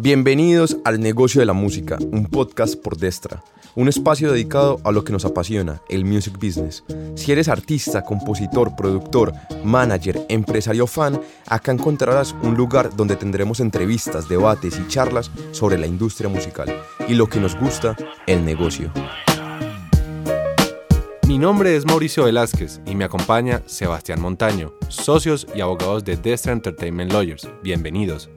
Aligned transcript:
Bienvenidos 0.00 0.76
al 0.84 1.00
Negocio 1.00 1.40
de 1.40 1.46
la 1.46 1.54
Música, 1.54 1.98
un 2.12 2.26
podcast 2.26 2.76
por 2.76 2.96
Destra, 2.96 3.42
un 3.74 3.88
espacio 3.88 4.30
dedicado 4.30 4.80
a 4.84 4.92
lo 4.92 5.02
que 5.02 5.12
nos 5.12 5.24
apasiona, 5.24 5.82
el 5.88 6.04
music 6.04 6.34
business. 6.34 6.84
Si 7.16 7.32
eres 7.32 7.48
artista, 7.48 8.02
compositor, 8.04 8.76
productor, 8.76 9.32
manager, 9.64 10.24
empresario 10.28 10.86
fan, 10.86 11.20
acá 11.46 11.72
encontrarás 11.72 12.34
un 12.42 12.54
lugar 12.54 12.94
donde 12.94 13.16
tendremos 13.16 13.58
entrevistas, 13.58 14.28
debates 14.28 14.78
y 14.78 14.86
charlas 14.86 15.32
sobre 15.50 15.78
la 15.78 15.88
industria 15.88 16.28
musical 16.28 16.72
y 17.08 17.14
lo 17.14 17.28
que 17.28 17.40
nos 17.40 17.58
gusta, 17.58 17.96
el 18.28 18.44
negocio. 18.44 18.92
Mi 21.26 21.38
nombre 21.38 21.76
es 21.76 21.84
Mauricio 21.84 22.24
Velázquez 22.24 22.80
y 22.86 22.94
me 22.94 23.04
acompaña 23.04 23.62
Sebastián 23.66 24.20
Montaño, 24.20 24.72
socios 24.88 25.46
y 25.54 25.60
abogados 25.60 26.04
de 26.04 26.16
Destra 26.16 26.52
Entertainment 26.52 27.12
Lawyers. 27.12 27.48
Bienvenidos. 27.62 28.30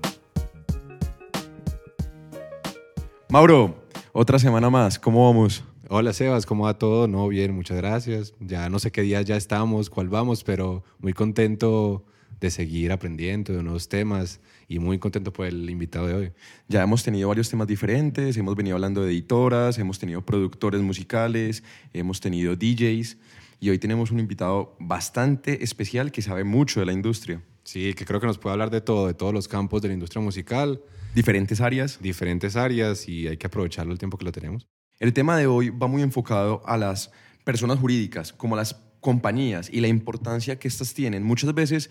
Mauro, 3.32 3.88
otra 4.12 4.40
semana 4.40 4.70
más, 4.70 5.00
¿cómo 5.00 5.26
vamos? 5.26 5.64
Hola 5.88 6.12
Sebas, 6.12 6.46
¿cómo 6.46 6.66
va 6.66 6.78
todo? 6.78 7.08
No, 7.08 7.30
bien, 7.30 7.56
muchas 7.56 7.78
gracias. 7.78 8.34
Ya 8.42 8.68
no 8.68 8.78
sé 8.78 8.92
qué 8.92 9.04
día 9.04 9.22
ya 9.22 9.38
estamos, 9.38 9.90
cuál 9.90 10.10
vamos, 10.10 10.44
pero 10.44 10.84
muy 11.00 11.14
contento 11.14 12.04
de 12.42 12.52
seguir 12.52 12.92
aprendiendo 12.92 13.54
de 13.54 13.64
nuevos 13.64 13.88
temas 13.88 14.42
y 14.68 14.80
muy 14.80 15.00
contento 15.00 15.32
por 15.32 15.46
el 15.46 15.70
invitado 15.70 16.08
de 16.08 16.14
hoy. 16.14 16.32
Ya 16.68 16.84
hemos 16.84 17.04
tenido 17.04 17.30
varios 17.30 17.50
temas 17.50 17.68
diferentes, 17.68 18.36
hemos 18.36 18.54
venido 18.58 18.76
hablando 18.76 19.02
de 19.02 19.12
editoras, 19.12 19.80
hemos 19.80 19.98
tenido 19.98 20.26
productores 20.26 20.82
musicales, 20.82 21.64
hemos 21.94 22.20
tenido 22.20 22.58
DJs 22.58 23.16
y 23.62 23.70
hoy 23.70 23.80
tenemos 23.80 24.12
un 24.12 24.20
invitado 24.20 24.76
bastante 24.78 25.64
especial 25.64 26.12
que 26.12 26.22
sabe 26.22 26.44
mucho 26.44 26.82
de 26.82 26.86
la 26.86 26.92
industria. 26.92 27.42
Sí, 27.64 27.94
que 27.94 28.04
creo 28.04 28.20
que 28.20 28.28
nos 28.28 28.40
puede 28.40 28.52
hablar 28.52 28.72
de 28.72 28.82
todo, 28.82 29.08
de 29.08 29.14
todos 29.14 29.34
los 29.34 29.48
campos 29.48 29.82
de 29.82 29.88
la 29.88 29.94
industria 29.94 30.22
musical 30.22 30.82
Diferentes 31.14 31.60
áreas. 31.60 32.00
Diferentes 32.02 32.56
áreas 32.56 33.08
y 33.10 33.28
hay 33.28 33.38
que 33.38 33.48
aprovecharlo 33.48 33.92
el 33.92 34.00
tiempo 34.00 34.18
que 34.18 34.24
lo 34.24 34.32
tenemos. 34.32 34.68
El 35.00 35.14
tema 35.14 35.36
de 35.36 35.46
hoy 35.46 35.70
va 35.70 35.88
muy 35.88 36.02
enfocado 36.04 36.62
a 36.66 36.78
las 36.78 37.12
personas 37.44 37.80
jurídicas, 37.80 38.32
como 38.32 38.56
las 38.56 38.76
compañías 39.02 39.70
y 39.70 39.82
la 39.82 39.88
importancia 39.88 40.58
que 40.58 40.70
estas 40.70 40.94
tienen. 40.94 41.24
Muchas 41.24 41.54
veces 41.54 41.90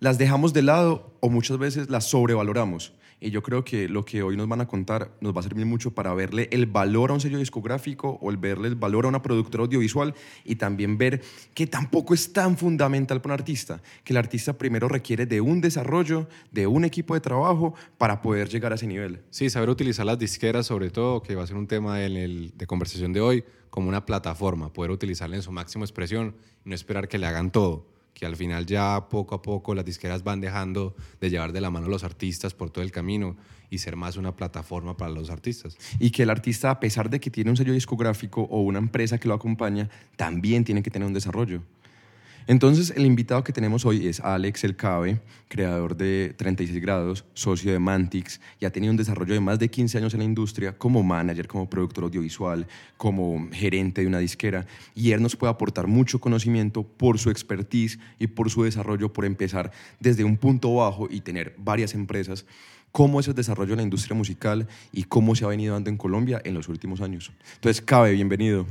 las 0.00 0.16
dejamos 0.16 0.52
de 0.52 0.62
lado 0.62 1.14
o 1.20 1.28
muchas 1.28 1.58
veces 1.58 1.90
las 1.90 2.08
sobrevaloramos. 2.08 2.94
Y 3.22 3.30
yo 3.30 3.42
creo 3.42 3.64
que 3.66 3.86
lo 3.86 4.06
que 4.06 4.22
hoy 4.22 4.34
nos 4.34 4.48
van 4.48 4.62
a 4.62 4.66
contar 4.66 5.14
nos 5.20 5.36
va 5.36 5.40
a 5.40 5.42
servir 5.42 5.66
mucho 5.66 5.90
para 5.90 6.14
verle 6.14 6.48
el 6.52 6.64
valor 6.64 7.10
a 7.10 7.14
un 7.14 7.20
sello 7.20 7.38
discográfico 7.38 8.18
o 8.22 8.30
el 8.30 8.38
verle 8.38 8.68
el 8.68 8.76
valor 8.76 9.04
a 9.04 9.08
una 9.08 9.20
productora 9.20 9.62
audiovisual 9.64 10.14
y 10.42 10.56
también 10.56 10.96
ver 10.96 11.20
que 11.52 11.66
tampoco 11.66 12.14
es 12.14 12.32
tan 12.32 12.56
fundamental 12.56 13.20
para 13.20 13.34
un 13.34 13.40
artista, 13.40 13.82
que 14.04 14.14
el 14.14 14.16
artista 14.16 14.54
primero 14.54 14.88
requiere 14.88 15.26
de 15.26 15.42
un 15.42 15.60
desarrollo, 15.60 16.28
de 16.50 16.66
un 16.66 16.86
equipo 16.86 17.12
de 17.12 17.20
trabajo 17.20 17.74
para 17.98 18.22
poder 18.22 18.48
llegar 18.48 18.72
a 18.72 18.76
ese 18.76 18.86
nivel. 18.86 19.20
Sí, 19.28 19.50
saber 19.50 19.68
utilizar 19.68 20.06
las 20.06 20.18
disqueras 20.18 20.64
sobre 20.64 20.88
todo, 20.88 21.22
que 21.22 21.34
va 21.34 21.42
a 21.42 21.46
ser 21.46 21.56
un 21.56 21.66
tema 21.66 22.02
en 22.02 22.16
el, 22.16 22.52
de 22.56 22.66
conversación 22.66 23.12
de 23.12 23.20
hoy, 23.20 23.44
como 23.68 23.90
una 23.90 24.06
plataforma, 24.06 24.72
poder 24.72 24.92
utilizarla 24.92 25.36
en 25.36 25.42
su 25.42 25.52
máxima 25.52 25.84
expresión 25.84 26.34
y 26.64 26.70
no 26.70 26.74
esperar 26.74 27.06
que 27.06 27.18
le 27.18 27.26
hagan 27.26 27.50
todo 27.50 27.99
que 28.20 28.26
al 28.26 28.36
final 28.36 28.66
ya 28.66 29.08
poco 29.08 29.34
a 29.34 29.40
poco 29.40 29.74
las 29.74 29.86
disqueras 29.86 30.22
van 30.22 30.42
dejando 30.42 30.94
de 31.22 31.30
llevar 31.30 31.52
de 31.52 31.62
la 31.62 31.70
mano 31.70 31.86
a 31.86 31.88
los 31.88 32.04
artistas 32.04 32.52
por 32.52 32.68
todo 32.68 32.84
el 32.84 32.92
camino 32.92 33.34
y 33.70 33.78
ser 33.78 33.96
más 33.96 34.18
una 34.18 34.36
plataforma 34.36 34.94
para 34.98 35.10
los 35.10 35.30
artistas. 35.30 35.78
Y 35.98 36.10
que 36.10 36.24
el 36.24 36.28
artista, 36.28 36.70
a 36.70 36.80
pesar 36.80 37.08
de 37.08 37.18
que 37.18 37.30
tiene 37.30 37.48
un 37.48 37.56
sello 37.56 37.72
discográfico 37.72 38.42
o 38.42 38.60
una 38.60 38.78
empresa 38.78 39.16
que 39.16 39.26
lo 39.26 39.32
acompaña, 39.32 39.88
también 40.16 40.64
tiene 40.64 40.82
que 40.82 40.90
tener 40.90 41.08
un 41.08 41.14
desarrollo. 41.14 41.62
Entonces, 42.50 42.92
el 42.96 43.06
invitado 43.06 43.44
que 43.44 43.52
tenemos 43.52 43.86
hoy 43.86 44.08
es 44.08 44.18
Alex 44.18 44.64
El 44.64 44.74
Cabe, 44.74 45.20
creador 45.46 45.96
de 45.96 46.34
36 46.36 46.82
grados, 46.82 47.24
socio 47.32 47.70
de 47.70 47.78
Mantix, 47.78 48.40
y 48.58 48.64
ha 48.64 48.72
tenido 48.72 48.90
un 48.90 48.96
desarrollo 48.96 49.34
de 49.34 49.38
más 49.38 49.60
de 49.60 49.68
15 49.68 49.98
años 49.98 50.14
en 50.14 50.18
la 50.18 50.24
industria 50.24 50.76
como 50.76 51.04
manager, 51.04 51.46
como 51.46 51.70
productor 51.70 52.02
audiovisual, 52.02 52.66
como 52.96 53.48
gerente 53.52 54.00
de 54.00 54.08
una 54.08 54.18
disquera, 54.18 54.66
y 54.96 55.12
él 55.12 55.22
nos 55.22 55.36
puede 55.36 55.52
aportar 55.52 55.86
mucho 55.86 56.20
conocimiento 56.20 56.82
por 56.82 57.20
su 57.20 57.30
expertise 57.30 58.00
y 58.18 58.26
por 58.26 58.50
su 58.50 58.64
desarrollo, 58.64 59.12
por 59.12 59.26
empezar 59.26 59.70
desde 60.00 60.24
un 60.24 60.36
punto 60.36 60.74
bajo 60.74 61.06
y 61.08 61.20
tener 61.20 61.54
varias 61.56 61.94
empresas 61.94 62.46
cómo 62.90 63.20
es 63.20 63.28
el 63.28 63.36
desarrollo 63.36 63.70
de 63.70 63.76
la 63.76 63.82
industria 63.84 64.16
musical 64.16 64.66
y 64.92 65.04
cómo 65.04 65.36
se 65.36 65.44
ha 65.44 65.48
venido 65.48 65.74
dando 65.74 65.88
en 65.88 65.96
Colombia 65.96 66.42
en 66.44 66.54
los 66.54 66.68
últimos 66.68 67.00
años. 67.00 67.30
Entonces, 67.54 67.80
Cabe, 67.80 68.10
bienvenido. 68.10 68.66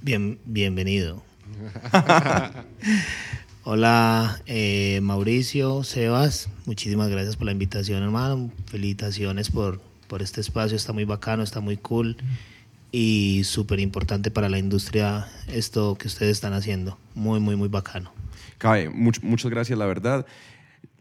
Bien, 0.00 0.38
bienvenido. 0.44 1.33
Hola 3.64 4.40
eh, 4.46 5.00
Mauricio, 5.02 5.82
Sebas, 5.84 6.48
muchísimas 6.66 7.08
gracias 7.08 7.36
por 7.36 7.46
la 7.46 7.52
invitación 7.52 8.02
hermano, 8.02 8.50
felicitaciones 8.66 9.50
por, 9.50 9.80
por 10.08 10.22
este 10.22 10.40
espacio, 10.40 10.76
está 10.76 10.92
muy 10.92 11.04
bacano, 11.04 11.42
está 11.42 11.60
muy 11.60 11.76
cool 11.76 12.16
y 12.92 13.42
súper 13.44 13.80
importante 13.80 14.30
para 14.30 14.48
la 14.48 14.58
industria 14.58 15.26
esto 15.48 15.96
que 15.98 16.08
ustedes 16.08 16.32
están 16.32 16.52
haciendo, 16.52 16.98
muy, 17.14 17.40
muy, 17.40 17.56
muy 17.56 17.68
bacano. 17.68 18.12
Cabe, 18.58 18.88
muchas 18.88 19.50
gracias, 19.50 19.78
la 19.78 19.86
verdad. 19.86 20.26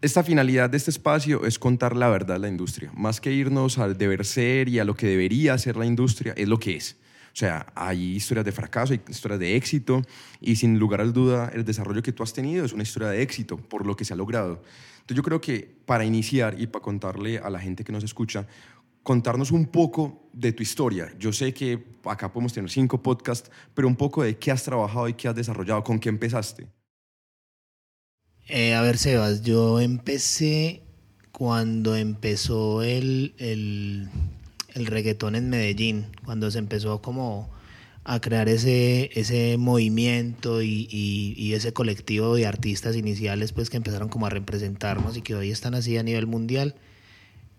Esta 0.01 0.23
finalidad 0.23 0.69
de 0.69 0.77
este 0.77 0.89
espacio 0.89 1.45
es 1.45 1.59
contar 1.59 1.95
la 1.95 2.09
verdad 2.09 2.35
de 2.35 2.39
la 2.39 2.49
industria, 2.49 2.91
más 2.95 3.21
que 3.21 3.31
irnos 3.31 3.77
al 3.77 3.97
deber 3.97 4.25
ser 4.25 4.69
y 4.69 4.79
a 4.79 4.85
lo 4.85 4.95
que 4.95 5.07
debería 5.07 5.57
ser 5.57 5.77
la 5.77 5.85
industria, 5.85 6.33
es 6.35 6.47
lo 6.47 6.59
que 6.59 6.75
es. 6.75 6.97
O 7.33 7.35
sea, 7.35 7.65
hay 7.73 8.15
historias 8.15 8.45
de 8.45 8.51
fracaso, 8.51 8.93
hay 8.93 9.01
historias 9.09 9.39
de 9.39 9.55
éxito 9.55 10.03
y 10.39 10.55
sin 10.55 10.77
lugar 10.77 11.01
a 11.01 11.05
duda 11.05 11.51
el 11.53 11.65
desarrollo 11.65 12.03
que 12.03 12.11
tú 12.11 12.21
has 12.21 12.31
tenido 12.31 12.63
es 12.63 12.73
una 12.73 12.83
historia 12.83 13.09
de 13.09 13.23
éxito 13.23 13.57
por 13.57 13.87
lo 13.87 13.95
que 13.95 14.05
se 14.05 14.13
ha 14.13 14.15
logrado. 14.15 14.61
Entonces 14.97 15.17
yo 15.17 15.23
creo 15.23 15.41
que 15.41 15.75
para 15.85 16.05
iniciar 16.05 16.61
y 16.61 16.67
para 16.67 16.83
contarle 16.83 17.39
a 17.39 17.49
la 17.49 17.59
gente 17.59 17.83
que 17.83 17.91
nos 17.91 18.03
escucha, 18.03 18.45
contarnos 19.01 19.51
un 19.51 19.65
poco 19.65 20.29
de 20.31 20.53
tu 20.53 20.61
historia. 20.61 21.11
Yo 21.17 21.33
sé 21.33 21.55
que 21.55 21.83
acá 22.05 22.31
podemos 22.31 22.53
tener 22.53 22.69
cinco 22.69 23.01
podcasts, 23.01 23.49
pero 23.73 23.87
un 23.87 23.95
poco 23.95 24.21
de 24.21 24.37
qué 24.37 24.51
has 24.51 24.63
trabajado 24.63 25.07
y 25.07 25.15
qué 25.15 25.27
has 25.27 25.35
desarrollado, 25.35 25.83
con 25.83 25.99
qué 25.99 26.09
empezaste. 26.09 26.67
Eh, 28.47 28.75
a 28.75 28.81
ver, 28.81 28.99
Sebas, 28.99 29.41
yo 29.41 29.79
empecé 29.79 30.83
cuando 31.31 31.95
empezó 31.95 32.83
el, 32.83 33.33
el 33.39 34.09
el 34.73 34.85
reggaetón 34.85 35.35
en 35.35 35.49
Medellín, 35.49 36.07
cuando 36.25 36.49
se 36.51 36.59
empezó 36.59 37.01
como 37.01 37.49
a 38.05 38.19
crear 38.19 38.49
ese, 38.49 39.11
ese 39.13 39.57
movimiento 39.57 40.61
y, 40.61 41.53
ese 41.53 41.71
colectivo 41.71 42.35
de 42.35 42.45
artistas 42.45 42.95
iniciales 42.95 43.53
pues 43.53 43.69
que 43.69 43.77
empezaron 43.77 44.09
como 44.09 44.25
a 44.25 44.29
representarnos 44.29 45.15
y 45.15 45.21
que 45.21 45.35
hoy 45.35 45.51
están 45.51 45.75
así 45.75 45.97
a 45.97 46.03
nivel 46.03 46.27
mundial. 46.27 46.75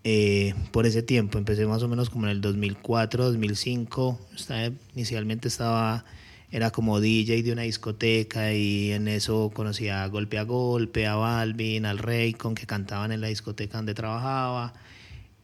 Eh, 0.03 0.53
por 0.71 0.85
ese 0.85 1.01
tiempo, 1.01 1.39
empecé 1.39 1.65
más 1.65 1.81
o 1.81 1.87
menos 1.87 2.11
como 2.11 2.25
en 2.25 2.31
el 2.31 2.41
2004, 2.41 3.25
2005, 3.25 4.19
inicialmente 4.93 5.47
estaba, 5.47 6.05
era 6.51 6.69
como 6.69 6.99
DJ 6.99 7.41
de 7.41 7.51
una 7.51 7.63
discoteca 7.63 8.53
y 8.53 8.91
en 8.91 9.07
eso 9.07 9.49
conocía 9.51 10.03
a 10.03 10.07
Golpe 10.07 10.37
a 10.37 10.43
Golpe, 10.43 11.07
a 11.07 11.15
Balvin, 11.15 11.87
al 11.87 11.97
Rey, 11.97 12.33
con 12.33 12.53
que 12.53 12.67
cantaban 12.67 13.11
en 13.11 13.21
la 13.21 13.27
discoteca 13.27 13.77
donde 13.77 13.95
trabajaba 13.95 14.73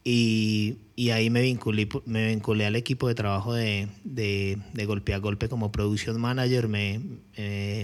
y, 0.04 0.78
y, 0.96 1.10
ahí 1.10 1.30
me 1.30 1.42
vinculé, 1.42 1.88
me 2.06 2.28
vinculé 2.28 2.66
al 2.66 2.76
equipo 2.76 3.08
de 3.08 3.14
trabajo 3.14 3.54
de, 3.54 3.88
de, 4.04 4.58
de 4.72 4.86
Golpe 4.86 5.14
a 5.14 5.18
Golpe 5.18 5.48
como 5.48 5.70
production 5.72 6.20
manager. 6.20 6.68
Me 6.68 7.00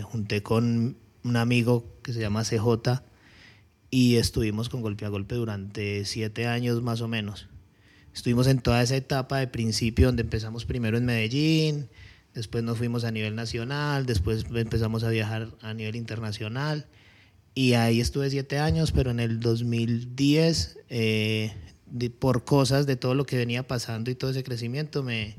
junté 0.02 0.42
con 0.42 0.96
un 1.24 1.36
amigo 1.36 1.84
que 2.02 2.12
se 2.12 2.20
llama 2.20 2.44
CJ 2.44 3.02
y 3.90 4.16
estuvimos 4.16 4.68
con 4.68 4.82
Golpe 4.82 5.04
a 5.04 5.08
Golpe 5.08 5.34
durante 5.34 6.04
siete 6.04 6.46
años 6.46 6.82
más 6.82 7.00
o 7.00 7.08
menos. 7.08 7.48
Estuvimos 8.14 8.46
en 8.46 8.60
toda 8.60 8.82
esa 8.82 8.96
etapa 8.96 9.38
de 9.38 9.46
principio 9.46 10.06
donde 10.06 10.22
empezamos 10.22 10.64
primero 10.64 10.98
en 10.98 11.04
Medellín, 11.04 11.88
después 12.34 12.64
nos 12.64 12.78
fuimos 12.78 13.04
a 13.04 13.10
nivel 13.10 13.34
nacional, 13.34 14.06
después 14.06 14.44
empezamos 14.52 15.04
a 15.04 15.10
viajar 15.10 15.50
a 15.60 15.74
nivel 15.74 15.96
internacional 15.96 16.86
y 17.54 17.74
ahí 17.74 18.00
estuve 18.00 18.30
siete 18.30 18.58
años, 18.58 18.92
pero 18.92 19.10
en 19.10 19.20
el 19.20 19.40
2010 19.40 20.78
eh, 20.88 21.52
por 22.18 22.44
cosas 22.44 22.86
de 22.86 22.96
todo 22.96 23.14
lo 23.14 23.24
que 23.24 23.36
venía 23.36 23.66
pasando 23.66 24.10
y 24.10 24.14
todo 24.14 24.30
ese 24.30 24.44
crecimiento, 24.44 25.02
me, 25.02 25.36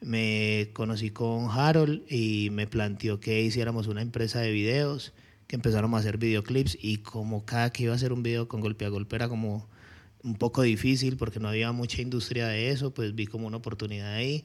me 0.00 0.70
conocí 0.72 1.10
con 1.10 1.48
Harold 1.50 2.02
y 2.10 2.50
me 2.50 2.66
planteó 2.66 3.20
que 3.20 3.42
hiciéramos 3.42 3.86
una 3.86 4.02
empresa 4.02 4.40
de 4.40 4.50
videos, 4.50 5.12
que 5.46 5.56
empezáramos 5.56 5.98
a 5.98 6.00
hacer 6.00 6.18
videoclips 6.18 6.78
y 6.80 6.98
como 6.98 7.44
cada 7.44 7.70
que 7.70 7.84
iba 7.84 7.92
a 7.92 7.96
hacer 7.96 8.12
un 8.12 8.22
video 8.22 8.48
con 8.48 8.60
golpe 8.60 8.84
a 8.84 8.88
golpe 8.88 9.16
era 9.16 9.28
como 9.28 9.68
un 10.22 10.34
poco 10.34 10.62
difícil 10.62 11.16
porque 11.16 11.40
no 11.40 11.48
había 11.48 11.72
mucha 11.72 12.02
industria 12.02 12.46
de 12.46 12.70
eso, 12.70 12.92
pues 12.92 13.14
vi 13.14 13.26
como 13.26 13.46
una 13.46 13.56
oportunidad 13.56 14.14
ahí 14.14 14.44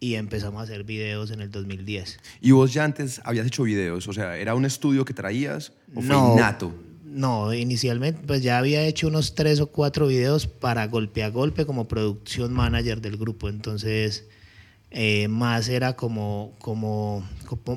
y 0.00 0.16
empezamos 0.16 0.60
a 0.60 0.64
hacer 0.64 0.82
videos 0.82 1.30
en 1.30 1.40
el 1.40 1.50
2010. 1.50 2.18
¿Y 2.40 2.50
vos 2.50 2.72
ya 2.72 2.84
antes 2.84 3.20
habías 3.24 3.46
hecho 3.46 3.62
videos? 3.62 4.08
O 4.08 4.12
sea, 4.12 4.36
¿era 4.36 4.54
un 4.54 4.64
estudio 4.64 5.04
que 5.04 5.14
traías 5.14 5.72
o 5.94 6.00
fue 6.00 6.16
no, 6.16 6.32
innato? 6.32 6.74
No, 7.12 7.52
inicialmente 7.52 8.22
pues 8.26 8.42
ya 8.42 8.56
había 8.56 8.86
hecho 8.86 9.06
unos 9.06 9.34
tres 9.34 9.60
o 9.60 9.66
cuatro 9.66 10.06
videos 10.06 10.46
para 10.46 10.86
golpe 10.86 11.22
a 11.22 11.28
golpe 11.28 11.66
como 11.66 11.86
producción 11.86 12.54
manager 12.54 13.02
del 13.02 13.18
grupo, 13.18 13.50
entonces 13.50 14.24
eh, 14.90 15.28
más 15.28 15.68
era 15.68 15.94
como, 15.94 16.54
como, 16.58 17.22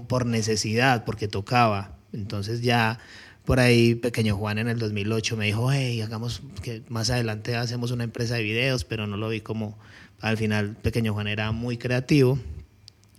por 0.07 0.25
necesidad, 0.25 1.03
porque 1.03 1.27
tocaba, 1.27 1.97
entonces 2.13 2.61
ya 2.61 2.99
Por 3.45 3.59
ahí 3.59 3.95
Pequeño 3.95 4.37
Juan 4.37 4.57
en 4.57 4.69
el 4.69 4.79
2008 4.79 5.37
me 5.37 5.45
dijo, 5.47 5.71
hey, 5.71 6.01
hagamos 6.01 6.41
que 6.63 6.83
más 6.89 7.09
adelante 7.09 7.55
hacemos 7.57 7.91
una 7.91 8.05
empresa 8.05 8.35
de 8.35 8.43
videos, 8.43 8.85
pero 8.85 9.05
no 9.05 9.17
lo 9.17 9.29
vi 9.29 9.41
como, 9.41 9.77
al 10.21 10.37
final 10.37 10.77
Pequeño 10.77 11.13
Juan 11.13 11.27
era 11.27 11.51
muy 11.51 11.77
creativo, 11.77 12.39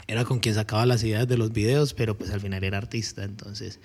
era 0.06 0.24
con 0.24 0.40
quien 0.40 0.54
sacaba 0.54 0.86
las 0.86 1.04
ideas 1.04 1.28
de 1.28 1.36
los 1.36 1.52
videos, 1.52 1.92
pero 1.94 2.16
pues 2.16 2.30
al 2.30 2.40
final 2.40 2.64
era 2.64 2.78
artista, 2.78 3.24
entonces... 3.24 3.80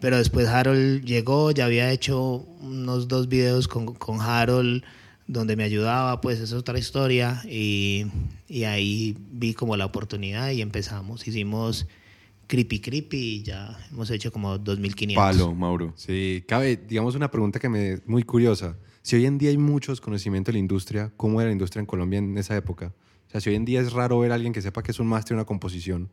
Pero 0.00 0.16
después 0.16 0.48
Harold 0.48 1.04
llegó, 1.04 1.50
ya 1.50 1.66
había 1.66 1.90
hecho 1.90 2.46
unos 2.60 3.08
dos 3.08 3.28
videos 3.28 3.68
con, 3.68 3.94
con 3.94 4.20
Harold 4.20 4.82
donde 5.26 5.54
me 5.54 5.62
ayudaba, 5.62 6.20
pues 6.20 6.40
es 6.40 6.52
otra 6.52 6.78
historia 6.78 7.42
y, 7.48 8.06
y, 8.48 8.64
ahí 8.64 9.16
vi 9.30 9.54
como 9.54 9.76
la 9.76 9.86
oportunidad 9.86 10.50
y 10.50 10.60
empezamos. 10.60 11.28
Hicimos 11.28 11.86
Creepy 12.48 12.80
Creepy 12.80 13.16
y 13.16 13.42
ya 13.44 13.78
hemos 13.92 14.10
hecho 14.10 14.32
como 14.32 14.58
2.500. 14.58 15.14
Palo, 15.14 15.54
Mauro. 15.54 15.92
Sí, 15.94 16.42
cabe, 16.48 16.76
digamos, 16.76 17.14
una 17.14 17.30
pregunta 17.30 17.60
que 17.60 17.68
me 17.68 17.92
es 17.92 18.08
muy 18.08 18.24
curiosa. 18.24 18.76
Si 19.02 19.14
hoy 19.14 19.26
en 19.26 19.38
día 19.38 19.50
hay 19.50 19.58
muchos 19.58 20.00
conocimientos 20.00 20.52
de 20.52 20.54
la 20.54 20.58
industria, 20.58 21.12
¿cómo 21.16 21.40
era 21.40 21.48
la 21.48 21.52
industria 21.52 21.78
en 21.78 21.86
Colombia 21.86 22.18
en 22.18 22.36
esa 22.36 22.56
época? 22.56 22.92
O 23.28 23.30
sea, 23.30 23.40
si 23.40 23.50
hoy 23.50 23.56
en 23.56 23.64
día 23.64 23.80
es 23.80 23.92
raro 23.92 24.18
ver 24.18 24.32
a 24.32 24.34
alguien 24.34 24.52
que 24.52 24.60
sepa 24.60 24.82
que 24.82 24.90
es 24.90 24.98
un 24.98 25.06
máster 25.06 25.34
en 25.34 25.38
una 25.38 25.46
composición, 25.46 26.08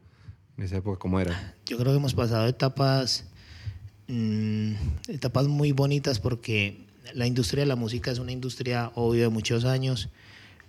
en 0.57 0.63
esa 0.63 0.78
época, 0.78 1.00
¿cómo 1.00 1.19
era? 1.19 1.56
Yo 1.66 1.78
creo 1.78 1.92
que 1.92 1.98
hemos 1.98 2.13
pasado 2.13 2.48
etapas, 2.48 3.28
mmm, 4.07 4.74
etapas 5.07 5.48
muy 5.48 5.71
bonitas 5.71 6.19
porque 6.19 6.86
la 7.13 7.27
industria 7.27 7.63
de 7.63 7.68
la 7.68 7.75
música 7.75 8.12
es 8.12 8.19
una 8.19 8.31
industria, 8.31 8.92
obvio, 8.95 9.24
de 9.24 9.30
muchos 9.30 9.65
años, 9.65 10.09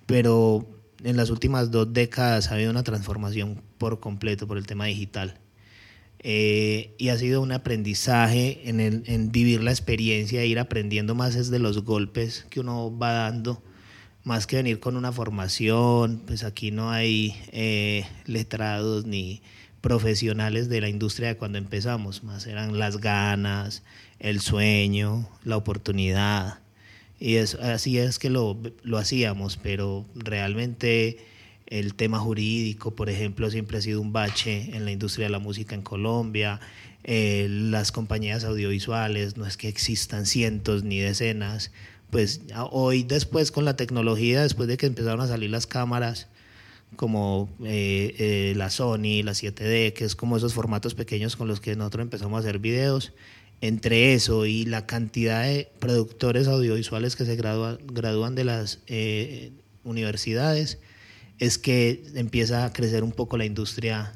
pero 0.07 0.67
en 1.05 1.17
las 1.17 1.31
últimas 1.31 1.71
dos 1.71 1.93
décadas 1.93 2.51
ha 2.51 2.55
habido 2.55 2.71
una 2.71 2.83
transformación 2.83 3.63
por 3.79 4.01
completo 4.01 4.47
por 4.47 4.59
el 4.59 4.67
tema 4.67 4.87
digital. 4.87 5.39
Eh, 6.21 6.97
y 6.99 7.11
ha 7.11 7.19
sido 7.19 7.41
un 7.41 7.53
aprendizaje 7.53 8.69
en, 8.69 8.81
el, 8.81 9.05
en 9.07 9.31
vivir 9.31 9.63
la 9.63 9.71
experiencia, 9.71 10.45
ir 10.45 10.59
aprendiendo 10.59 11.15
más 11.15 11.37
es 11.37 11.49
de 11.49 11.61
los 11.61 11.85
golpes 11.85 12.45
que 12.51 12.59
uno 12.59 12.97
va 12.97 13.13
dando, 13.13 13.63
más 14.25 14.49
que 14.49 14.57
venir 14.57 14.81
con 14.81 14.97
una 14.97 15.13
formación, 15.13 16.23
pues 16.27 16.43
aquí 16.43 16.73
no 16.73 16.91
hay 16.91 17.37
eh, 17.53 18.05
letrados 18.27 19.07
ni 19.07 19.43
profesionales 19.89 20.69
de 20.69 20.83
la 20.83 20.91
industria 20.91 21.29
de 21.29 21.37
cuando 21.39 21.57
empezamos, 21.57 22.23
más 22.23 22.47
eran 22.47 22.79
las 22.79 22.99
ganas, 22.99 23.83
el 24.19 24.41
sueño, 24.41 25.27
la 25.45 25.57
oportunidad. 25.57 26.59
Y 27.19 27.39
así 27.39 27.99
es 27.99 28.19
que 28.19 28.29
lo, 28.29 28.59
lo 28.83 28.99
hacíamos, 28.99 29.57
pero 29.57 30.05
realmente 30.15 31.17
el 31.69 31.95
tema 31.95 32.19
jurídico, 32.19 32.95
por 32.95 33.09
ejemplo, 33.09 33.51
siempre 33.51 33.79
ha 33.79 33.81
sido 33.81 34.03
un 34.03 34.13
bache 34.13 34.77
en 34.77 34.85
la 34.85 34.91
industria 34.91 35.25
de 35.25 35.31
la 35.31 35.39
música 35.39 35.75
en 35.75 35.81
Colombia. 35.81 36.61
Eh, 37.05 37.47
las 37.49 37.91
compañías 37.91 38.45
audiovisuales, 38.45 39.39
no 39.39 39.47
es 39.47 39.57
que 39.57 39.69
existan 39.69 40.27
cientos 40.27 40.85
ni 40.85 40.99
decenas. 40.99 41.73
Pues 42.11 42.43
hoy 42.73 43.05
después 43.05 43.51
con 43.51 43.65
la 43.65 43.77
tecnología, 43.77 44.43
después 44.43 44.69
de 44.69 44.77
que 44.77 44.85
empezaron 44.85 45.23
a 45.23 45.29
salir 45.29 45.49
las 45.49 45.67
cámaras, 45.67 46.29
como 46.97 47.49
eh, 47.65 48.15
eh, 48.19 48.55
la 48.57 48.71
Sony, 48.71 49.23
la 49.23 49.33
7D, 49.33 49.93
que 49.93 50.05
es 50.05 50.17
como 50.17 50.37
esos 50.37 50.55
formatos 50.55 50.95
pequeños 50.95 51.37
con 51.37 51.49
los 51.49 51.61
que 51.61 51.77
nosotros 51.77 52.03
empezamos 52.03 52.37
a 52.37 52.41
hacer 52.41 52.59
videos, 52.59 53.13
entre 53.61 54.15
eso 54.15 54.47
y 54.47 54.65
la 54.65 54.87
cantidad 54.87 55.45
de 55.45 55.71
productores 55.79 56.47
audiovisuales 56.47 57.17
que 57.17 57.25
se 57.25 57.37
gradúan, 57.37 58.35
de 58.35 58.45
las 58.45 58.81
eh, 58.87 59.53
universidades, 59.85 60.79
es 61.39 61.59
que 61.59 62.05
empieza 62.15 62.65
a 62.65 62.73
crecer 62.73 63.05
un 63.05 63.13
poco 63.13 63.37
la 63.37 63.45
industria 63.45 64.13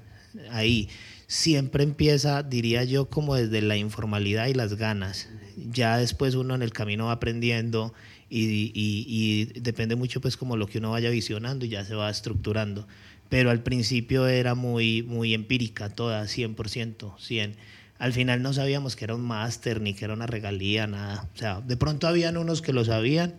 ahí. 0.51 0.89
Siempre 1.27 1.83
empieza, 1.85 2.43
diría 2.43 2.85
yo, 2.85 3.09
como 3.09 3.37
desde 3.37 3.63
la 3.63 3.77
informalidad 3.77 4.47
y 4.49 4.55
las 4.55 4.75
ganas. 4.75 5.29
Ya 5.57 5.97
después 5.99 6.35
uno 6.35 6.55
en 6.55 6.63
el 6.63 6.73
camino 6.73 7.07
va 7.07 7.13
aprendiendo 7.13 7.95
y, 8.35 9.45
depende 9.61 9.97
mucho 9.97 10.21
pues 10.21 10.37
como 10.37 10.57
lo 10.57 10.67
que 10.67 10.79
uno 10.79 10.93
vaya 10.93 11.11
visionando 11.11 11.67
y 11.67 11.69
ya 11.69 11.85
se 11.85 11.95
va 11.95 12.11
estructurando. 12.11 12.87
Pero 13.29 13.51
al 13.51 13.63
principio 13.63 14.27
era 14.27 14.55
muy, 14.55 15.03
muy 15.03 15.35
empírica 15.35 15.89
toda, 15.89 16.25
100%, 16.25 17.19
100 17.19 17.57
al 18.03 18.13
final 18.13 18.43
no 18.43 18.53
sabíamos 18.53 18.97
que 18.97 19.05
era 19.05 19.15
un 19.15 19.23
máster 19.23 19.81
ni 19.81 19.95
que 19.95 20.05
era 20.05 20.15
una 20.15 20.27
regalía, 20.27 20.89
nada. 20.89 21.31
O 21.37 21.39
sea, 21.39 21.61
de 21.61 21.77
pronto 21.77 22.09
habían 22.09 22.37
unos 22.37 22.61
que 22.61 22.73
lo 22.73 22.85
sabían, 22.85 23.37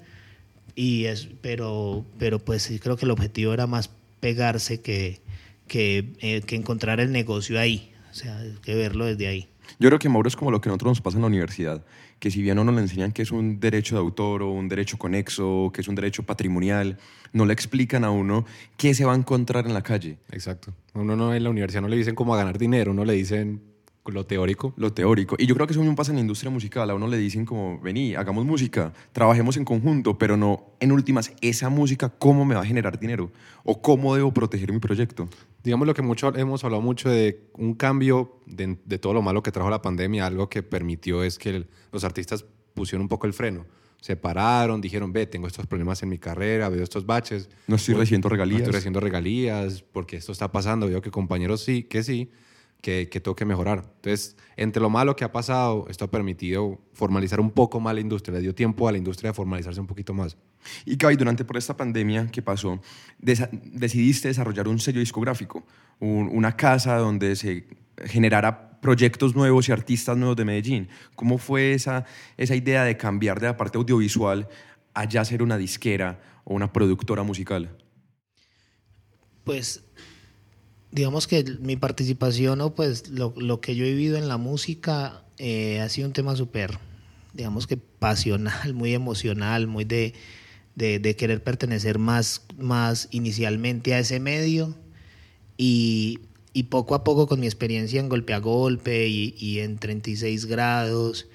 y 0.73 1.03
es, 1.03 1.27
pero, 1.41 2.05
pero 2.17 2.39
pues 2.39 2.71
creo 2.81 2.95
que 2.95 3.03
el 3.03 3.11
objetivo 3.11 3.53
era 3.53 3.67
más 3.67 3.89
pegarse 4.21 4.79
que, 4.79 5.19
que, 5.67 6.13
eh, 6.21 6.43
que 6.45 6.55
encontrar 6.55 7.01
el 7.01 7.11
negocio 7.11 7.59
ahí, 7.59 7.91
o 8.09 8.13
sea, 8.13 8.41
que 8.61 8.73
verlo 8.73 9.05
desde 9.05 9.27
ahí. 9.27 9.49
Yo 9.79 9.89
creo 9.89 9.99
que 9.99 10.09
Mauro 10.09 10.27
es 10.27 10.35
como 10.35 10.51
lo 10.51 10.61
que 10.61 10.69
a 10.69 10.71
nosotros 10.71 10.91
nos 10.91 11.01
pasa 11.01 11.17
en 11.17 11.21
la 11.21 11.27
universidad, 11.27 11.85
que 12.19 12.31
si 12.31 12.41
bien 12.41 12.55
no 12.55 12.63
nos 12.63 12.77
enseñan 12.79 13.11
que 13.11 13.21
es 13.21 13.31
un 13.31 13.59
derecho 13.59 13.95
de 13.95 14.01
autor 14.01 14.43
o 14.43 14.51
un 14.51 14.69
derecho 14.69 14.97
conexo, 14.97 15.71
que 15.73 15.81
es 15.81 15.87
un 15.87 15.95
derecho 15.95 16.23
patrimonial, 16.23 16.97
no 17.33 17.45
le 17.45 17.53
explican 17.53 18.03
a 18.03 18.11
uno 18.11 18.45
qué 18.77 18.93
se 18.93 19.05
va 19.05 19.13
a 19.13 19.15
encontrar 19.15 19.65
en 19.65 19.73
la 19.73 19.81
calle. 19.81 20.17
Exacto. 20.31 20.73
A 20.93 20.99
uno 20.99 21.15
no 21.15 21.33
en 21.33 21.43
la 21.43 21.49
universidad 21.49 21.81
no 21.81 21.87
le 21.87 21.97
dicen 21.97 22.15
cómo 22.15 22.35
ganar 22.35 22.57
dinero, 22.57 22.93
no 22.93 23.03
le 23.05 23.13
dicen 23.13 23.72
lo 24.11 24.25
teórico. 24.25 24.73
Lo 24.75 24.91
teórico. 24.93 25.35
Y 25.39 25.45
yo 25.45 25.55
creo 25.55 25.67
que 25.67 25.73
eso 25.73 25.79
mismo 25.79 25.95
pasa 25.95 26.11
en 26.11 26.17
la 26.17 26.21
industria 26.21 26.51
musical. 26.51 26.89
A 26.89 26.95
uno 26.95 27.07
le 27.07 27.17
dicen 27.17 27.45
como, 27.45 27.79
vení, 27.79 28.15
hagamos 28.15 28.45
música, 28.45 28.93
trabajemos 29.11 29.55
en 29.57 29.65
conjunto, 29.65 30.17
pero 30.17 30.35
no, 30.35 30.73
en 30.79 30.91
últimas, 30.91 31.33
esa 31.41 31.69
música, 31.69 32.09
¿cómo 32.09 32.45
me 32.45 32.55
va 32.55 32.61
a 32.61 32.65
generar 32.65 32.99
dinero? 32.99 33.31
¿O 33.63 33.81
cómo 33.81 34.15
debo 34.15 34.33
proteger 34.33 34.71
mi 34.73 34.79
proyecto? 34.79 35.29
Digamos 35.63 35.87
lo 35.87 35.93
que 35.93 36.01
mucho, 36.01 36.35
hemos 36.35 36.63
hablado 36.63 36.81
mucho 36.81 37.09
de 37.09 37.47
un 37.53 37.73
cambio 37.75 38.39
de, 38.45 38.77
de 38.83 38.97
todo 38.97 39.13
lo 39.13 39.21
malo 39.21 39.41
que 39.41 39.51
trajo 39.51 39.69
la 39.69 39.81
pandemia, 39.81 40.25
algo 40.25 40.49
que 40.49 40.63
permitió 40.63 41.23
es 41.23 41.37
que 41.37 41.65
los 41.91 42.03
artistas 42.03 42.45
pusieron 42.73 43.03
un 43.03 43.07
poco 43.07 43.27
el 43.27 43.33
freno 43.33 43.65
se 44.01 44.17
pararon, 44.17 44.81
dijeron, 44.81 45.13
ve, 45.13 45.27
tengo 45.27 45.47
estos 45.47 45.65
problemas 45.65 46.03
en 46.03 46.09
mi 46.09 46.17
carrera, 46.17 46.67
veo 46.67 46.83
estos 46.83 47.05
baches. 47.05 47.49
No 47.67 47.77
estoy 47.77 47.93
recibiendo 47.93 48.27
regalías. 48.27 48.59
No 48.59 48.63
estoy 48.65 48.73
recibiendo 48.73 48.99
regalías, 48.99 49.81
porque 49.81 50.17
esto 50.17 50.33
está 50.33 50.51
pasando, 50.51 50.87
veo 50.87 51.01
que 51.01 51.09
compañeros 51.09 51.61
sí, 51.61 51.83
que 51.83 52.03
sí 52.03 52.29
que, 52.83 53.07
que 53.07 53.21
tengo 53.21 53.33
que 53.33 53.45
mejorar. 53.45 53.79
Entonces, 53.95 54.35
entre 54.57 54.81
lo 54.81 54.89
malo 54.89 55.15
que 55.15 55.23
ha 55.23 55.31
pasado, 55.31 55.87
esto 55.89 56.03
ha 56.03 56.11
permitido 56.11 56.81
formalizar 56.91 57.39
un 57.39 57.49
poco 57.49 57.79
más 57.79 57.95
la 57.95 58.01
industria, 58.01 58.35
le 58.35 58.41
dio 58.41 58.53
tiempo 58.53 58.89
a 58.89 58.91
la 58.91 58.97
industria 58.97 59.29
de 59.29 59.33
formalizarse 59.33 59.79
un 59.79 59.87
poquito 59.87 60.13
más. 60.13 60.35
Y 60.85 60.97
Gaby, 60.97 61.15
durante 61.15 61.45
por 61.45 61.55
esta 61.55 61.77
pandemia 61.77 62.27
que 62.27 62.41
pasó, 62.41 62.81
decidiste 63.19 64.27
desarrollar 64.27 64.67
un 64.67 64.79
sello 64.79 64.99
discográfico, 64.99 65.65
una 65.99 66.57
casa 66.57 66.97
donde 66.97 67.37
se 67.37 67.67
generara 68.05 68.81
proyectos 68.81 69.33
nuevos 69.33 69.69
y 69.69 69.71
artistas 69.71 70.17
nuevos 70.17 70.35
de 70.35 70.43
Medellín. 70.43 70.89
¿Cómo 71.15 71.37
fue 71.37 71.71
esa, 71.71 72.05
esa 72.35 72.53
idea 72.53 72.83
de 72.83 72.97
cambiar 72.97 73.39
de 73.39 73.47
la 73.47 73.55
parte 73.55 73.77
audiovisual 73.77 74.49
a 74.93 75.05
ya 75.05 75.23
ser 75.23 75.41
una 75.41 75.57
disquera 75.57 76.19
o 76.43 76.53
una 76.53 76.73
productora 76.73 77.23
musical? 77.23 77.77
Pues 79.45 79.85
digamos 80.93 81.27
que 81.27 81.43
mi 81.59 81.75
participación 81.75 82.61
o 82.61 82.75
pues 82.75 83.09
lo, 83.09 83.33
lo, 83.35 83.59
que 83.59 83.75
yo 83.75 83.83
he 83.83 83.89
vivido 83.91 84.17
en 84.17 84.27
la 84.27 84.37
música 84.37 85.23
eh, 85.39 85.81
ha 85.81 85.89
sido 85.89 86.07
un 86.07 86.13
tema 86.13 86.35
súper, 86.35 86.77
digamos 87.33 87.65
que 87.65 87.77
pasional, 87.77 88.73
muy 88.75 88.93
emocional, 88.93 89.65
muy 89.65 89.85
de, 89.85 90.13
de, 90.75 91.15
querer 91.15 91.43
pertenecer 91.43 91.97
más, 91.97 92.43
más 92.57 93.07
inicialmente 93.11 93.95
a 93.95 93.99
ese 93.99 94.19
medio. 94.19 94.75
Y, 95.57 96.19
y, 96.53 96.63
poco 96.63 96.95
a 96.95 97.03
poco 97.03 97.27
con 97.27 97.39
mi 97.39 97.47
experiencia 97.47 97.99
en 97.99 98.09
golpe 98.09 98.33
a 98.33 98.39
golpe 98.39 99.07
y, 99.07 99.35
y 99.39 99.59
en 99.59 99.77
36 99.77 100.45
grados 100.45 101.27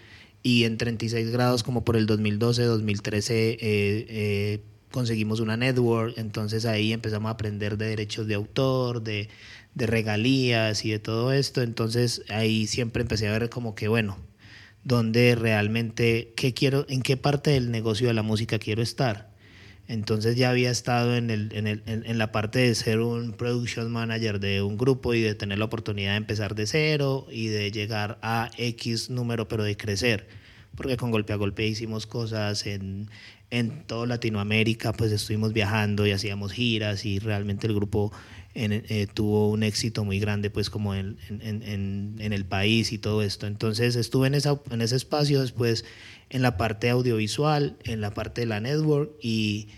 y 0.43 0.65
en 0.65 0.79
36 0.79 1.31
grados 1.31 1.63
como 1.63 1.85
por 1.85 1.97
el 1.97 2.07
2012, 2.07 2.63
2013 2.65 3.51
eh, 3.51 3.59
eh, 3.61 4.61
conseguimos 4.91 5.41
una 5.41 5.57
network, 5.57 6.17
entonces 6.19 6.65
ahí 6.65 6.93
empezamos 6.93 7.29
a 7.29 7.33
aprender 7.33 7.77
de 7.77 7.89
derechos 7.89 8.27
de 8.27 8.35
autor, 8.35 9.03
de, 9.03 9.29
regalías 9.75 10.85
y 10.85 10.91
de 10.91 10.99
todo 10.99 11.33
esto, 11.33 11.63
entonces 11.63 12.23
ahí 12.31 12.67
siempre 12.67 13.03
empecé 13.03 13.29
a 13.29 13.33
ver 13.33 13.49
como 13.49 13.77
que, 13.77 13.87
bueno, 13.87 14.19
dónde 14.83 15.37
realmente, 15.37 16.33
qué 16.37 16.53
quiero, 16.55 16.85
en 16.89 17.03
qué 17.03 17.17
parte 17.17 17.51
del 17.53 17.71
negocio 17.71 18.09
de 18.09 18.15
la 18.15 18.23
música 18.23 18.59
quiero 18.59 18.83
estar. 18.83 19.29
Entonces 19.87 20.37
ya 20.37 20.51
había 20.51 20.71
estado 20.71 21.17
en, 21.17 21.31
el, 21.31 21.51
en, 21.55 21.67
el, 21.67 21.83
en, 21.87 22.19
la 22.19 22.31
parte 22.31 22.59
de 22.59 22.75
ser 22.75 23.01
un 23.01 23.33
production 23.33 23.91
manager 23.91 24.39
de 24.39 24.61
un 24.61 24.77
grupo 24.77 25.15
y 25.15 25.23
de 25.23 25.35
tener 25.35 25.59
la 25.59 25.65
oportunidad 25.65 26.11
de 26.11 26.19
empezar 26.19 26.55
de 26.55 26.67
cero 26.67 27.27
y 27.31 27.47
de 27.47 27.71
llegar 27.71 28.19
a 28.21 28.51
X 28.59 29.09
número, 29.09 29.49
pero 29.49 29.65
de 29.65 29.79
crecer. 29.79 30.29
Porque 30.75 30.99
con 30.99 31.11
golpe 31.11 31.33
a 31.33 31.37
golpe 31.37 31.67
hicimos 31.67 32.07
cosas 32.07 32.67
en, 32.67 33.09
en 33.51 33.85
toda 33.87 34.07
Latinoamérica, 34.07 34.93
pues 34.93 35.13
estuvimos 35.13 35.53
viajando 35.53 36.07
y 36.07 36.13
hacíamos 36.13 36.53
giras 36.53 37.05
y 37.05 37.19
realmente 37.19 37.67
el 37.67 37.75
grupo 37.75 38.13
eh, 38.55 39.07
tuvo 39.15 39.51
un 39.51 39.63
éxito 39.63 40.05
muy 40.05 40.19
grande 40.19 40.51
pues 40.51 40.69
como 40.69 40.95
en, 40.95 41.17
en, 41.29 42.17
en, 42.19 42.33
el 42.33 42.45
país 42.45 42.93
y 42.93 42.99
todo 42.99 43.23
esto. 43.23 43.47
Entonces 43.47 43.97
estuve 43.97 44.27
en, 44.27 44.35
esa, 44.35 44.61
en 44.71 44.81
ese 44.81 44.97
espacio 44.97 45.41
después 45.41 45.85
en 46.29 46.43
la 46.43 46.57
parte 46.57 46.91
audiovisual, 46.91 47.77
en 47.85 48.01
la 48.01 48.13
parte 48.13 48.43
de 48.43 48.47
la 48.49 48.61
network 48.61 49.13
y, 49.23 49.69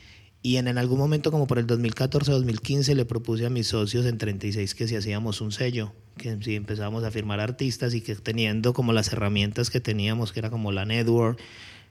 Y 0.42 0.56
en, 0.56 0.66
en 0.66 0.78
algún 0.78 0.98
momento, 0.98 1.30
como 1.30 1.46
por 1.46 1.58
el 1.58 1.66
2014-2015, 1.66 2.94
le 2.94 3.04
propuse 3.04 3.44
a 3.44 3.50
mis 3.50 3.66
socios 3.66 4.06
en 4.06 4.16
36 4.16 4.74
que 4.74 4.88
si 4.88 4.96
hacíamos 4.96 5.42
un 5.42 5.52
sello, 5.52 5.92
que 6.16 6.38
si 6.42 6.56
empezábamos 6.56 7.04
a 7.04 7.10
firmar 7.10 7.40
artistas 7.40 7.92
y 7.94 8.00
que 8.00 8.14
teniendo 8.14 8.72
como 8.72 8.94
las 8.94 9.12
herramientas 9.12 9.68
que 9.68 9.80
teníamos, 9.80 10.32
que 10.32 10.40
era 10.40 10.48
como 10.48 10.72
la 10.72 10.86
network, 10.86 11.38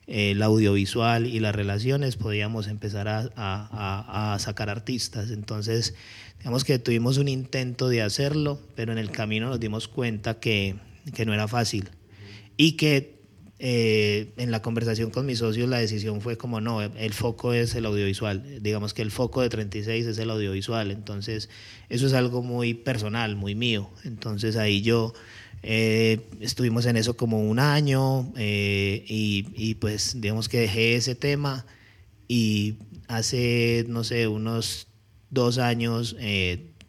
el 0.09 0.41
audiovisual 0.41 1.27
y 1.27 1.39
las 1.39 1.53
relaciones, 1.53 2.15
podíamos 2.15 2.67
empezar 2.67 3.07
a, 3.07 3.29
a, 3.35 4.33
a, 4.33 4.39
sacar 4.39 4.69
artistas. 4.69 5.29
Entonces, 5.29 5.93
digamos 6.39 6.63
que 6.63 6.79
tuvimos 6.79 7.17
un 7.17 7.27
intento 7.27 7.89
de 7.89 8.01
hacerlo, 8.01 8.59
pero 8.75 8.91
en 8.91 8.97
el 8.97 9.11
camino 9.11 9.49
nos 9.49 9.59
dimos 9.59 9.87
cuenta 9.87 10.39
que, 10.39 10.75
que 11.13 11.25
no 11.25 11.33
era 11.33 11.47
fácil. 11.47 11.89
Y 12.57 12.73
que 12.73 13.19
eh, 13.61 14.31
en 14.37 14.51
la 14.51 14.61
conversación 14.61 15.11
con 15.11 15.25
mis 15.25 15.39
socios 15.39 15.67
la 15.67 15.79
decisión 15.79 16.21
fue 16.21 16.37
como 16.37 16.61
no, 16.61 16.81
el 16.81 17.13
foco 17.13 17.53
es 17.53 17.75
el 17.75 17.85
audiovisual, 17.85 18.63
digamos 18.63 18.93
que 18.93 19.01
el 19.01 19.11
foco 19.11 19.41
de 19.41 19.49
36 19.49 20.05
es 20.05 20.17
el 20.17 20.29
audiovisual, 20.29 20.91
entonces 20.91 21.49
eso 21.89 22.07
es 22.07 22.13
algo 22.13 22.41
muy 22.41 22.73
personal, 22.73 23.35
muy 23.35 23.55
mío, 23.55 23.89
entonces 24.05 24.55
ahí 24.55 24.81
yo 24.81 25.13
eh, 25.63 26.19
estuvimos 26.39 26.85
en 26.85 26.97
eso 26.97 27.17
como 27.17 27.41
un 27.41 27.59
año 27.59 28.31
eh, 28.37 29.03
y, 29.07 29.47
y, 29.55 29.75
pues 29.75 30.19
digamos 30.21 30.49
que 30.49 30.59
dejé 30.59 30.95
ese 30.95 31.15
tema 31.15 31.65
y 32.27 32.75
hace, 33.07 33.85
no 33.87 34.03
sé, 34.03 34.27
unos 34.27 34.87
dos 35.29 35.57
años 35.57 36.15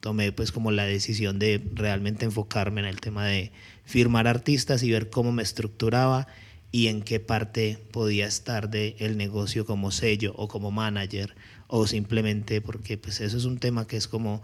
tomé 0.00 0.32
pues 0.32 0.50
como 0.50 0.70
la 0.72 0.84
decisión 0.84 1.38
de 1.38 1.62
realmente 1.74 2.24
enfocarme 2.24 2.80
en 2.80 2.86
el 2.86 3.00
tema 3.00 3.26
de 3.26 3.52
firmar 3.84 4.26
artistas 4.26 4.82
y 4.82 4.90
ver 4.90 5.10
cómo 5.10 5.32
me 5.32 5.42
estructuraba 5.42 6.26
y 6.72 6.86
en 6.86 7.02
qué 7.02 7.20
parte 7.20 7.78
podía 7.90 8.26
estar 8.26 8.70
de 8.70 8.96
el 8.98 9.16
negocio 9.16 9.66
como 9.66 9.90
sello 9.90 10.32
o 10.36 10.48
como 10.48 10.70
manager 10.70 11.34
o 11.66 11.86
simplemente 11.86 12.60
porque 12.60 12.96
pues 12.96 13.20
eso 13.20 13.36
es 13.36 13.44
un 13.44 13.58
tema 13.58 13.86
que 13.86 13.96
es 13.96 14.08
como 14.08 14.42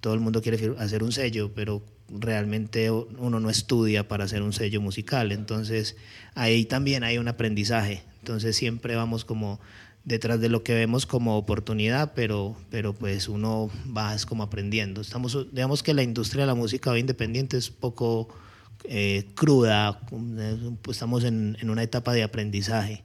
todo 0.00 0.14
el 0.14 0.20
mundo 0.20 0.42
quiere 0.42 0.74
hacer 0.78 1.02
un 1.04 1.12
sello, 1.12 1.52
pero 1.54 1.82
realmente 2.12 2.90
uno 2.90 3.40
no 3.40 3.50
estudia 3.50 4.08
para 4.08 4.24
hacer 4.24 4.42
un 4.42 4.52
sello 4.52 4.80
musical, 4.80 5.32
entonces 5.32 5.96
ahí 6.34 6.64
también 6.64 7.04
hay 7.04 7.18
un 7.18 7.28
aprendizaje, 7.28 8.02
entonces 8.20 8.56
siempre 8.56 8.96
vamos 8.96 9.24
como 9.24 9.60
detrás 10.04 10.40
de 10.40 10.48
lo 10.48 10.62
que 10.62 10.74
vemos 10.74 11.06
como 11.06 11.36
oportunidad, 11.36 12.12
pero, 12.14 12.56
pero 12.70 12.92
pues 12.92 13.28
uno 13.28 13.70
va 13.96 14.16
como 14.28 14.42
aprendiendo. 14.42 15.00
Estamos, 15.00 15.46
digamos 15.52 15.82
que 15.82 15.94
la 15.94 16.02
industria 16.02 16.42
de 16.42 16.48
la 16.48 16.54
música 16.54 16.96
independiente 16.98 17.56
es 17.56 17.70
poco 17.70 18.28
eh, 18.84 19.26
cruda, 19.34 20.00
pues 20.82 20.96
estamos 20.96 21.24
en, 21.24 21.56
en, 21.60 21.70
una 21.70 21.82
etapa 21.82 22.12
de 22.12 22.24
aprendizaje. 22.24 23.04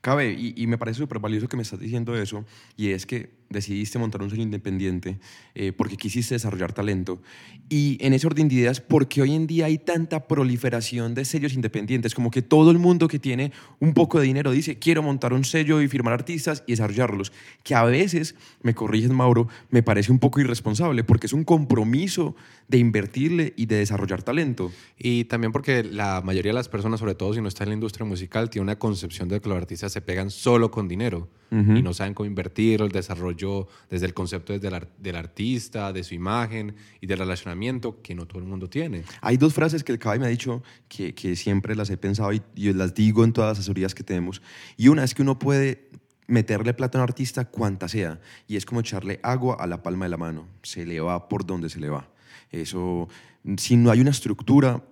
Cabe, 0.00 0.32
y, 0.32 0.54
y 0.56 0.66
me 0.66 0.78
parece 0.78 0.98
súper 0.98 1.18
valioso 1.18 1.48
que 1.48 1.56
me 1.56 1.62
estás 1.62 1.80
diciendo 1.80 2.16
eso, 2.16 2.44
y 2.76 2.90
es 2.90 3.04
que 3.06 3.30
decidiste 3.48 3.98
montar 3.98 4.22
un 4.22 4.30
sello 4.30 4.42
independiente 4.42 5.18
eh, 5.54 5.72
porque 5.72 5.96
quisiste 5.96 6.34
desarrollar 6.34 6.72
talento. 6.72 7.20
Y 7.68 7.98
en 8.00 8.12
ese 8.12 8.26
orden 8.26 8.48
de 8.48 8.54
ideas, 8.56 8.80
porque 8.80 9.22
hoy 9.22 9.34
en 9.34 9.46
día 9.46 9.66
hay 9.66 9.78
tanta 9.78 10.26
proliferación 10.26 11.14
de 11.14 11.24
sellos 11.24 11.54
independientes? 11.54 12.14
Como 12.14 12.30
que 12.30 12.42
todo 12.42 12.70
el 12.70 12.78
mundo 12.78 13.08
que 13.08 13.18
tiene 13.18 13.52
un 13.80 13.94
poco 13.94 14.18
de 14.20 14.26
dinero 14.26 14.50
dice, 14.50 14.78
quiero 14.78 15.02
montar 15.02 15.32
un 15.32 15.44
sello 15.44 15.80
y 15.80 15.88
firmar 15.88 16.12
artistas 16.12 16.64
y 16.66 16.72
desarrollarlos. 16.72 17.32
Que 17.62 17.74
a 17.74 17.84
veces, 17.84 18.34
me 18.62 18.74
corriges 18.74 19.10
Mauro, 19.10 19.48
me 19.70 19.82
parece 19.82 20.12
un 20.12 20.18
poco 20.18 20.40
irresponsable 20.40 21.04
porque 21.04 21.26
es 21.26 21.32
un 21.32 21.44
compromiso 21.44 22.36
de 22.68 22.78
invertirle 22.78 23.54
y 23.56 23.66
de 23.66 23.76
desarrollar 23.76 24.22
talento. 24.22 24.72
Y 24.98 25.24
también 25.24 25.52
porque 25.52 25.82
la 25.84 26.20
mayoría 26.22 26.50
de 26.50 26.56
las 26.56 26.68
personas, 26.68 27.00
sobre 27.00 27.14
todo 27.14 27.34
si 27.34 27.40
no 27.40 27.48
está 27.48 27.64
en 27.64 27.70
la 27.70 27.74
industria 27.74 28.06
musical, 28.06 28.50
tiene 28.50 28.64
una 28.64 28.78
concepción 28.78 29.28
de 29.28 29.40
que 29.40 29.48
los 29.48 29.58
artistas 29.58 29.92
se 29.92 30.00
pegan 30.00 30.30
solo 30.30 30.70
con 30.70 30.88
dinero 30.88 31.28
uh 31.50 31.54
-huh. 31.56 31.78
y 31.78 31.82
no 31.82 31.92
saben 31.92 32.14
cómo 32.14 32.26
invertir 32.26 32.80
el 32.82 32.90
desarrollo 32.90 33.68
desde 33.90 34.06
el 34.06 34.14
concepto 34.14 34.52
desde 34.52 34.68
el, 34.68 34.88
del 34.98 35.16
artista, 35.16 35.92
de 35.92 36.04
su 36.04 36.14
imagen 36.14 36.74
y 37.00 37.06
del 37.06 37.18
relacionamiento 37.18 38.00
que 38.02 38.14
no 38.14 38.26
todo 38.26 38.38
el 38.38 38.46
mundo 38.46 38.68
tiene. 38.68 39.04
Hay 39.20 39.36
dos 39.36 39.54
frases 39.54 39.84
que 39.84 39.92
el 39.92 39.98
Cabe 39.98 40.18
me 40.18 40.26
ha 40.26 40.30
dicho 40.30 40.62
que, 40.88 41.14
que 41.14 41.36
siempre 41.36 41.74
las 41.74 41.90
he 41.90 41.96
pensado 41.96 42.32
y, 42.32 42.42
y, 42.54 42.72
las 42.72 42.94
digo 42.94 43.24
en 43.24 43.32
todas 43.32 43.50
las 43.50 43.58
asesorías 43.58 43.94
que 43.94 44.02
tenemos. 44.02 44.42
Y 44.76 44.88
una 44.88 45.04
es 45.04 45.14
que 45.14 45.22
uno 45.22 45.38
puede 45.38 45.88
meterle 46.28 46.74
plata 46.74 46.98
a 46.98 47.02
un 47.02 47.08
artista 47.08 47.44
cuanta 47.44 47.88
sea 47.88 48.20
y 48.48 48.56
es 48.56 48.66
como 48.66 48.80
echarle 48.80 49.20
agua 49.22 49.56
a 49.60 49.66
la 49.66 49.82
palma 49.82 50.06
de 50.06 50.10
la 50.10 50.16
mano. 50.16 50.48
Se 50.62 50.84
le 50.84 51.00
va 51.00 51.28
por 51.28 51.46
donde 51.46 51.68
se 51.68 51.80
le 51.80 51.88
va. 51.88 52.08
Eso, 52.50 53.08
si 53.56 53.76
no 53.76 53.90
hay 53.90 54.00
una 54.00 54.10
estructura, 54.10 54.82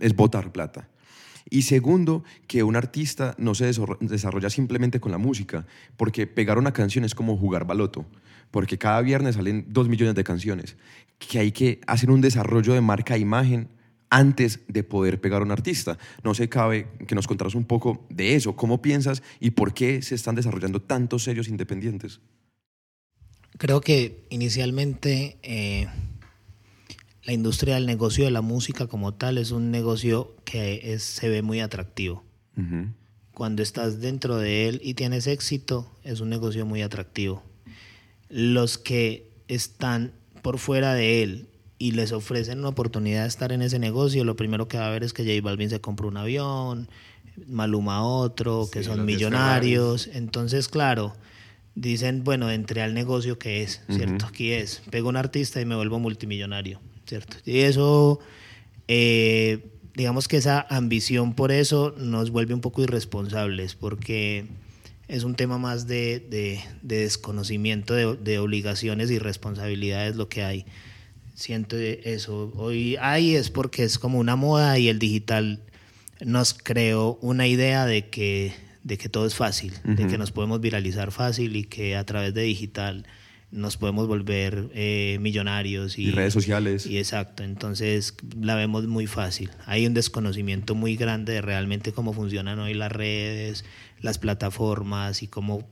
es 0.00 0.14
botar 0.14 0.52
plata. 0.52 0.88
Y 1.48 1.62
segundo, 1.62 2.24
que 2.48 2.62
un 2.62 2.74
artista 2.74 3.34
no 3.38 3.54
se 3.54 3.72
desarrolla 4.00 4.50
simplemente 4.50 4.98
con 4.98 5.12
la 5.12 5.18
música, 5.18 5.66
porque 5.96 6.26
pegar 6.26 6.58
una 6.58 6.72
canción 6.72 7.04
es 7.04 7.14
como 7.14 7.36
jugar 7.36 7.66
baloto, 7.66 8.04
porque 8.50 8.78
cada 8.78 9.00
viernes 9.00 9.36
salen 9.36 9.66
dos 9.68 9.88
millones 9.88 10.16
de 10.16 10.24
canciones, 10.24 10.76
que 11.18 11.38
hay 11.38 11.52
que 11.52 11.80
hacer 11.86 12.10
un 12.10 12.20
desarrollo 12.20 12.74
de 12.74 12.80
marca 12.80 13.14
e 13.14 13.20
imagen 13.20 13.68
antes 14.10 14.60
de 14.68 14.82
poder 14.82 15.20
pegar 15.20 15.42
a 15.42 15.44
un 15.44 15.52
artista. 15.52 15.98
No 16.24 16.34
sé, 16.34 16.48
cabe 16.48 16.88
que 17.06 17.14
nos 17.14 17.26
contaras 17.26 17.54
un 17.54 17.64
poco 17.64 18.06
de 18.10 18.34
eso, 18.34 18.56
cómo 18.56 18.82
piensas 18.82 19.22
y 19.38 19.50
por 19.50 19.72
qué 19.72 20.02
se 20.02 20.14
están 20.14 20.34
desarrollando 20.34 20.82
tantos 20.82 21.24
sellos 21.24 21.48
independientes. 21.48 22.20
Creo 23.56 23.80
que 23.80 24.26
inicialmente... 24.30 25.38
Eh 25.42 25.86
la 27.26 27.32
industria 27.32 27.74
del 27.74 27.86
negocio 27.86 28.24
de 28.24 28.30
la 28.30 28.40
música 28.40 28.86
como 28.86 29.12
tal 29.12 29.36
es 29.36 29.50
un 29.50 29.72
negocio 29.72 30.36
que 30.44 30.92
es, 30.94 31.02
se 31.02 31.28
ve 31.28 31.42
muy 31.42 31.60
atractivo. 31.60 32.22
Uh 32.56 32.60
-huh. 32.60 32.92
Cuando 33.34 33.62
estás 33.62 34.00
dentro 34.00 34.38
de 34.38 34.68
él 34.68 34.80
y 34.82 34.94
tienes 34.94 35.26
éxito, 35.26 35.90
es 36.04 36.20
un 36.20 36.30
negocio 36.30 36.64
muy 36.64 36.82
atractivo. 36.82 37.42
Los 38.28 38.78
que 38.78 39.28
están 39.48 40.12
por 40.40 40.58
fuera 40.58 40.94
de 40.94 41.22
él 41.24 41.48
y 41.78 41.90
les 41.90 42.12
ofrecen 42.12 42.60
una 42.60 42.68
oportunidad 42.68 43.22
de 43.22 43.28
estar 43.28 43.50
en 43.52 43.60
ese 43.60 43.78
negocio, 43.78 44.24
lo 44.24 44.36
primero 44.36 44.68
que 44.68 44.78
va 44.78 44.86
a 44.86 44.90
ver 44.90 45.02
es 45.02 45.12
que 45.12 45.24
J 45.24 45.42
Balvin 45.42 45.68
se 45.68 45.80
compró 45.80 46.08
un 46.08 46.16
avión, 46.16 46.88
Maluma 47.48 48.02
otro, 48.02 48.68
que 48.72 48.78
sí, 48.78 48.86
son 48.86 49.04
millonarios. 49.04 50.06
Entonces, 50.06 50.68
claro, 50.68 51.14
dicen, 51.74 52.24
bueno, 52.24 52.50
entré 52.50 52.82
al 52.82 52.94
negocio 52.94 53.38
que 53.38 53.62
es, 53.62 53.82
¿cierto? 53.88 54.24
Uh 54.24 54.28
-huh. 54.28 54.28
Aquí 54.28 54.52
es, 54.52 54.80
pego 54.90 55.08
un 55.08 55.16
artista 55.16 55.60
y 55.60 55.66
me 55.66 55.74
vuelvo 55.74 55.98
multimillonario. 55.98 56.80
¿Cierto? 57.06 57.36
Y 57.44 57.60
eso, 57.60 58.20
eh, 58.88 59.64
digamos 59.94 60.28
que 60.28 60.36
esa 60.36 60.66
ambición 60.68 61.34
por 61.34 61.52
eso 61.52 61.94
nos 61.98 62.30
vuelve 62.30 62.54
un 62.54 62.60
poco 62.60 62.82
irresponsables, 62.82 63.74
porque 63.74 64.46
es 65.08 65.24
un 65.24 65.34
tema 65.34 65.58
más 65.58 65.86
de, 65.86 66.20
de, 66.20 66.60
de 66.82 67.00
desconocimiento 67.00 67.94
de, 67.94 68.16
de, 68.16 68.38
obligaciones 68.38 69.10
y 69.10 69.18
responsabilidades 69.18 70.16
lo 70.16 70.28
que 70.28 70.42
hay. 70.42 70.66
Siento 71.34 71.76
eso. 71.76 72.52
Hoy 72.56 72.96
hay 73.00 73.36
es 73.36 73.50
porque 73.50 73.84
es 73.84 73.98
como 73.98 74.18
una 74.18 74.36
moda 74.36 74.78
y 74.78 74.88
el 74.88 74.98
digital 74.98 75.60
nos 76.24 76.54
creó 76.54 77.18
una 77.20 77.46
idea 77.46 77.84
de 77.84 78.08
que, 78.08 78.54
de 78.82 78.96
que 78.98 79.08
todo 79.08 79.26
es 79.26 79.34
fácil, 79.34 79.74
uh 79.84 79.88
-huh. 79.88 79.96
de 79.96 80.06
que 80.06 80.18
nos 80.18 80.32
podemos 80.32 80.60
viralizar 80.60 81.12
fácil 81.12 81.56
y 81.56 81.64
que 81.64 81.94
a 81.94 82.04
través 82.04 82.32
de 82.32 82.42
digital 82.42 83.06
nos 83.56 83.76
podemos 83.76 84.06
volver 84.06 84.68
eh, 84.74 85.18
millonarios. 85.20 85.98
Y, 85.98 86.04
y, 86.04 86.10
redes 86.12 86.32
sociales. 86.32 86.86
Y 86.86 86.98
exacto, 86.98 87.42
entonces 87.42 88.14
la 88.40 88.54
vemos 88.54 88.86
muy 88.86 89.06
fácil. 89.06 89.50
Hay 89.66 89.86
un 89.86 89.94
desconocimiento 89.94 90.74
muy 90.74 90.96
grande 90.96 91.32
de 91.32 91.40
realmente 91.42 91.92
cómo 91.92 92.12
funcionan 92.12 92.58
hoy 92.60 92.74
las 92.74 92.92
redes, 92.92 93.64
las 94.00 94.18
plataformas 94.18 95.22
y 95.22 95.26
cómo 95.26 95.66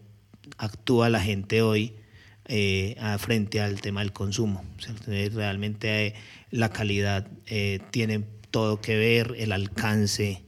actúa 0.58 1.08
la 1.08 1.20
gente 1.20 1.62
hoy 1.62 1.94
eh, 2.46 2.96
frente 3.18 3.60
al 3.60 3.80
tema 3.80 4.00
del 4.00 4.12
consumo. 4.12 4.64
Realmente 5.06 6.06
eh, 6.06 6.14
la 6.50 6.70
calidad 6.70 7.26
eh, 7.46 7.80
tiene 7.90 8.22
todo 8.50 8.80
que 8.80 8.96
ver, 8.96 9.34
el 9.38 9.52
alcance. 9.52 10.42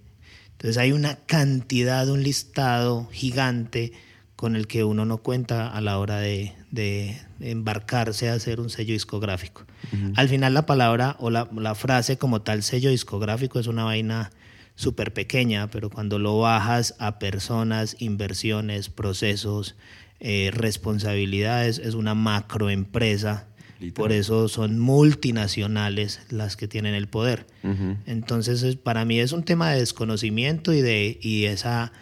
Entonces 0.53 0.77
hay 0.77 0.93
una 0.93 1.17
cantidad, 1.27 2.09
un 2.09 2.23
listado 2.23 3.09
gigante 3.13 3.93
con 4.37 4.55
el 4.55 4.67
que 4.67 4.85
uno 4.85 5.07
no 5.07 5.19
cuenta 5.19 5.69
a 5.69 5.81
la 5.81 5.99
hora 5.99 6.19
de, 6.19 6.53
de 6.71 7.17
embarcarse 7.41 8.29
a 8.29 8.35
hacer 8.35 8.61
un 8.61 8.69
sello 8.69 8.93
discográfico. 8.93 9.65
Uh 9.93 9.97
-huh. 9.97 10.13
Al 10.17 10.29
final 10.29 10.53
la 10.53 10.67
palabra 10.67 11.17
o 11.19 11.31
la, 11.31 11.49
la, 11.57 11.75
frase 11.75 12.19
como 12.19 12.43
tal 12.43 12.63
sello 12.63 12.91
discográfico 12.91 13.59
es 13.59 13.67
una 13.67 13.85
vaina 13.85 14.31
súper 14.75 15.15
pequeña, 15.15 15.71
pero 15.71 15.89
cuando 15.89 16.19
lo 16.19 16.39
bajas 16.39 16.95
a 16.99 17.19
personas, 17.19 17.97
inversiones, 17.99 18.91
procesos, 18.91 19.75
eh, 20.21 20.51
responsabilidades, 20.53 21.79
es 21.79 21.95
una 21.95 22.15
macroempresa. 22.15 23.47
Literal. 23.79 23.93
Por 23.93 24.13
eso 24.13 24.49
son 24.49 24.79
multinacionales 24.79 26.21
las 26.31 26.57
que 26.57 26.67
tienen 26.67 26.95
el 26.95 27.09
poder. 27.09 27.47
Uh 27.63 27.69
-huh. 27.69 27.97
Entonces, 28.07 28.77
para 28.77 29.05
mí 29.05 29.19
es 29.19 29.33
un 29.33 29.43
tema 29.43 29.71
de 29.71 29.81
desconocimiento 29.81 30.73
y 30.73 30.81
de 30.81 31.19
y 31.21 31.45
esa 31.45 31.93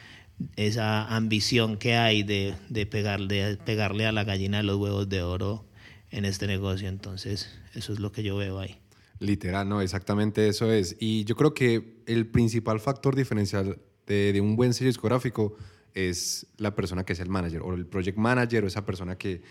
esa 0.57 1.07
ambición 1.15 1.77
que 1.77 1.97
hay 1.97 2.23
de, 2.23 2.55
de, 2.69 2.87
pegarle, 2.87 3.57
pegarle 3.65 4.07
a 4.07 4.13
la 4.13 4.25
gallina 4.25 4.63
los 4.63 4.77
huevos 4.77 5.09
de 5.09 5.23
oro 5.23 5.65
en 6.11 6.25
este 6.25 6.47
negocio. 6.47 6.89
Entonces, 6.89 7.51
eso 7.75 7.93
es 7.93 8.01
lo 8.01 8.13
que 8.13 8.23
yo 8.23 8.37
veo 8.37 8.59
ahí. 8.59 8.79
Literal, 9.21 9.69
no, 9.69 9.81
exactamente 9.81 10.49
eso 10.49 10.73
es. 10.73 10.97
Y 10.99 11.25
yo 11.25 11.37
creo 11.37 11.55
que 11.55 12.03
el 12.07 12.27
principal 12.27 12.81
factor 12.81 13.17
diferencial 13.17 13.79
de, 14.07 14.33
de 14.33 14.41
un 14.41 14.57
buen 14.57 14.75
sello 14.75 14.89
discográfico 14.89 15.57
es 15.95 16.47
la 16.59 16.75
persona 16.75 17.05
que 17.05 17.13
es 17.13 17.21
el 17.21 17.29
manager, 17.29 17.63
o 17.63 17.75
el 17.75 17.87
project 17.87 18.19
manager, 18.19 18.65
o 18.65 18.67
esa 18.67 18.85
persona 18.85 19.17
que 19.17 19.43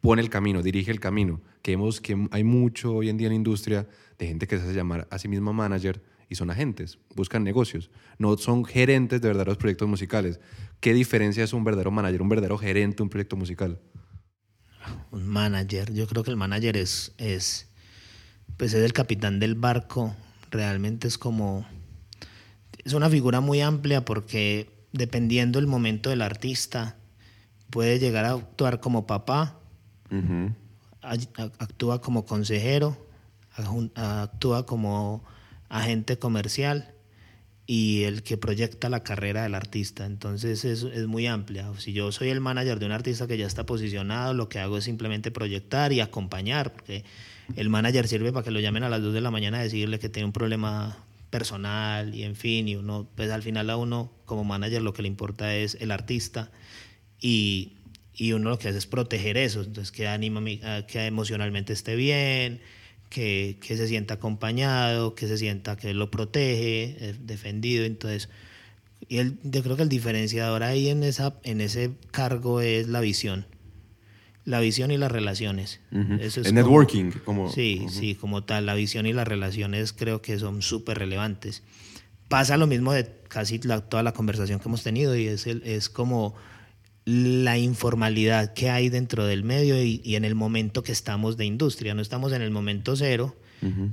pone 0.00 0.20
el 0.20 0.28
camino, 0.28 0.62
dirige 0.62 0.90
el 0.90 1.00
camino. 1.00 1.40
Que 1.62 1.72
vemos 1.72 2.00
que 2.00 2.28
hay 2.30 2.44
mucho 2.44 2.94
hoy 2.94 3.08
en 3.08 3.16
día 3.16 3.28
en 3.28 3.32
la 3.32 3.36
industria 3.36 3.88
de 4.18 4.26
gente 4.26 4.46
que 4.46 4.56
se 4.56 4.64
hace 4.64 4.74
llamar 4.74 5.06
a 5.10 5.18
sí 5.18 5.28
misma 5.28 5.52
manager 5.52 6.02
y 6.28 6.34
son 6.34 6.50
agentes, 6.50 6.98
buscan 7.14 7.44
negocios, 7.44 7.90
no 8.18 8.36
son 8.36 8.64
gerentes 8.64 9.20
de 9.20 9.28
verdaderos 9.28 9.58
proyectos 9.58 9.88
musicales. 9.88 10.40
¿Qué 10.80 10.92
diferencia 10.92 11.44
es 11.44 11.52
un 11.52 11.64
verdadero 11.64 11.90
manager, 11.90 12.22
un 12.22 12.28
verdadero 12.28 12.58
gerente 12.58 12.98
de 12.98 13.02
un 13.04 13.08
proyecto 13.08 13.36
musical? 13.36 13.78
Un 15.10 15.26
manager, 15.26 15.92
yo 15.92 16.06
creo 16.06 16.22
que 16.22 16.30
el 16.30 16.36
manager 16.36 16.76
es, 16.76 17.14
es, 17.18 17.68
pues 18.56 18.74
es 18.74 18.84
el 18.84 18.92
capitán 18.92 19.38
del 19.38 19.54
barco, 19.54 20.14
realmente 20.50 21.08
es 21.08 21.18
como, 21.18 21.66
es 22.84 22.92
una 22.92 23.08
figura 23.08 23.40
muy 23.40 23.60
amplia 23.60 24.04
porque 24.04 24.70
dependiendo 24.92 25.58
del 25.58 25.66
momento 25.66 26.10
del 26.10 26.22
artista, 26.22 26.96
puede 27.70 27.98
llegar 27.98 28.24
a 28.24 28.32
actuar 28.32 28.80
como 28.80 29.06
papá, 29.06 29.58
actúa 31.58 32.00
como 32.00 32.24
consejero, 32.24 32.96
actúa 33.94 34.66
como 34.66 35.24
agente 35.68 36.18
comercial 36.18 36.94
y 37.66 38.04
el 38.04 38.22
que 38.22 38.36
proyecta 38.36 38.88
la 38.88 39.02
carrera 39.02 39.42
del 39.42 39.54
artista. 39.54 40.06
Entonces 40.06 40.64
es, 40.64 40.84
es, 40.84 41.06
muy 41.06 41.26
amplia. 41.26 41.68
Si 41.78 41.92
yo 41.92 42.12
soy 42.12 42.28
el 42.28 42.40
manager 42.40 42.78
de 42.78 42.86
un 42.86 42.92
artista 42.92 43.26
que 43.26 43.36
ya 43.36 43.46
está 43.46 43.66
posicionado, 43.66 44.34
lo 44.34 44.48
que 44.48 44.60
hago 44.60 44.78
es 44.78 44.84
simplemente 44.84 45.32
proyectar 45.32 45.92
y 45.92 46.00
acompañar, 46.00 46.72
porque 46.72 47.04
el 47.56 47.68
manager 47.68 48.06
sirve 48.06 48.32
para 48.32 48.44
que 48.44 48.50
lo 48.52 48.60
llamen 48.60 48.84
a 48.84 48.88
las 48.88 49.02
2 49.02 49.14
de 49.14 49.20
la 49.20 49.30
mañana 49.30 49.58
a 49.58 49.62
decirle 49.62 49.98
que 49.98 50.08
tiene 50.08 50.26
un 50.26 50.32
problema 50.32 50.96
personal 51.30 52.14
y 52.14 52.22
en 52.22 52.36
fin, 52.36 52.68
y 52.68 52.76
uno, 52.76 53.08
pues 53.16 53.30
al 53.30 53.42
final 53.42 53.68
a 53.70 53.76
uno 53.76 54.12
como 54.24 54.44
manager 54.44 54.82
lo 54.82 54.92
que 54.92 55.02
le 55.02 55.08
importa 55.08 55.54
es 55.54 55.76
el 55.80 55.90
artista 55.90 56.50
y, 57.20 57.74
y 58.14 58.32
uno 58.32 58.50
lo 58.50 58.58
que 58.58 58.68
hace 58.68 58.78
es 58.78 58.86
proteger 58.86 59.36
eso, 59.36 59.62
entonces 59.62 59.92
que, 59.92 60.06
anima, 60.06 60.42
que 60.86 61.06
emocionalmente 61.06 61.72
esté 61.72 61.96
bien, 61.96 62.60
que, 63.08 63.58
que, 63.60 63.76
se 63.76 63.88
sienta 63.88 64.14
acompañado, 64.14 65.14
que 65.14 65.26
se 65.26 65.38
sienta 65.38 65.76
que 65.76 65.94
lo 65.94 66.10
protege, 66.10 66.96
eh, 66.98 67.16
defendido. 67.20 67.84
Entonces, 67.84 68.28
y 69.08 69.18
el, 69.18 69.38
yo 69.42 69.62
creo 69.62 69.76
que 69.76 69.82
el 69.82 69.88
diferenciador 69.88 70.62
ahí 70.62 70.88
en, 70.88 71.02
esa, 71.02 71.34
en 71.44 71.60
ese 71.60 71.92
cargo 72.10 72.60
es 72.60 72.88
la 72.88 73.00
visión. 73.00 73.46
La 74.44 74.60
visión 74.60 74.90
y 74.92 74.96
las 74.96 75.10
relaciones. 75.10 75.80
el 75.90 76.54
networking. 76.54 77.10
Como, 77.24 77.50
sí, 77.50 77.86
sí, 77.90 78.14
como 78.14 78.44
tal. 78.44 78.66
La 78.66 78.74
visión 78.74 79.06
y 79.06 79.12
las 79.12 79.26
relaciones 79.26 79.92
creo 79.92 80.22
que 80.22 80.38
son 80.38 80.62
súper 80.62 80.98
relevantes. 80.98 81.64
Pasa 82.28 82.56
lo 82.56 82.66
mismo 82.66 82.92
de 82.92 83.10
casi 83.28 83.58
toda 83.58 84.02
la 84.02 84.12
conversación 84.12 84.60
que 84.60 84.68
hemos 84.68 84.82
tenido 84.84 85.16
y 85.16 85.26
es, 85.26 85.46
el, 85.46 85.62
es 85.64 85.88
como 85.88 86.34
la 87.06 87.56
informalidad 87.56 88.52
que 88.52 88.68
hay 88.68 88.88
dentro 88.88 89.24
del 89.24 89.44
medio 89.44 89.80
y, 89.80 90.02
en 90.16 90.24
el 90.24 90.34
momento 90.34 90.82
que 90.82 90.90
estamos 90.92 91.36
de 91.36 91.46
industria. 91.46 91.94
No 91.94 92.02
estamos 92.02 92.32
en 92.32 92.42
el 92.42 92.50
momento 92.50 92.96
cero, 92.96 93.36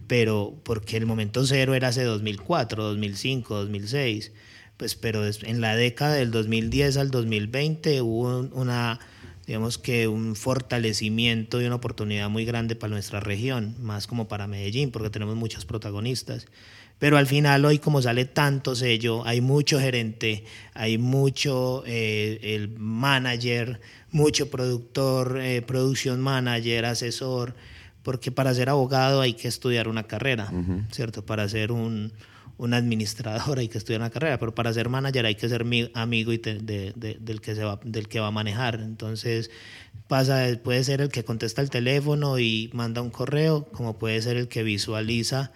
pero 0.07 0.59
porque 0.63 0.97
el 0.97 1.05
momento 1.05 1.45
cero 1.45 1.73
era 1.75 1.89
hace 1.89 2.03
2004, 2.03 2.83
2005, 2.83 3.55
2006. 3.55 4.31
Pues, 4.77 4.95
pero 4.95 5.23
en 5.25 5.61
la 5.61 5.75
década 5.75 6.15
del 6.15 6.31
2010 6.31 6.97
al 6.97 7.11
2020 7.11 8.01
hubo 8.01 8.49
una, 8.51 8.99
digamos 9.45 9.77
que 9.77 10.07
un 10.07 10.35
fortalecimiento 10.35 11.61
y 11.61 11.65
una 11.65 11.75
oportunidad 11.75 12.29
muy 12.29 12.45
grande 12.45 12.75
para 12.75 12.91
nuestra 12.91 13.19
región, 13.19 13.75
más 13.79 14.07
como 14.07 14.27
para 14.27 14.47
Medellín, 14.47 14.89
porque 14.89 15.11
tenemos 15.11 15.35
muchos 15.35 15.65
protagonistas. 15.65 16.47
Pero 17.03 17.17
al 17.17 17.27
final 17.27 17.65
hoy 17.65 17.79
como 17.79 18.01
sale 18.01 18.23
tanto 18.23 18.75
sello, 18.75 19.27
hay 19.27 19.41
mucho 19.41 19.77
gerente, 19.77 20.45
hay 20.73 20.97
mucho 20.97 21.83
eh, 21.85 22.39
el 22.41 22.79
manager, 22.79 23.81
mucho 24.11 24.49
productor, 24.49 25.37
eh, 25.41 25.61
producción 25.61 26.21
manager, 26.21 26.85
asesor, 26.85 27.55
porque 28.03 28.31
para 28.31 28.53
ser 28.53 28.69
abogado 28.69 29.19
hay 29.19 29.33
que 29.33 29.49
estudiar 29.49 29.89
una 29.89 30.03
carrera, 30.03 30.49
¿cierto? 30.91 31.25
Para 31.25 31.49
ser 31.49 31.73
un, 31.73 32.13
un, 32.55 32.73
administrador 32.73 33.59
hay 33.59 33.67
que 33.67 33.79
estudiar 33.79 33.99
una 33.99 34.09
carrera, 34.09 34.39
pero 34.39 34.55
para 34.55 34.71
ser 34.71 34.87
manager 34.87 35.25
hay 35.25 35.35
que 35.35 35.49
ser 35.49 35.65
amigo 35.95 36.31
y 36.31 36.37
del, 36.37 37.41
que 37.41 37.53
se 37.53 37.65
va, 37.65 37.81
del 37.83 38.07
que 38.07 38.21
va 38.21 38.27
a 38.27 38.31
manejar. 38.31 38.75
Entonces 38.75 39.51
pasa, 40.07 40.47
puede 40.63 40.81
ser 40.85 41.01
el 41.01 41.09
que 41.09 41.25
contesta 41.25 41.61
el 41.61 41.69
teléfono 41.69 42.39
y 42.39 42.69
manda 42.71 43.01
un 43.01 43.09
correo, 43.09 43.65
como 43.73 43.99
puede 43.99 44.21
ser 44.21 44.37
el 44.37 44.47
que 44.47 44.63
visualiza 44.63 45.51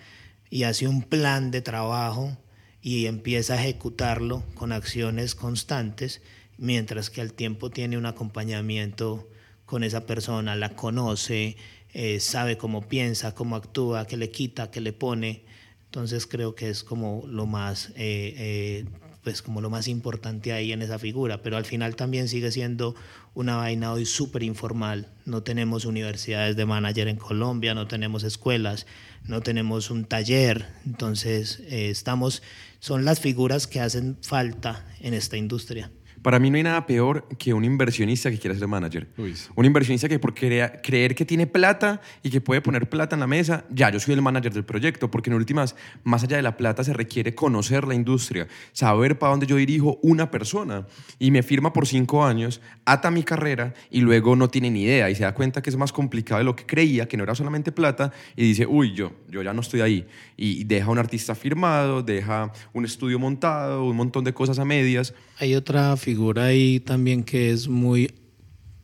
y 0.49 0.63
hace 0.63 0.87
un 0.87 1.01
plan 1.01 1.51
de 1.51 1.61
trabajo 1.61 2.37
y 2.81 3.05
empieza 3.05 3.53
a 3.53 3.61
ejecutarlo 3.61 4.43
con 4.55 4.71
acciones 4.71 5.35
constantes, 5.35 6.21
mientras 6.57 7.09
que 7.09 7.21
al 7.21 7.33
tiempo 7.33 7.69
tiene 7.69 7.97
un 7.97 8.05
acompañamiento 8.05 9.27
con 9.65 9.83
esa 9.83 10.05
persona, 10.05 10.55
la 10.55 10.75
conoce, 10.75 11.57
eh, 11.93 12.19
sabe 12.19 12.57
cómo 12.57 12.87
piensa, 12.87 13.35
cómo 13.35 13.55
actúa, 13.55 14.07
qué 14.07 14.17
le 14.17 14.31
quita, 14.31 14.71
qué 14.71 14.81
le 14.81 14.93
pone. 14.93 15.43
Entonces 15.85 16.25
creo 16.27 16.55
que 16.55 16.69
es 16.69 16.83
como 16.83 17.23
lo 17.27 17.45
más, 17.45 17.89
eh, 17.95 18.33
eh, 18.37 18.85
pues 19.27 19.41
como 19.41 19.59
lo 19.59 19.69
más 19.69 19.89
importante 19.89 20.53
ahí 20.53 20.71
en 20.71 20.81
esa 20.81 20.99
figura, 20.99 21.41
pero 21.41 21.57
al 21.57 21.65
final 21.65 21.97
también 21.97 22.29
sigue 22.29 22.49
siendo 22.49 22.95
una 23.33 23.57
vaina 23.57 23.91
hoy 23.91 24.05
súper 24.05 24.41
informal. 24.41 25.09
No 25.25 25.43
tenemos 25.43 25.83
universidades 25.83 26.55
de 26.55 26.65
manager 26.65 27.09
en 27.09 27.17
Colombia, 27.17 27.73
no 27.73 27.87
tenemos 27.87 28.23
escuelas 28.23 28.85
no 29.25 29.41
tenemos 29.41 29.91
un 29.91 30.05
taller, 30.05 30.65
entonces 30.85 31.59
eh, 31.67 31.89
estamos, 31.89 32.41
son 32.79 33.03
las 33.03 33.19
figuras 33.19 33.67
que 33.67 33.81
hacen 33.81 34.17
falta 34.21 34.85
en 35.01 35.13
esta 35.13 35.35
industria. 35.35 35.91
Para 36.27 36.39
mí 36.39 36.49
no 36.49 36.57
hay 36.57 36.63
nada 36.63 36.85
peor 36.85 37.25
que 37.39 37.53
un 37.53 37.63
inversionista 37.63 38.29
que 38.29 38.37
quiera 38.37 38.53
ser 38.53 38.67
manager. 38.67 39.07
Un 39.55 39.63
inversionista 39.63 40.09
que 40.09 40.19
por 40.19 40.33
creer, 40.33 40.81
creer 40.83 41.15
que 41.15 41.23
tiene 41.23 41.47
plata 41.47 42.01
y 42.21 42.29
que 42.29 42.41
puede 42.41 42.59
poner 42.59 42.89
plata 42.89 43.15
en 43.15 43.21
la 43.21 43.27
mesa, 43.27 43.63
ya, 43.69 43.89
yo 43.91 43.99
soy 44.01 44.13
el 44.13 44.21
manager 44.21 44.51
del 44.51 44.65
proyecto, 44.65 45.09
porque 45.09 45.29
en 45.29 45.37
últimas, 45.37 45.77
más 46.03 46.25
allá 46.25 46.35
de 46.35 46.43
la 46.43 46.57
plata, 46.57 46.83
se 46.83 46.91
requiere 46.91 47.33
conocer 47.33 47.87
la 47.87 47.95
industria, 47.95 48.49
saber 48.73 49.17
para 49.17 49.31
dónde 49.31 49.45
yo 49.45 49.55
dirijo 49.55 49.99
una 50.03 50.29
persona 50.29 50.85
y 51.17 51.31
me 51.31 51.43
firma 51.43 51.71
por 51.71 51.87
cinco 51.87 52.25
años, 52.25 52.59
ata 52.83 53.09
mi 53.09 53.23
carrera 53.23 53.73
y 53.89 54.01
luego 54.01 54.35
no 54.35 54.49
tiene 54.49 54.69
ni 54.69 54.83
idea 54.83 55.09
y 55.09 55.15
se 55.15 55.23
da 55.23 55.33
cuenta 55.33 55.61
que 55.61 55.69
es 55.69 55.77
más 55.77 55.93
complicado 55.93 56.39
de 56.39 56.43
lo 56.43 56.57
que 56.57 56.65
creía, 56.65 57.07
que 57.07 57.15
no 57.15 57.23
era 57.23 57.35
solamente 57.35 57.71
plata 57.71 58.11
y 58.35 58.43
dice, 58.43 58.65
uy, 58.65 58.93
yo, 58.93 59.13
yo 59.29 59.43
ya 59.43 59.53
no 59.53 59.61
estoy 59.61 59.79
ahí. 59.79 60.05
Y 60.35 60.65
deja 60.65 60.91
un 60.91 60.97
artista 60.99 61.35
firmado, 61.35 62.03
deja 62.03 62.51
un 62.73 62.83
estudio 62.83 63.17
montado, 63.17 63.85
un 63.85 63.95
montón 63.95 64.25
de 64.25 64.33
cosas 64.33 64.59
a 64.59 64.65
medias. 64.65 65.13
Hay 65.39 65.55
otra 65.55 65.95
figura 65.97 66.45
ahí 66.45 66.79
también 66.79 67.23
que 67.23 67.51
es 67.51 67.67
muy 67.67 68.13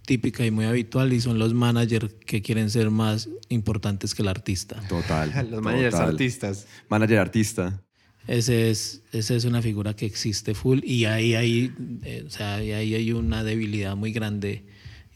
típica 0.06 0.46
y 0.46 0.52
muy 0.52 0.66
habitual 0.66 1.13
y 1.13 1.22
son 1.22 1.39
los 1.39 1.54
managers 1.54 2.13
que 2.26 2.42
quieren 2.42 2.70
ser 2.70 2.92
más 2.92 3.30
importantes 3.50 4.13
que 4.13 4.22
el 4.22 4.28
artista. 4.28 4.82
Total. 4.88 5.48
los 5.50 5.62
managers 5.62 5.96
artistas. 5.96 6.68
Manager 6.89 7.20
artista. 7.20 7.82
Ese 8.28 8.70
es, 8.70 9.02
esa 9.12 9.36
es 9.36 9.44
una 9.46 9.62
figura 9.62 9.96
que 9.96 10.06
existe 10.06 10.54
full 10.54 10.80
y 10.84 11.06
ahí 11.06 11.36
hay, 11.36 11.74
eh, 12.04 12.24
o 12.26 12.30
sea, 12.30 12.56
ahí 12.56 12.72
hay 12.72 13.12
una 13.12 13.44
debilidad 13.44 13.96
muy 13.96 14.13
grande 14.13 14.66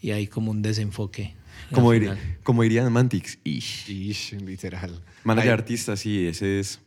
y 0.02 0.12
hay 0.12 0.28
como 0.28 0.52
un 0.52 0.62
desenfoque. 0.62 1.36
Como, 1.72 1.92
diría, 1.92 2.18
como 2.44 2.64
dirían 2.64 2.92
Mantix, 2.92 3.40
ish. 3.44 3.90
Ish, 3.90 4.34
literal. 4.42 5.02
Manager 5.24 5.52
artista, 5.52 5.96
sí, 5.96 6.28
ese 6.28 6.60
es 6.60 6.80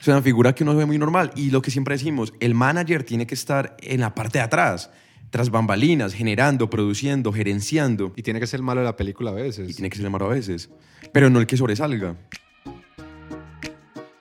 es 0.00 0.08
una 0.08 0.22
figura 0.22 0.54
que 0.54 0.64
uno 0.64 0.76
ve 0.76 0.86
muy 0.86 0.98
normal. 0.98 1.32
Y 1.36 1.50
lo 1.50 1.62
que 1.62 1.70
siempre 1.70 1.94
decimos, 1.94 2.32
el 2.40 2.54
manager 2.54 3.04
tiene 3.04 3.26
que 3.26 3.34
estar 3.34 3.76
en 3.80 4.00
la 4.00 4.14
parte 4.14 4.38
de 4.38 4.44
atrás, 4.44 4.90
tras 5.30 5.50
bambalinas, 5.50 6.14
generando, 6.14 6.70
produciendo, 6.70 7.32
gerenciando. 7.32 8.12
Y 8.16 8.22
tiene 8.22 8.40
que 8.40 8.46
ser 8.46 8.60
el 8.60 8.64
malo 8.64 8.80
de 8.80 8.86
la 8.86 8.96
película 8.96 9.30
a 9.30 9.34
veces. 9.34 9.68
Y 9.68 9.74
tiene 9.74 9.90
que 9.90 9.96
ser 9.96 10.06
el 10.06 10.10
malo 10.10 10.26
a 10.26 10.34
veces. 10.34 10.70
Pero 11.12 11.30
no 11.30 11.40
el 11.40 11.46
que 11.46 11.56
sobresalga. 11.56 12.16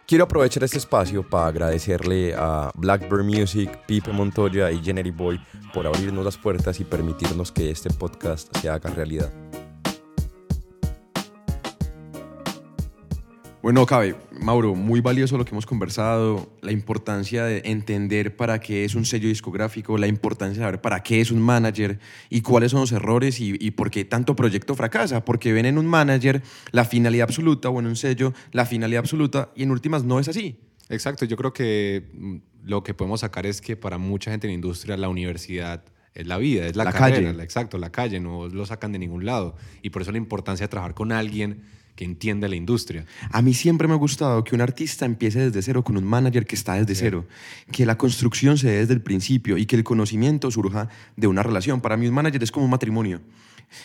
Quiero 0.08 0.26
aprovechar 0.26 0.64
este 0.64 0.78
espacio 0.78 1.28
para 1.28 1.48
agradecerle 1.48 2.36
a 2.36 2.72
Blackbird 2.76 3.24
Music, 3.24 3.72
Pipe 3.88 4.12
Montoya 4.12 4.72
y 4.72 4.84
Jenny 4.84 5.10
Boy 5.10 5.42
por 5.74 5.88
abrirnos 5.88 6.24
las 6.24 6.38
puertas 6.38 6.80
y 6.80 6.84
permitirnos 6.84 7.52
que 7.52 7.72
este 7.72 7.90
podcast 7.90 8.56
se 8.56 8.70
haga 8.70 8.92
realidad. 8.92 9.45
Bueno, 13.66 13.84
cabe, 13.88 14.16
Mauro, 14.32 14.76
muy 14.76 15.02
valioso 15.02 15.40
lo 15.40 15.44
que 15.44 15.50
hemos 15.50 15.66
conversado, 15.66 16.54
la 16.62 16.72
importancia 16.72 17.46
de 17.46 17.64
entender 17.66 18.36
para 18.36 18.60
qué 18.60 18.86
es 18.86 18.94
un 18.94 19.06
sello 19.06 19.28
discográfico, 19.28 19.98
la 19.98 20.06
importancia 20.06 20.60
de 20.60 20.66
saber 20.68 20.82
para 20.82 21.02
qué 21.02 21.20
es 21.20 21.32
un 21.32 21.42
manager 21.42 21.98
y 22.30 22.42
cuáles 22.42 22.70
son 22.70 22.82
los 22.82 22.92
errores 22.92 23.40
y, 23.40 23.72
por 23.72 23.90
qué 23.90 24.06
tanto 24.06 24.36
proyecto 24.36 24.76
fracasa, 24.76 25.26
porque 25.26 25.52
ven 25.52 25.66
en 25.66 25.80
un 25.80 25.88
manager 25.88 26.44
la 26.74 26.86
finalidad 26.86 27.24
absoluta 27.24 27.72
o 27.72 27.80
en 27.80 27.88
un 27.88 27.96
sello 27.96 28.36
la 28.52 28.68
finalidad 28.68 29.00
absoluta 29.00 29.50
y 29.56 29.64
en 29.64 29.72
últimas 29.72 30.04
no 30.04 30.20
es 30.20 30.28
así. 30.28 30.60
Exacto, 30.90 31.26
yo 31.26 31.36
creo 31.36 31.52
que 31.52 32.12
mm, 32.14 32.36
lo 32.66 32.84
que 32.84 32.94
podemos 32.94 33.22
sacar 33.22 33.48
es 33.48 33.62
que 33.62 33.76
para 33.76 33.98
mucha 33.98 34.30
gente 34.30 34.46
en 34.46 34.52
la 34.52 34.56
industria 34.58 34.96
la 34.96 35.10
universidad 35.10 35.84
es 36.14 36.28
la 36.28 36.38
vida, 36.38 36.68
es 36.68 36.76
la, 36.76 36.84
carrera, 36.84 37.32
calle. 37.32 37.44
exacto, 37.44 37.80
la 37.80 37.92
calle, 37.92 38.20
no 38.20 38.48
lo 38.48 38.68
sacan 38.68 38.92
de 38.92 39.00
ningún 39.00 39.26
lado 39.26 39.56
y 39.82 39.90
por 39.90 40.04
eso 40.04 40.12
la 40.12 40.20
importancia 40.20 40.66
de 40.66 40.70
trabajar 40.70 40.94
con 40.94 41.12
alguien 41.12 41.64
que 41.96 42.06
entiende 42.06 42.50
la 42.50 42.56
industria. 42.56 43.06
A 43.32 43.42
mí 43.42 43.54
siempre 43.54 43.88
me 43.88 43.94
ha 43.94 43.98
gustado 43.98 44.44
que 44.44 44.56
un 44.56 44.62
artista 44.62 45.06
empiece 45.06 45.40
desde 45.40 45.62
cero 45.62 45.84
con 45.84 45.98
un 45.98 46.04
manager 46.04 46.46
que 46.46 46.56
está 46.56 46.74
desde 46.74 46.96
cero, 46.96 47.26
que 47.72 47.86
la 47.86 47.98
construcción 47.98 48.58
se 48.58 48.68
dé 48.68 48.78
desde 48.80 48.94
el 48.94 49.02
principio 49.02 49.58
y 49.58 49.66
que 49.66 49.76
el 49.76 49.84
conocimiento 49.84 50.52
surja 50.52 50.90
de 51.16 51.28
una 51.28 51.44
relación. 51.44 51.82
Para 51.82 51.98
mí 51.98 52.08
un 52.08 52.14
manager 52.14 52.44
es 52.44 52.52
como 52.52 52.66
un 52.66 52.72
matrimonio. 52.72 53.22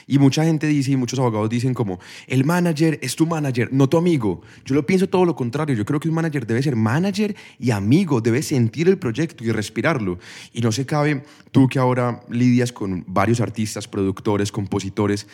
Y 0.07 0.19
mucha 0.19 0.45
gente 0.45 0.67
dice, 0.67 0.93
y 0.93 0.97
muchos 0.97 1.19
abogados 1.19 1.49
dicen 1.49 1.75
como, 1.75 2.01
el 2.27 2.45
manager 2.45 2.99
es 3.03 3.17
tu 3.17 3.27
manager, 3.27 3.73
no 3.73 3.89
tu 3.89 3.97
amigo. 3.97 4.43
Yo 4.65 4.75
lo 4.75 4.87
pienso 4.87 5.09
todo 5.09 5.25
lo 5.25 5.35
contrario. 5.35 5.75
Yo 5.75 5.85
creo 5.85 6.01
que 6.01 6.09
un 6.09 6.15
manager 6.15 6.47
debe 6.47 6.63
ser 6.63 6.77
manager 6.77 7.35
y 7.59 7.71
amigo, 7.71 8.21
debe 8.21 8.43
sentir 8.43 8.89
el 8.89 8.99
proyecto 8.99 9.45
y 9.45 9.53
respirarlo. 9.53 10.19
Y 10.53 10.61
no 10.61 10.73
se 10.73 10.87
cabe, 10.87 11.23
tú 11.51 11.69
que 11.69 11.79
ahora 11.79 12.21
lidias 12.29 12.73
con 12.73 13.05
varios 13.07 13.41
artistas, 13.41 13.89
productores, 13.89 14.53
compositores, 14.53 15.27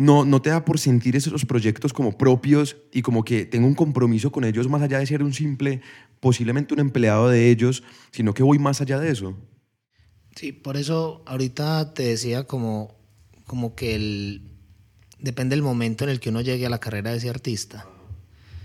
no, 0.00 0.24
no 0.24 0.40
te 0.40 0.48
da 0.48 0.64
por 0.64 0.78
sentir 0.78 1.14
esos 1.14 1.44
proyectos 1.44 1.92
como 1.92 2.16
propios 2.16 2.78
y 2.90 3.02
como 3.02 3.22
que 3.22 3.44
tengo 3.44 3.66
un 3.66 3.74
compromiso 3.74 4.32
con 4.32 4.44
ellos 4.44 4.66
más 4.66 4.80
allá 4.80 4.98
de 4.98 5.04
ser 5.04 5.22
un 5.22 5.34
simple, 5.34 5.82
posiblemente 6.20 6.72
un 6.72 6.80
empleado 6.80 7.28
de 7.28 7.50
ellos, 7.50 7.82
sino 8.10 8.32
que 8.32 8.42
voy 8.42 8.58
más 8.58 8.80
allá 8.80 8.98
de 8.98 9.10
eso. 9.10 9.36
Sí, 10.34 10.52
por 10.52 10.78
eso 10.78 11.22
ahorita 11.26 11.92
te 11.92 12.04
decía 12.04 12.44
como, 12.44 12.94
como 13.46 13.74
que 13.74 14.40
depende 15.18 15.54
del 15.54 15.62
momento 15.62 16.04
en 16.04 16.10
el 16.10 16.18
que 16.18 16.30
uno 16.30 16.40
llegue 16.40 16.64
a 16.64 16.70
la 16.70 16.80
carrera 16.80 17.10
de 17.10 17.18
ese 17.18 17.28
artista. 17.28 17.86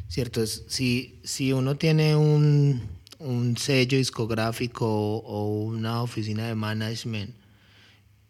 ¿Cierto? 0.07 0.41
Es, 0.41 0.63
si, 0.69 1.19
si 1.25 1.51
uno 1.51 1.75
tiene 1.75 2.15
un, 2.15 2.81
un 3.19 3.57
sello 3.57 3.97
discográfico 3.97 4.87
o 4.87 5.65
una 5.65 6.01
oficina 6.01 6.47
de 6.47 6.55
management 6.55 7.35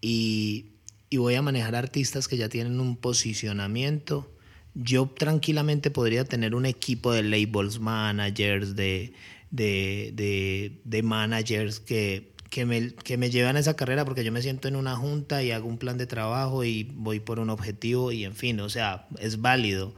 y 0.02 0.72
y 1.15 1.17
voy 1.17 1.36
a 1.36 1.41
manejar 1.41 1.75
artistas 1.75 2.28
que 2.28 2.36
ya 2.36 2.49
tienen 2.49 2.82
un 2.82 2.97
posicionamiento, 2.97 4.30
yo 4.73 5.08
tranquilamente 5.08 5.89
podría 5.89 6.25
tener 6.25 6.54
un 6.56 6.65
equipo 6.65 7.13
de 7.13 7.23
labels, 7.23 7.80
managers, 7.80 8.75
de, 8.75 9.13
de, 9.49 10.82
de, 10.84 11.04
managers 11.04 11.80
que, 11.80 12.34
que, 12.49 12.65
me, 12.65 12.93
que 12.95 13.15
me 13.15 13.30
llevan 13.30 13.56
a 13.56 13.60
esa 13.60 13.78
carrera 13.78 14.04
porque 14.04 14.25
yo 14.25 14.34
me 14.34 14.41
siento 14.41 14.67
en 14.67 14.75
una 14.75 14.97
junta 14.97 15.41
y 15.41 15.51
hago 15.51 15.69
un 15.69 15.78
plan 15.78 15.97
de 15.97 16.06
trabajo 16.06 16.65
y 16.65 16.84
voy 16.84 17.21
por 17.21 17.39
un 17.39 17.49
objetivo 17.49 18.12
y 18.12 18.25
en 18.25 18.36
fin, 18.36 18.60
o 18.60 18.69
sea, 18.69 19.08
es 19.17 19.39
válido. 19.39 19.95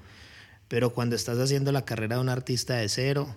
Pero 0.67 0.91
cuando 0.91 1.15
estás 1.15 1.39
haciendo 1.39 1.71
la 1.71 1.83
carrera 1.83 2.17
de 2.17 2.21
un 2.21 2.29
artista 2.29 2.75
de 2.75 2.89
cero, 2.89 3.35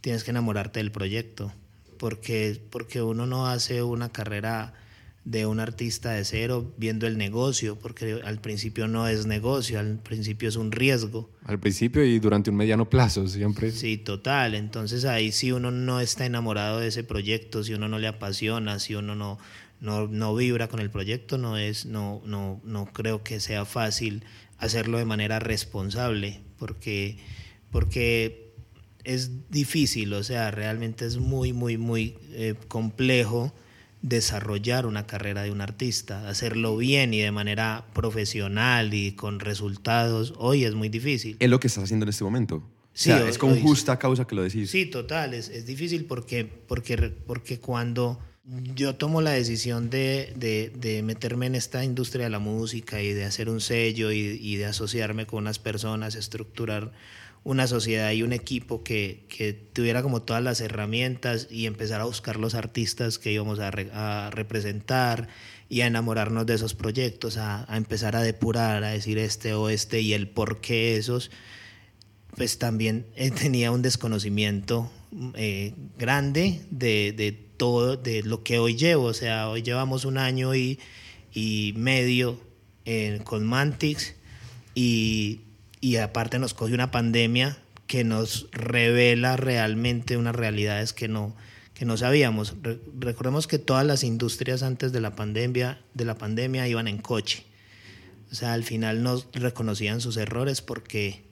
tienes 0.00 0.24
que 0.24 0.32
enamorarte 0.32 0.80
del 0.80 0.90
proyecto, 0.90 1.52
porque, 2.00 2.60
porque 2.68 3.00
uno 3.00 3.26
no 3.26 3.46
hace 3.46 3.84
una 3.84 4.08
carrera 4.10 4.74
de 5.26 5.44
un 5.44 5.58
artista 5.58 6.12
de 6.12 6.24
cero 6.24 6.72
viendo 6.76 7.04
el 7.08 7.18
negocio, 7.18 7.76
porque 7.76 8.20
al 8.24 8.40
principio 8.40 8.86
no 8.86 9.08
es 9.08 9.26
negocio, 9.26 9.80
al 9.80 9.98
principio 9.98 10.48
es 10.48 10.54
un 10.54 10.70
riesgo. 10.70 11.28
Al 11.44 11.58
principio 11.58 12.04
y 12.04 12.20
durante 12.20 12.48
un 12.50 12.56
mediano 12.56 12.88
plazo 12.88 13.26
siempre. 13.26 13.72
Sí, 13.72 13.98
total. 13.98 14.54
Entonces 14.54 15.04
ahí 15.04 15.32
si 15.32 15.50
uno 15.50 15.72
no 15.72 16.00
está 16.00 16.26
enamorado 16.26 16.78
de 16.78 16.86
ese 16.86 17.02
proyecto, 17.02 17.64
si 17.64 17.74
uno 17.74 17.88
no 17.88 17.98
le 17.98 18.06
apasiona, 18.06 18.78
si 18.78 18.94
uno 18.94 19.16
no, 19.16 19.38
no, 19.80 20.06
no 20.06 20.32
vibra 20.36 20.68
con 20.68 20.78
el 20.78 20.90
proyecto, 20.90 21.38
no, 21.38 21.58
es, 21.58 21.86
no, 21.86 22.22
no, 22.24 22.60
no 22.62 22.86
creo 22.92 23.24
que 23.24 23.40
sea 23.40 23.64
fácil 23.64 24.22
hacerlo 24.58 24.98
de 24.98 25.06
manera 25.06 25.40
responsable, 25.40 26.40
porque, 26.56 27.18
porque 27.72 28.54
es 29.02 29.50
difícil, 29.50 30.12
o 30.14 30.22
sea, 30.22 30.52
realmente 30.52 31.04
es 31.04 31.18
muy, 31.18 31.52
muy, 31.52 31.78
muy 31.78 32.16
eh, 32.30 32.54
complejo 32.68 33.52
desarrollar 34.06 34.86
una 34.86 35.04
carrera 35.04 35.42
de 35.42 35.50
un 35.50 35.60
artista, 35.60 36.28
hacerlo 36.28 36.76
bien 36.76 37.12
y 37.12 37.20
de 37.20 37.32
manera 37.32 37.86
profesional 37.92 38.94
y 38.94 39.12
con 39.12 39.40
resultados, 39.40 40.32
hoy 40.36 40.64
es 40.64 40.74
muy 40.74 40.88
difícil. 40.88 41.36
Es 41.40 41.50
lo 41.50 41.58
que 41.58 41.66
estás 41.66 41.84
haciendo 41.84 42.04
en 42.04 42.10
este 42.10 42.22
momento. 42.22 42.62
Sí, 42.92 43.10
es 43.10 43.36
con 43.36 43.60
justa 43.60 43.98
causa 43.98 44.24
que 44.24 44.36
lo 44.36 44.44
decís. 44.44 44.70
Sí, 44.70 44.86
total, 44.86 45.34
es, 45.34 45.48
es, 45.48 45.66
difícil 45.66 46.04
porque, 46.04 46.44
porque, 46.44 46.96
porque 47.26 47.58
cuando 47.58 48.18
yo 48.74 48.94
tomo 48.94 49.20
la 49.20 49.32
decisión 49.32 49.90
de, 49.90 50.32
de, 50.36 50.72
de, 50.78 51.02
meterme 51.02 51.46
en 51.46 51.56
esta 51.56 51.84
industria 51.84 52.26
de 52.26 52.30
la 52.30 52.38
música 52.38 53.02
y 53.02 53.12
de 53.12 53.24
hacer 53.24 53.50
un 53.50 53.60
sello 53.60 54.12
y, 54.12 54.18
y 54.40 54.56
de 54.56 54.66
asociarme 54.66 55.26
con 55.26 55.40
unas 55.40 55.58
personas, 55.58 56.14
estructurar 56.14 56.92
una 57.46 57.68
sociedad 57.68 58.10
y 58.10 58.24
un 58.24 58.32
equipo 58.32 58.82
que, 58.82 59.24
que, 59.28 59.52
tuviera 59.52 60.02
como 60.02 60.20
todas 60.20 60.42
las 60.42 60.60
herramientas 60.60 61.46
y 61.48 61.66
empezar 61.66 62.00
a 62.00 62.04
buscar 62.04 62.38
los 62.38 62.56
artistas 62.56 63.20
que 63.20 63.30
íbamos 63.30 63.60
a, 63.60 64.30
representar 64.32 65.28
y 65.68 65.82
a 65.82 65.86
enamorarnos 65.86 66.44
de 66.44 66.54
esos 66.54 66.74
proyectos, 66.74 67.36
a, 67.36 67.64
a, 67.72 67.76
empezar 67.76 68.16
a 68.16 68.22
depurar, 68.22 68.82
a 68.82 68.88
decir 68.88 69.16
este 69.18 69.54
o 69.54 69.68
este 69.68 70.00
y 70.00 70.12
el 70.12 70.28
por 70.28 70.60
qué 70.60 70.96
esos, 70.96 71.30
pues 72.36 72.58
también 72.58 73.06
eh, 73.14 73.30
tenía 73.30 73.70
un 73.70 73.80
desconocimiento 73.80 74.90
eh, 75.34 75.72
grande 75.96 76.62
de, 76.72 77.14
de, 77.16 77.30
todo, 77.30 77.96
de 77.96 78.24
lo 78.24 78.42
que 78.42 78.58
hoy 78.58 78.74
llevo, 78.74 79.04
o 79.04 79.14
sea, 79.14 79.48
hoy 79.48 79.62
llevamos 79.62 80.04
un 80.04 80.18
año 80.18 80.52
y, 80.56 80.80
y 81.32 81.74
medio 81.76 82.40
eh, 82.86 83.20
con 83.22 83.46
Mantix 83.46 84.16
y 84.74 85.42
y 85.86 85.98
aparte 85.98 86.40
nos 86.40 86.52
coge 86.52 86.74
una 86.74 86.90
pandemia 86.90 87.58
que 87.86 88.02
nos 88.02 88.48
revela 88.50 89.36
realmente 89.36 90.16
unas 90.16 90.34
realidades 90.34 90.92
que 90.92 91.06
no, 91.06 91.36
que 91.74 91.84
no 91.84 91.96
sabíamos. 91.96 92.56
recordemos 92.98 93.46
que 93.46 93.60
todas 93.60 93.86
las 93.86 94.02
industrias 94.02 94.64
antes 94.64 94.90
de 94.90 95.00
la 95.00 95.14
pandemia, 95.14 95.80
de 95.94 96.04
la 96.04 96.18
pandemia 96.18 96.66
iban 96.66 96.88
en 96.88 96.98
coche. 96.98 97.44
O 98.32 98.34
sea, 98.34 98.52
al 98.52 98.64
final 98.64 99.04
no 99.04 99.22
reconocían 99.32 100.00
sus 100.00 100.16
errores 100.16 100.60
porque, 100.60 101.22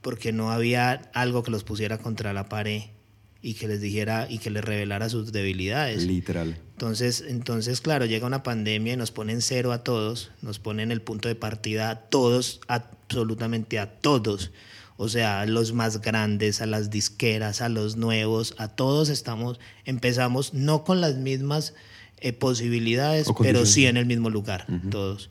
porque 0.00 0.30
no 0.30 0.52
había 0.52 0.92
algo 1.12 1.42
que 1.42 1.50
los 1.50 1.64
pusiera 1.64 1.98
contra 1.98 2.32
la 2.32 2.48
pared 2.48 2.82
y 3.42 3.54
que 3.54 3.66
les 3.66 3.80
dijera 3.80 4.28
y 4.30 4.38
que 4.38 4.50
les 4.50 4.64
revelara 4.64 5.08
sus 5.08 5.32
debilidades. 5.32 6.04
Literal. 6.04 6.56
Entonces, 6.70 7.24
entonces, 7.26 7.80
claro, 7.80 8.06
llega 8.06 8.28
una 8.28 8.44
pandemia 8.44 8.92
y 8.92 8.96
nos 8.96 9.10
ponen 9.10 9.42
cero 9.42 9.72
a 9.72 9.82
todos, 9.82 10.30
nos 10.40 10.60
ponen 10.60 10.92
el 10.92 11.02
punto 11.02 11.28
de 11.28 11.34
partida 11.34 11.90
a 11.90 12.00
todos, 12.02 12.60
absolutamente 13.04 13.78
a 13.78 14.00
todos. 14.00 14.50
O 14.96 15.08
sea, 15.08 15.40
a 15.40 15.46
los 15.46 15.72
más 15.72 16.00
grandes, 16.00 16.60
a 16.60 16.66
las 16.66 16.90
disqueras, 16.90 17.60
a 17.60 17.68
los 17.68 17.96
nuevos, 17.96 18.54
a 18.58 18.68
todos 18.68 19.08
estamos, 19.08 19.58
empezamos 19.84 20.54
no 20.54 20.84
con 20.84 21.00
las 21.00 21.16
mismas 21.16 21.74
eh, 22.18 22.32
posibilidades, 22.32 23.26
pero 23.40 23.66
sí 23.66 23.86
en 23.86 23.96
el 23.96 24.06
mismo 24.06 24.30
lugar, 24.30 24.66
todos. 24.90 25.30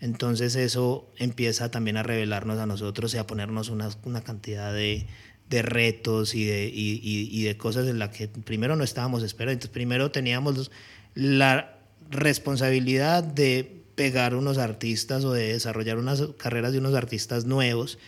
Entonces 0.00 0.56
eso 0.56 1.12
empieza 1.18 1.70
también 1.70 1.98
a 1.98 2.02
revelarnos 2.02 2.58
a 2.58 2.66
nosotros 2.66 3.14
y 3.14 3.18
a 3.18 3.26
ponernos 3.26 3.68
una, 3.68 3.90
una 4.04 4.22
cantidad 4.22 4.72
de, 4.72 5.06
de 5.48 5.62
retos 5.62 6.34
y 6.34 6.44
de, 6.44 6.70
y, 6.72 7.00
y, 7.02 7.42
de 7.44 7.56
cosas 7.58 7.86
en 7.86 7.98
las 7.98 8.08
que 8.08 8.28
primero 8.28 8.76
no 8.76 8.82
estábamos 8.82 9.22
esperando. 9.22 9.52
Entonces, 9.52 9.72
primero 9.72 10.10
teníamos 10.10 10.70
la 11.14 11.78
responsabilidad 12.10 13.22
de 13.22 13.81
pegar 13.94 14.34
unos 14.34 14.58
artistas 14.58 15.24
o 15.24 15.32
de 15.32 15.52
desarrollar 15.52 15.98
unas 15.98 16.22
carreras 16.38 16.72
de 16.72 16.78
unos 16.78 16.94
artistas 16.94 17.44
nuevos 17.44 17.98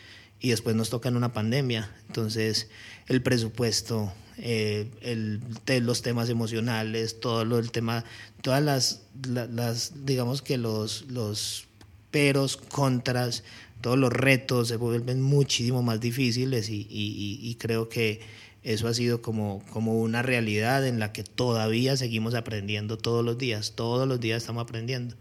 y 0.40 0.50
después 0.50 0.76
nos 0.76 0.90
toca 0.90 1.08
en 1.08 1.16
una 1.16 1.32
pandemia. 1.32 1.90
Entonces, 2.06 2.68
el 3.08 3.22
presupuesto, 3.22 4.12
eh, 4.38 4.90
el, 5.00 5.40
los 5.84 6.02
temas 6.02 6.28
emocionales, 6.28 7.20
todo 7.20 7.44
lo, 7.44 7.58
el 7.58 7.70
tema, 7.70 8.04
todas 8.42 8.62
las, 8.62 9.02
las, 9.24 10.04
digamos 10.04 10.42
que 10.42 10.58
los, 10.58 11.06
los 11.08 11.66
peros, 12.10 12.56
contras, 12.56 13.42
todos 13.80 13.98
los 13.98 14.12
retos 14.12 14.68
se 14.68 14.76
vuelven 14.76 15.20
muchísimo 15.20 15.82
más 15.82 16.00
difíciles 16.00 16.70
y, 16.70 16.86
y, 16.90 17.54
creo 17.56 17.88
que 17.90 18.20
eso 18.62 18.88
ha 18.88 18.94
sido 18.94 19.20
como, 19.20 19.62
como 19.70 20.00
una 20.00 20.22
realidad 20.22 20.86
en 20.86 20.98
la 20.98 21.12
que 21.12 21.22
todavía 21.22 21.96
seguimos 21.96 22.34
aprendiendo 22.34 22.96
todos 22.96 23.22
los 23.24 23.36
días, 23.36 23.72
todos 23.74 24.08
los 24.08 24.20
días 24.20 24.42
estamos 24.42 24.62
aprendiendo. 24.62 25.16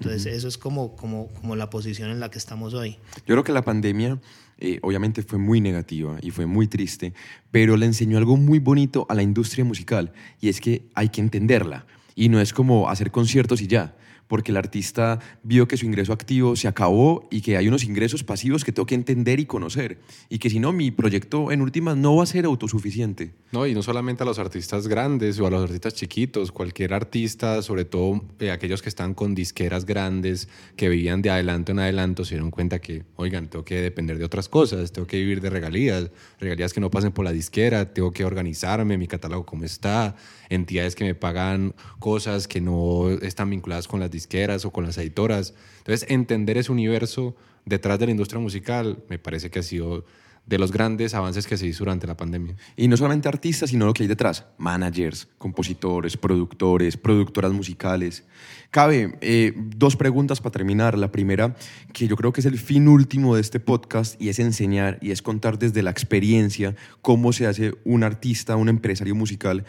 Entonces 0.00 0.26
eso 0.26 0.48
es 0.48 0.56
como, 0.56 0.96
como, 0.96 1.28
como 1.28 1.56
la 1.56 1.68
posición 1.68 2.10
en 2.10 2.20
la 2.20 2.30
que 2.30 2.38
estamos 2.38 2.72
hoy. 2.72 2.96
Yo 3.26 3.34
creo 3.34 3.44
que 3.44 3.52
la 3.52 3.62
pandemia 3.62 4.18
eh, 4.58 4.78
obviamente 4.82 5.22
fue 5.22 5.38
muy 5.38 5.60
negativa 5.60 6.16
y 6.22 6.30
fue 6.30 6.46
muy 6.46 6.68
triste, 6.68 7.12
pero 7.50 7.76
le 7.76 7.84
enseñó 7.84 8.16
algo 8.16 8.38
muy 8.38 8.58
bonito 8.58 9.06
a 9.10 9.14
la 9.14 9.22
industria 9.22 9.64
musical 9.64 10.12
y 10.40 10.48
es 10.48 10.60
que 10.60 10.86
hay 10.94 11.10
que 11.10 11.20
entenderla 11.20 11.86
y 12.14 12.30
no 12.30 12.40
es 12.40 12.54
como 12.54 12.88
hacer 12.88 13.10
conciertos 13.10 13.60
y 13.60 13.66
ya 13.66 13.94
porque 14.30 14.52
el 14.52 14.56
artista 14.56 15.18
vio 15.42 15.66
que 15.66 15.76
su 15.76 15.86
ingreso 15.86 16.12
activo 16.12 16.54
se 16.54 16.68
acabó 16.68 17.26
y 17.32 17.40
que 17.40 17.56
hay 17.56 17.66
unos 17.66 17.82
ingresos 17.82 18.22
pasivos 18.22 18.64
que 18.64 18.70
tengo 18.70 18.86
que 18.86 18.94
entender 18.94 19.40
y 19.40 19.44
conocer. 19.44 19.98
Y 20.28 20.38
que 20.38 20.48
si 20.48 20.60
no, 20.60 20.72
mi 20.72 20.92
proyecto 20.92 21.50
en 21.50 21.60
últimas 21.60 21.96
no 21.96 22.14
va 22.14 22.22
a 22.22 22.26
ser 22.26 22.44
autosuficiente. 22.44 23.32
No, 23.50 23.66
y 23.66 23.74
no 23.74 23.82
solamente 23.82 24.22
a 24.22 24.26
los 24.26 24.38
artistas 24.38 24.86
grandes 24.86 25.40
o 25.40 25.48
a 25.48 25.50
los 25.50 25.64
artistas 25.64 25.94
chiquitos, 25.94 26.52
cualquier 26.52 26.94
artista, 26.94 27.60
sobre 27.60 27.84
todo 27.84 28.22
eh, 28.38 28.52
aquellos 28.52 28.82
que 28.82 28.88
están 28.88 29.14
con 29.14 29.34
disqueras 29.34 29.84
grandes, 29.84 30.48
que 30.76 30.88
vivían 30.88 31.22
de 31.22 31.30
adelanto 31.30 31.72
en 31.72 31.80
adelanto, 31.80 32.24
se 32.24 32.36
dieron 32.36 32.52
cuenta 32.52 32.78
que, 32.78 33.02
oigan, 33.16 33.48
tengo 33.48 33.64
que 33.64 33.80
depender 33.80 34.16
de 34.18 34.24
otras 34.24 34.48
cosas, 34.48 34.92
tengo 34.92 35.08
que 35.08 35.16
vivir 35.16 35.40
de 35.40 35.50
regalías, 35.50 36.12
regalías 36.38 36.72
que 36.72 36.80
no 36.80 36.88
pasen 36.88 37.10
por 37.10 37.24
la 37.24 37.32
disquera, 37.32 37.92
tengo 37.92 38.12
que 38.12 38.24
organizarme, 38.24 38.96
mi 38.96 39.08
catálogo 39.08 39.44
cómo 39.44 39.64
está, 39.64 40.14
entidades 40.50 40.94
que 40.94 41.02
me 41.02 41.16
pagan 41.16 41.74
cosas 41.98 42.46
que 42.46 42.60
no 42.60 43.10
están 43.10 43.50
vinculadas 43.50 43.88
con 43.88 43.98
las 43.98 44.08
disqueras 44.08 44.19
disqueras 44.20 44.64
o 44.64 44.70
con 44.70 44.84
las 44.84 44.98
editoras. 44.98 45.54
Entonces, 45.78 46.08
entender 46.10 46.58
ese 46.58 46.72
universo 46.72 47.34
detrás 47.64 47.98
de 47.98 48.06
la 48.06 48.12
industria 48.12 48.40
musical 48.40 49.02
me 49.08 49.18
parece 49.18 49.50
que 49.50 49.58
ha 49.58 49.62
sido 49.62 50.04
de 50.46 50.58
los 50.58 50.72
grandes 50.72 51.14
avances 51.14 51.46
que 51.46 51.56
se 51.56 51.66
hizo 51.66 51.84
durante 51.84 52.06
la 52.06 52.16
pandemia. 52.16 52.56
Y 52.76 52.88
no 52.88 52.96
solamente 52.96 53.28
artistas, 53.28 53.70
sino 53.70 53.86
lo 53.86 53.94
que 53.94 54.02
hay 54.02 54.08
detrás, 54.08 54.46
managers, 54.58 55.28
compositores, 55.38 56.16
productores, 56.16 56.96
productoras 56.96 57.52
musicales. 57.52 58.24
Cabe 58.70 59.16
eh, 59.20 59.52
dos 59.56 59.96
preguntas 59.96 60.40
para 60.40 60.50
terminar. 60.50 60.98
La 60.98 61.12
primera, 61.12 61.54
que 61.92 62.08
yo 62.08 62.16
creo 62.16 62.32
que 62.32 62.40
es 62.40 62.46
el 62.46 62.58
fin 62.58 62.88
último 62.88 63.36
de 63.36 63.42
este 63.42 63.60
podcast, 63.60 64.20
y 64.20 64.28
es 64.28 64.40
enseñar 64.40 64.98
y 65.00 65.12
es 65.12 65.22
contar 65.22 65.58
desde 65.58 65.82
la 65.82 65.90
experiencia 65.90 66.74
cómo 67.00 67.32
se 67.32 67.46
hace 67.46 67.74
un 67.84 68.02
artista, 68.02 68.56
un 68.56 68.68
empresario 68.68 69.14
musical. 69.14 69.64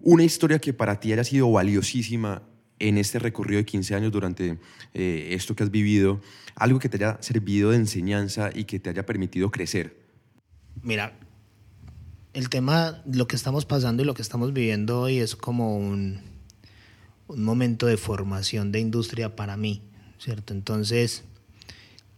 Una 0.00 0.24
historia 0.24 0.58
que 0.58 0.72
para 0.72 0.98
ti 0.98 1.12
haya 1.12 1.24
sido 1.24 1.50
valiosísima 1.52 2.42
en 2.78 2.98
este 2.98 3.18
recorrido 3.18 3.58
de 3.58 3.64
15 3.64 3.94
años 3.94 4.12
durante 4.12 4.58
eh, 4.94 5.28
esto 5.30 5.54
que 5.54 5.62
has 5.62 5.70
vivido, 5.70 6.20
algo 6.54 6.78
que 6.78 6.88
te 6.88 6.96
haya 6.96 7.18
servido 7.20 7.70
de 7.70 7.76
enseñanza 7.76 8.50
y 8.54 8.64
que 8.64 8.80
te 8.80 8.90
haya 8.90 9.06
permitido 9.06 9.50
crecer. 9.50 9.96
Mira, 10.82 11.16
el 12.34 12.48
tema, 12.48 13.02
lo 13.10 13.28
que 13.28 13.36
estamos 13.36 13.64
pasando 13.64 14.02
y 14.02 14.06
lo 14.06 14.14
que 14.14 14.22
estamos 14.22 14.52
viviendo 14.52 15.00
hoy 15.00 15.18
es 15.18 15.36
como 15.36 15.76
un, 15.76 16.20
momento 17.28 17.86
de 17.86 17.96
formación 17.96 18.70
de 18.70 18.80
industria 18.80 19.34
para 19.34 19.56
mí, 19.56 19.82
¿cierto? 20.18 20.52
Entonces, 20.52 21.24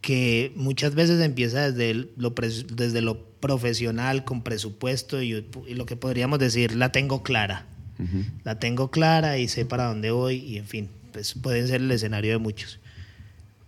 que 0.01 0.51
muchas 0.55 0.95
veces 0.95 1.21
empieza 1.21 1.71
desde 1.71 2.09
lo, 2.17 2.31
desde 2.31 3.01
lo 3.01 3.29
profesional, 3.39 4.25
con 4.25 4.41
presupuesto 4.41 5.21
y, 5.21 5.45
lo 5.69 5.85
que 5.85 5.95
podríamos 5.95 6.39
decir, 6.39 6.75
la 6.75 6.91
tengo 6.91 7.23
clara. 7.23 7.67
La 8.43 8.59
tengo 8.59 8.91
clara 8.91 9.37
y 9.37 9.47
sé 9.47 9.65
para 9.65 9.85
dónde 9.85 10.11
voy 10.11 10.35
y 10.37 10.57
en 10.57 10.65
fin, 10.65 10.89
pues 11.13 11.33
pueden 11.33 11.67
ser 11.67 11.81
el 11.81 11.91
escenario 11.91 12.31
de 12.31 12.37
muchos. 12.37 12.79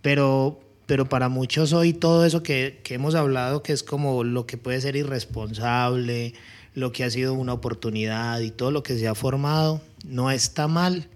Pero 0.02 0.60
pero 0.90 1.08
para 1.08 1.28
muchos 1.28 1.72
hoy 1.72 1.92
todo 1.92 2.24
eso 2.24 2.42
que, 2.42 2.80
que, 2.82 2.94
hemos 2.94 3.14
hablado, 3.14 3.62
que 3.62 3.72
es 3.72 3.84
como 3.84 4.24
lo 4.24 4.44
que 4.44 4.56
puede 4.56 4.80
ser 4.80 4.96
irresponsable, 4.96 6.34
lo 6.74 6.90
que 6.90 7.04
ha 7.04 7.10
sido 7.10 7.32
una 7.34 7.52
oportunidad 7.52 8.40
y 8.40 8.50
todo 8.50 8.72
lo 8.72 8.82
que 8.82 8.98
se 8.98 9.06
ha 9.06 9.14
formado, 9.14 9.80
no 10.04 10.32
está 10.32 10.66
mal 10.66 11.06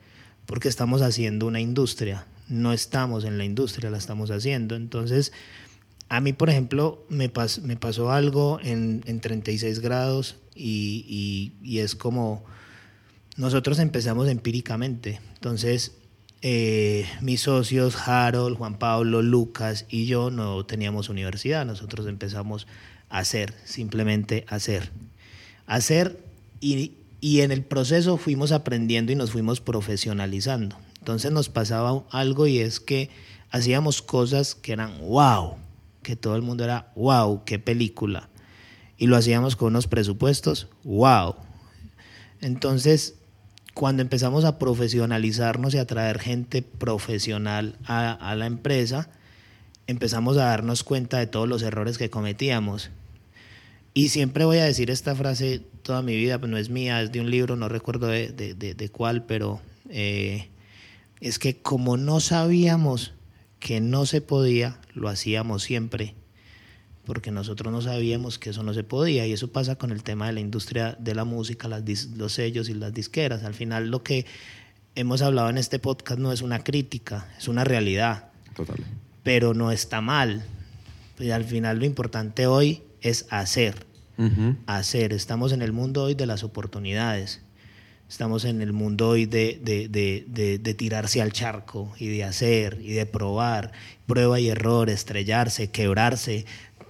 porque 0.47 0.69
estamos 0.69 1.03
haciendo 1.03 1.49
una 1.49 1.61
industria, 1.61 2.25
no 2.49 2.73
estamos 2.73 3.25
en 3.25 3.37
la 3.37 3.45
industria, 3.45 3.91
la 3.91 3.99
estamos 3.99 4.31
haciendo. 4.31 4.77
Entonces, 4.77 5.33
a 6.09 6.21
mí, 6.21 6.33
por 6.33 6.51
ejemplo, 6.51 7.05
me, 7.09 7.29
pas, 7.29 7.59
me 7.59 7.77
pasó 7.77 8.13
algo 8.13 8.61
en, 8.63 9.03
en 9.07 9.21
36 9.21 9.81
grados 9.81 10.37
y, 10.55 11.53
y 11.65 11.79
es 11.81 11.97
como 11.97 12.45
nosotros 13.37 13.79
empezamos 13.79 14.29
empíricamente. 14.29 15.21
Entonces, 15.35 15.93
eh, 16.43 17.07
mis 17.21 17.41
socios, 17.41 17.97
Harold, 18.07 18.57
Juan 18.57 18.79
Pablo, 18.79 19.23
Lucas 19.23 19.87
y 19.89 20.07
yo 20.07 20.31
no 20.31 20.65
teníamos 20.67 21.09
universidad, 21.09 21.65
nosotros 21.65 22.07
empezamos 22.07 22.67
a 23.09 23.19
hacer, 23.19 23.55
simplemente 23.65 24.45
hacer. 24.49 24.91
Hacer 25.67 26.21
y, 26.61 26.93
y 27.21 27.41
en 27.41 27.51
el 27.51 27.63
proceso 27.63 28.19
fuimos 28.19 28.53
aprendiendo 28.53 29.11
y 29.11 29.17
nos 29.17 29.31
fuimos 29.31 29.61
profesionalizando. 29.61 30.77
Entonces 30.99 31.33
nos 31.33 31.49
pasaba 31.49 32.05
algo 32.11 32.47
y 32.47 32.59
es 32.59 32.81
que 32.81 33.11
hacíamos 33.51 34.03
cosas 34.03 34.55
que 34.55 34.73
eran 34.73 34.99
wow, 35.01 35.55
que 36.03 36.17
todo 36.17 36.37
el 36.37 36.43
mundo 36.43 36.65
era 36.65 36.93
wow, 36.95 37.45
qué 37.45 37.59
película. 37.59 38.29
Y 38.97 39.07
lo 39.07 39.17
hacíamos 39.17 39.57
con 39.57 39.69
unos 39.69 39.87
presupuestos 39.87 40.69
wow. 40.85 41.37
Entonces 42.41 43.15
cuando 43.75 44.03
empezamos 44.03 44.45
a 44.45 44.59
profesionalizarnos 44.59 45.75
y 45.75 45.79
a 45.79 45.87
traer 45.87 46.21
gente 46.21 46.63
profesional 46.63 47.77
a, 47.85 48.35
la 48.37 48.47
empresa, 48.47 49.09
empezamos 49.89 50.37
a 50.37 50.45
darnos 50.45 50.85
cuenta 50.85 51.19
de 51.19 51.27
todos 51.27 51.49
los 51.49 51.63
errores 51.63 51.99
que 51.99 52.09
cometíamos. 52.09 52.91
Y 53.93 54.09
siempre 54.09 54.45
voy 54.45 54.59
a 54.59 54.65
decir 54.65 54.91
esta 54.91 55.15
frase 55.15 55.61
toda 55.83 56.03
mi 56.03 56.17
vida, 56.17 56.39
pues 56.39 56.51
no 56.51 56.57
es 56.57 56.71
mía, 56.71 57.03
es 57.03 57.13
de 57.13 57.21
un 57.21 57.31
libro, 57.31 57.57
no 57.57 57.69
recuerdo 57.69 58.07
de, 58.07 58.29
de, 58.29 58.55
de, 58.55 58.75
de 58.75 58.89
cuál, 58.89 59.25
pero 59.25 59.61
eh, 59.91 60.49
es 61.21 61.39
que 61.39 61.57
como 61.59 61.97
no 61.97 62.21
sabíamos 62.21 63.13
que 63.59 63.81
no 63.81 64.07
se 64.07 64.21
podía, 64.21 64.79
lo 64.95 65.09
hacíamos 65.09 65.63
siempre 65.63 66.15
porque 67.05 67.31
nosotros 67.31 67.73
no 67.73 67.83
sabíamos 67.83 68.39
que 68.39 68.51
eso 68.51 68.63
no 68.63 68.75
se 68.75 68.85
podía 68.85 69.27
y 69.27 69.33
eso 69.33 69.53
pasa 69.53 69.77
con 69.77 69.91
el 69.91 70.03
tema 70.03 70.27
de 70.27 70.33
la 70.33 70.41
industria 70.41 70.97
de 70.99 71.15
la 71.15 71.25
música, 71.25 71.69
las 71.69 71.85
los 72.17 72.33
sellos 72.33 72.69
y 72.69 72.75
las 72.75 72.93
disqueras. 72.93 73.45
Al 73.45 73.55
final 73.55 73.91
lo 73.91 74.03
que 74.03 74.27
hemos 74.95 75.23
hablado 75.23 75.51
en 75.51 75.59
este 75.59 75.79
podcast 75.79 76.19
no 76.21 76.33
es 76.33 76.43
una 76.43 76.65
crítica, 76.65 77.29
es 77.39 77.49
una 77.49 77.65
realidad. 77.65 78.29
Total. 78.55 78.77
Pero 79.23 79.55
no 79.55 79.71
está 79.71 80.01
mal. 80.01 80.45
Y 81.19 81.31
al 81.31 81.45
final 81.45 81.79
lo 81.79 81.85
importante 81.85 82.47
hoy 82.47 82.83
es 83.01 83.27
hacer. 83.31 83.87
Uh 84.17 84.25
-huh. 84.25 84.57
Hacer. 84.67 85.13
Estamos 85.13 85.53
en 85.53 85.63
el 85.63 85.73
mundo 85.73 86.05
hoy 86.05 86.15
de 86.15 86.27
las 86.27 86.45
oportunidades. 86.45 87.41
Estamos 88.09 88.45
en 88.45 88.61
el 88.61 88.73
mundo 88.73 89.09
hoy 89.09 89.27
de, 89.27 89.59
de, 89.63 89.89
de, 89.89 90.25
de, 90.29 90.59
de 90.59 90.75
tirarse 90.75 91.23
al 91.23 91.33
charco 91.33 91.93
y 91.99 92.09
de 92.09 92.23
hacer 92.23 92.79
y 92.83 92.93
de 92.93 93.07
probar, 93.07 93.73
prueba 94.07 94.39
y 94.39 94.49
error, 94.51 94.91
estrellarse, 94.91 95.71
quebrarse, 95.71 96.45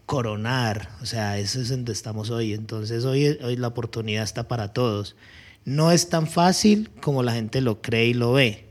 coronar, 0.06 0.90
o 1.02 1.06
sea, 1.06 1.38
eso 1.38 1.60
es 1.60 1.68
donde 1.68 1.92
estamos 1.92 2.30
hoy. 2.30 2.52
Entonces 2.52 3.04
hoy, 3.04 3.38
hoy 3.42 3.56
la 3.56 3.68
oportunidad 3.68 4.24
está 4.24 4.48
para 4.48 4.72
todos. 4.72 5.16
No 5.64 5.92
es 5.92 6.08
tan 6.08 6.26
fácil 6.26 6.90
como 7.00 7.22
la 7.22 7.32
gente 7.32 7.60
lo 7.60 7.80
cree 7.80 8.08
y 8.08 8.14
lo 8.14 8.32
ve, 8.32 8.64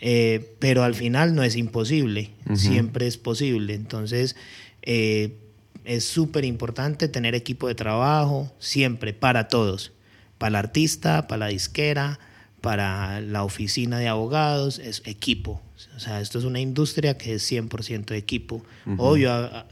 eh, 0.00 0.54
pero 0.58 0.84
al 0.84 0.94
final 0.94 1.34
no 1.34 1.42
es 1.42 1.56
imposible, 1.56 2.30
uh 2.46 2.52
-huh. 2.52 2.56
siempre 2.56 3.06
es 3.06 3.18
posible. 3.18 3.74
Entonces 3.74 4.36
eh, 4.82 5.38
es 5.84 6.04
súper 6.04 6.44
importante 6.44 7.08
tener 7.08 7.34
equipo 7.34 7.66
de 7.68 7.74
trabajo, 7.74 8.52
siempre, 8.58 9.12
para 9.12 9.48
todos, 9.48 9.92
para 10.38 10.50
el 10.50 10.56
artista, 10.56 11.26
para 11.26 11.46
la 11.46 11.46
disquera, 11.48 12.20
para 12.60 13.20
la 13.20 13.42
oficina 13.42 13.98
de 13.98 14.06
abogados, 14.06 14.78
es 14.78 15.02
equipo. 15.04 15.60
O 15.96 16.00
sea, 16.00 16.20
esto 16.20 16.38
es 16.38 16.44
una 16.44 16.60
industria 16.60 17.18
que 17.18 17.34
es 17.34 17.50
100% 17.50 18.14
equipo. 18.14 18.62
Uh 18.86 18.90
-huh. 18.90 18.96
Obvio, 18.98 19.64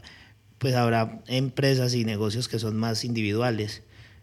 pues 0.61 0.75
habrá 0.75 1.23
empresas 1.25 1.95
y 1.95 2.05
negocios 2.05 2.47
que 2.47 2.59
son 2.59 2.77
más 2.77 3.03
individuales, 3.03 3.81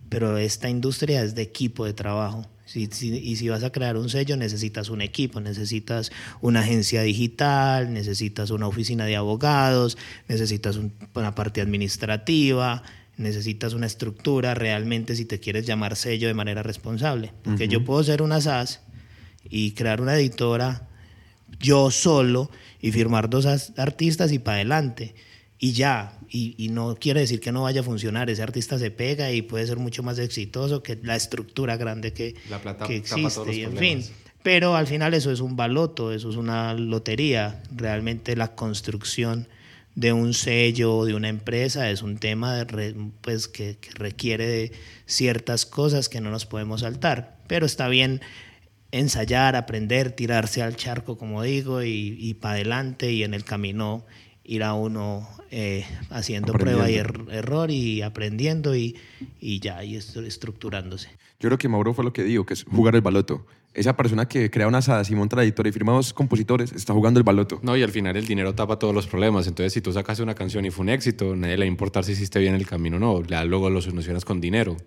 pero 0.09 0.39
esta 0.39 0.71
industria 0.71 1.25
es 1.25 1.35
de 1.35 1.43
equipo 1.43 1.85
de 1.85 1.95
trabajo. 1.95 2.47
Si, 2.65 2.87
si, 2.93 3.13
y 3.13 3.35
si 3.35 3.49
vas 3.49 3.65
a 3.65 3.73
crear 3.73 3.97
un 3.97 4.09
sello, 4.09 4.37
necesitas 4.37 4.89
un 4.89 5.01
equipo, 5.01 5.41
necesitas 5.41 6.13
una 6.41 6.61
agencia 6.61 7.03
digital, 7.03 7.93
necesitas 7.93 8.51
una 8.51 8.69
oficina 8.69 9.05
de 9.05 9.17
abogados, 9.17 9.99
necesitas 10.29 10.77
un, 10.77 10.93
una 11.13 11.35
parte 11.35 11.61
administrativa, 11.61 12.85
necesitas 13.17 13.73
una 13.73 13.87
estructura 13.87 14.55
realmente 14.55 15.17
si 15.17 15.25
te 15.25 15.41
quieres 15.41 15.67
llamar 15.67 15.97
sello 15.97 16.29
de 16.29 16.35
manera 16.35 16.63
responsable. 16.63 17.33
Porque 17.43 17.65
uh 17.65 17.67
-huh. 17.67 17.73
yo 17.73 17.85
puedo 17.85 18.05
ser 18.05 18.23
una 18.23 18.41
SAS 18.41 18.81
y 19.51 19.73
crear 19.73 20.01
una 20.01 20.15
editora 20.15 20.89
yo 21.59 21.91
solo 21.91 22.49
y 22.81 22.93
firmar 22.93 23.29
dos 23.29 23.45
artistas 23.77 24.31
y 24.31 24.39
para 24.39 24.59
adelante. 24.59 25.17
Y 25.61 25.73
ya, 25.73 26.19
y, 26.29 26.55
y, 26.57 26.69
no 26.69 26.95
quiere 26.95 27.21
decir 27.21 27.41
que 27.41 27.51
no 27.51 27.63
vaya 27.63 27.81
a 27.81 27.85
funcionar. 27.85 28.31
Ese 28.31 28.43
artista 28.43 28.79
se 28.79 28.93
pega 28.93 29.33
y 29.33 29.43
puede 29.43 29.67
ser 29.67 29.79
mucho 29.79 30.05
más 30.05 30.19
exitoso 30.21 30.85
que 30.85 30.99
la 31.03 31.17
estructura 31.17 31.77
grande 31.77 32.13
que, 32.13 32.37
la 32.49 32.61
plata, 32.61 32.87
que 32.87 32.97
existe. 32.97 33.55
Y 33.55 33.63
en 33.65 33.77
fin, 33.77 34.05
pero 34.43 34.77
al 34.77 34.87
final 34.87 35.15
eso 35.15 35.33
es 35.33 35.41
un 35.41 35.57
baloto, 35.57 36.13
eso 36.13 36.31
es 36.31 36.37
una 36.37 36.75
lotería. 36.75 37.61
Realmente 37.75 38.37
la 38.37 38.55
construcción 38.55 39.49
de 39.97 40.13
un 40.13 40.33
sello, 40.33 41.05
de 41.05 41.15
una 41.15 41.29
empresa, 41.29 41.91
es 41.91 42.03
un 42.03 42.19
tema 42.19 42.55
de 42.55 42.65
re, 42.65 42.95
pues, 43.21 43.49
que, 43.49 43.79
que 43.79 43.91
requiere 43.95 44.47
de 44.47 44.73
ciertas 45.07 45.67
cosas 45.67 46.09
que 46.09 46.21
no 46.21 46.31
nos 46.31 46.47
podemos 46.47 46.83
saltar. 46.83 47.37
Pero 47.49 47.67
está 47.67 47.89
bien 47.89 48.21
ensayar, 48.93 49.57
aprender, 49.57 50.13
tirarse 50.13 50.63
al 50.63 50.77
charco, 50.77 51.19
como 51.19 51.43
digo, 51.43 51.83
y, 51.83 52.17
y 52.17 52.35
para 52.35 52.55
adelante 52.55 53.11
y 53.11 53.25
en 53.25 53.35
el 53.35 53.43
camino 53.43 54.07
ir 54.49 54.65
a 54.65 54.73
uno 54.73 55.29
eh, 55.51 55.85
haciendo 56.09 56.55
prueba 56.55 56.91
y 56.91 56.95
er 56.95 57.21
error 57.31 57.71
y 57.71 58.01
aprendiendo 58.01 58.75
y, 58.75 58.97
y 59.41 59.61
ya, 59.61 59.85
y 59.85 59.95
estructurándose. 59.95 61.11
Yo 61.39 61.51
creo 61.51 61.59
que 61.59 61.69
Mauro 61.69 61.93
fue 61.93 62.03
lo 62.03 62.13
que 62.15 62.25
dijo, 62.25 62.47
que 62.47 62.55
es 62.55 62.65
jugar 62.65 62.95
el 62.97 63.03
baloto. 63.03 63.47
Esa 63.75 63.95
persona 63.95 64.27
que 64.27 64.51
crea 64.51 64.67
una 64.67 64.79
asada 64.79 65.03
la 65.03 65.43
editora 65.45 65.69
y 65.69 65.73
firma 65.73 65.93
dos 65.93 66.15
compositores 66.15 66.73
está 66.73 66.95
jugando 66.95 67.21
el 67.21 67.25
baloto. 67.25 67.61
No, 67.63 67.77
y 67.77 67.83
al 67.83 67.91
final 67.91 68.17
el 68.17 68.27
dinero 68.27 68.55
tapa 68.55 68.79
todos 68.79 68.95
los 68.95 69.07
problemas. 69.07 69.47
Entonces, 69.47 69.75
si 69.75 69.83
tú 69.83 69.93
sacas 69.93 70.19
una 70.21 70.35
canción 70.35 70.65
y 70.65 70.71
fue 70.71 70.83
un 70.83 70.89
éxito, 70.89 71.37
nadie 71.37 71.59
le 71.59 71.61
va 71.61 71.65
a 71.65 71.69
importar 71.69 72.03
si 72.05 72.13
hiciste 72.13 72.41
bien 72.41 72.55
el 72.55 72.67
camino 72.67 72.97
o 72.97 73.01
no. 73.01 73.23
Ya 73.23 73.45
luego 73.45 73.69
lo 73.69 73.83
solucionas 73.83 74.25
con 74.25 74.41
dinero. 74.41 74.79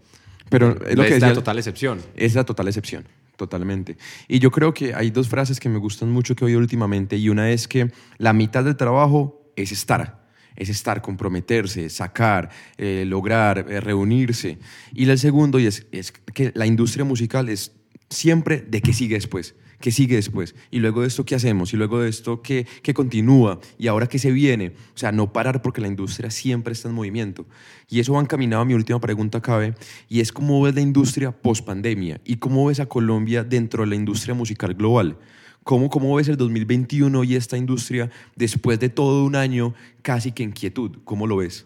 Pero 0.50 0.72
es 0.86 0.98
lo 0.98 1.04
que 1.04 1.16
es 1.16 1.22
la 1.22 1.34
total 1.34 1.60
excepción. 1.60 2.02
Es 2.16 2.34
la 2.34 2.44
total 2.44 2.68
excepción, 2.68 3.06
totalmente. 3.38 3.96
Y 4.28 4.40
yo 4.40 4.52
creo 4.52 4.74
que 4.74 4.96
hay 4.96 5.12
dos 5.12 5.30
frases 5.30 5.60
que 5.60 5.70
me 5.70 5.78
gustan 5.78 6.12
mucho 6.12 6.36
que 6.36 6.44
he 6.44 6.48
oído 6.48 6.60
últimamente 6.60 7.16
y 7.16 7.30
una 7.30 7.52
es 7.52 7.68
que 7.68 7.92
la 8.18 8.34
mitad 8.34 8.66
del 8.66 8.76
trabajo 8.76 9.41
es 9.56 9.72
estar, 9.72 10.26
es 10.56 10.70
estar, 10.70 11.02
comprometerse, 11.02 11.90
sacar, 11.90 12.50
eh, 12.78 13.04
lograr, 13.08 13.66
eh, 13.70 13.80
reunirse. 13.80 14.58
Y 14.94 15.10
el 15.10 15.18
segundo 15.18 15.60
y 15.60 15.68
es, 15.68 15.86
que 16.34 16.52
la 16.56 16.66
industria 16.66 17.06
musical 17.06 17.50
es 17.50 17.72
siempre 18.10 18.62
de 18.62 18.82
qué 18.82 18.94
sigue 18.94 19.16
después, 19.16 19.56
¿Qué 19.82 19.92
sigue 19.92 20.16
después? 20.16 20.56
Y 20.70 20.80
luego 20.80 21.02
de 21.02 21.08
esto, 21.08 21.26
¿qué 21.26 21.36
hacemos? 21.36 21.74
Y 21.74 21.78
luego 21.78 22.00
de 22.00 22.10
esto, 22.10 22.42
¿qué, 22.42 22.68
qué 22.84 22.94
continúa? 22.94 23.60
Y 23.80 23.88
ahora, 23.88 24.08
¿qué 24.08 24.20
se 24.20 24.32
viene? 24.32 24.74
O 24.94 24.98
sea, 24.98 25.12
no 25.12 25.34
parar 25.34 25.62
porque 25.64 25.82
la 25.82 25.88
industria 25.88 26.30
siempre 26.30 26.74
está 26.74 26.88
en 26.88 26.94
movimiento. 26.94 27.48
Y 27.90 28.00
eso 28.00 28.14
va 28.14 28.22
encaminado 28.22 28.62
a 28.62 28.66
mi 28.66 28.76
última 28.76 29.02
pregunta, 29.02 29.42
Cabe, 29.42 29.74
y 30.08 30.22
es 30.22 30.32
cómo 30.32 30.62
ves 30.62 30.76
la 30.76 30.82
industria 30.82 31.32
post 31.32 31.66
pandemia 31.66 32.22
y 32.24 32.38
cómo 32.38 32.66
ves 32.68 32.80
a 32.80 32.86
Colombia 32.86 33.44
dentro 33.44 33.84
de 33.84 33.90
la 33.90 33.96
industria 33.96 34.36
musical 34.36 34.76
global. 34.76 35.18
¿Cómo, 35.64 35.90
¿Cómo 35.90 36.16
ves 36.16 36.28
el 36.28 36.38
2021 36.38 37.24
y 37.24 37.36
esta 37.36 37.56
industria 37.56 38.10
después 38.36 38.80
de 38.80 38.90
todo 38.90 39.24
un 39.24 39.36
año 39.36 39.76
casi 40.02 40.32
que 40.32 40.44
en 40.44 40.52
quietud? 40.52 40.98
¿Cómo 41.04 41.28
lo 41.28 41.38
ves? 41.38 41.66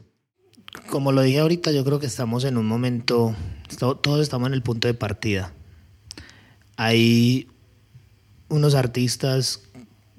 Como 0.90 1.14
lo 1.14 1.22
dije 1.22 1.40
ahorita, 1.40 1.72
yo 1.72 1.86
creo 1.86 2.00
que 2.00 2.06
estamos 2.06 2.44
en 2.44 2.58
un 2.58 2.68
momento, 2.68 3.34
todos 3.80 4.22
estamos 4.22 4.48
en 4.48 4.54
el 4.54 4.62
punto 4.62 4.90
de 4.90 4.94
partida. 4.94 5.54
Hay 6.76 7.48
unos 8.50 8.76
artistas, 8.76 9.64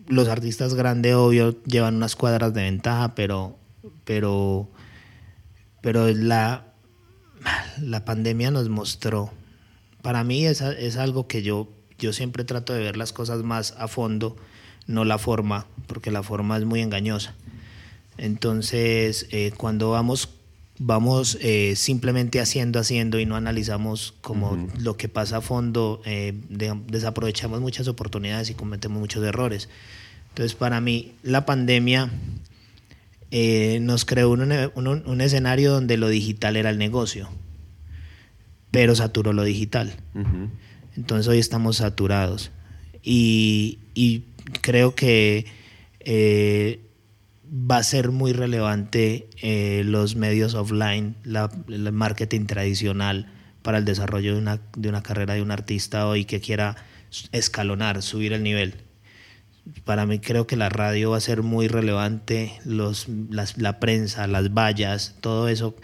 los 0.07 0.29
artistas 0.29 0.73
grandes, 0.75 1.15
obvio, 1.15 1.63
llevan 1.65 1.97
unas 1.97 2.17
cuadras 2.17 2.55
de 2.55 2.63
ventaja, 2.63 3.15
pero, 3.15 3.59
pero, 4.05 4.71
pero 5.83 6.09
la, 6.09 6.73
la 7.81 8.07
pandemia 8.07 8.51
nos 8.51 8.71
mostró. 8.71 9.31
Para 10.01 10.25
mí 10.25 10.47
es, 10.47 10.63
es 10.63 10.97
algo 10.97 11.29
que 11.29 11.43
yo 11.43 11.76
yo 11.99 12.13
siempre 12.13 12.45
trato 12.45 12.73
de 12.73 12.81
ver 12.81 12.97
las 12.97 13.13
cosas 13.13 13.43
más 13.43 13.75
a 13.79 13.89
fondo, 13.89 14.37
no 14.87 15.05
la 15.05 15.19
forma, 15.19 15.67
porque 15.87 16.11
la 16.11 16.23
forma 16.23 16.57
es 16.57 16.65
muy 16.65 16.81
engañosa. 16.81 17.35
Entonces, 18.19 19.27
eh, 19.31 19.53
cuando 19.57 19.91
vamos, 19.91 20.31
vamos 20.79 21.39
eh, 21.41 21.75
simplemente 21.77 22.41
haciendo, 22.41 22.79
haciendo 22.79 23.19
y 23.19 23.27
no 23.27 23.37
analizamos 23.37 24.15
como 24.21 24.69
lo 24.79 24.97
que 24.97 25.09
pasa 25.09 25.39
a 25.39 25.41
fondo, 25.41 26.01
eh, 26.05 26.35
desaprovechamos 26.49 27.61
muchas 27.61 27.89
oportunidades 27.89 28.51
y 28.51 28.55
cometemos 28.55 28.99
muchos 28.99 29.25
errores. 29.25 29.69
Entonces, 30.31 30.55
para 30.55 30.81
mí, 30.81 31.13
la 31.23 31.47
pandemia 31.47 32.11
nos 33.81 34.05
creó 34.05 34.31
un, 34.31 35.21
escenario 35.21 35.73
donde 35.73 35.97
lo 35.97 36.09
digital 36.09 36.57
era 36.57 36.71
el 36.71 36.79
negocio, 36.79 37.29
pero 38.71 38.95
saturó 38.95 39.33
lo 39.33 39.45
digital. 39.45 39.95
Entonces 40.97 41.29
hoy 41.29 41.39
estamos 41.39 41.79
saturados. 41.79 42.51
Y, 43.03 43.79
creo 44.63 44.95
que 44.95 45.47
eh, 46.01 46.81
va 47.49 47.79
a 47.79 47.83
ser 47.83 48.11
muy 48.11 48.33
relevante 48.33 49.29
eh, 49.43 49.83
los 49.85 50.17
medios 50.17 50.55
offline, 50.55 51.17
la, 51.25 51.51
el 51.69 51.91
marketing 51.93 52.47
tradicional 52.47 53.33
para 53.63 53.79
el 53.79 53.85
desarrollo 53.85 54.35
de 54.35 54.41
una, 54.41 54.61
de 54.77 54.89
una 54.89 55.03
carrera 55.03 55.35
de 55.35 55.43
un 55.43 55.51
artista 55.51 56.07
hoy 56.07 56.25
que 56.25 56.41
quiera 56.41 56.77
escalonar, 57.33 58.03
subir 58.03 58.33
el 58.33 58.43
nivel. 58.43 58.75
Para 59.85 60.07
mí 60.07 60.21
creo 60.21 60.47
que 60.47 60.57
la 60.57 60.69
radio 60.69 61.11
va 61.11 61.17
a 61.17 61.21
ser 61.21 61.43
muy 61.43 61.67
relevante, 61.67 62.53
los, 62.65 63.07
la 63.57 63.81
prensa, 63.81 64.27
las 64.27 64.55
vallas, 64.55 65.17
todo 65.21 65.49
eso 65.49 65.77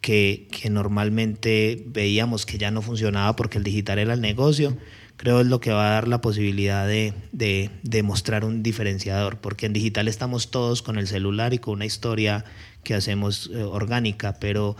que, 0.00 0.48
normalmente 0.70 1.82
veíamos 1.86 2.46
que 2.46 2.58
ya 2.58 2.70
no 2.70 2.82
funcionaba 2.82 3.36
porque 3.36 3.58
el 3.58 3.64
digital 3.64 3.98
era 3.98 4.14
el 4.14 4.20
negocio, 4.20 4.76
creo 5.16 5.40
es 5.40 5.46
lo 5.46 5.60
que 5.60 5.72
va 5.72 5.88
a 5.88 5.90
dar 5.90 6.08
la 6.08 6.20
posibilidad 6.20 6.86
de, 6.86 7.12
de, 7.32 8.02
mostrar 8.02 8.44
un 8.44 8.62
diferenciador, 8.62 9.38
porque 9.38 9.66
en 9.66 9.72
digital 9.72 10.08
estamos 10.08 10.50
todos 10.50 10.82
con 10.82 10.98
el 10.98 11.06
celular 11.06 11.52
y 11.52 11.58
con 11.58 11.74
una 11.74 11.84
historia 11.84 12.44
que 12.84 12.94
hacemos 12.94 13.50
eh, 13.52 13.62
orgánica, 13.62 14.36
pero, 14.40 14.76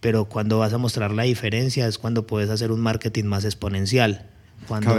pero 0.00 0.24
cuando 0.24 0.58
vas 0.58 0.72
a 0.72 0.78
mostrar 0.78 1.12
la 1.12 1.22
diferencia 1.22 1.86
es 1.86 1.98
cuando 1.98 2.26
puedes 2.26 2.50
hacer 2.50 2.72
un 2.72 2.80
marketing 2.80 3.24
más 3.24 3.44
exponencial. 3.44 4.30
Cuando, 4.66 4.98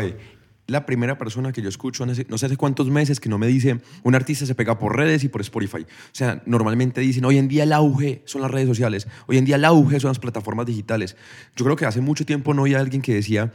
la 0.68 0.86
primera 0.86 1.18
persona 1.18 1.52
que 1.54 1.62
yo 1.62 1.70
escucho, 1.70 2.06
no 2.06 2.14
sé 2.14 2.46
hace 2.46 2.58
cuántos 2.58 2.90
meses, 2.90 3.20
que 3.20 3.30
no 3.30 3.38
me 3.38 3.48
dice, 3.48 3.80
un 4.04 4.16
artista 4.16 4.46
se 4.46 4.54
pega 4.54 4.78
por 4.78 4.96
redes 4.96 5.24
y 5.24 5.30
por 5.30 5.42
Spotify. 5.42 5.84
O 5.84 5.86
sea, 6.12 6.44
normalmente 6.46 7.02
dicen, 7.02 7.26
hoy 7.26 7.38
en 7.38 7.48
día 7.48 7.64
el 7.64 7.74
auge 7.74 8.22
son 8.26 8.42
las 8.42 8.52
redes 8.52 8.68
sociales, 8.68 9.08
hoy 9.28 9.38
en 9.38 9.46
día 9.46 9.56
el 9.56 9.66
auge 9.66 10.00
son 10.00 10.10
las 10.10 10.20
plataformas 10.20 10.66
digitales. 10.66 11.16
Yo 11.56 11.66
creo 11.66 11.78
que 11.78 11.86
hace 11.86 12.02
mucho 12.02 12.26
tiempo 12.26 12.54
no 12.54 12.64
había 12.64 12.80
alguien 12.80 13.02
que 13.02 13.14
decía, 13.14 13.54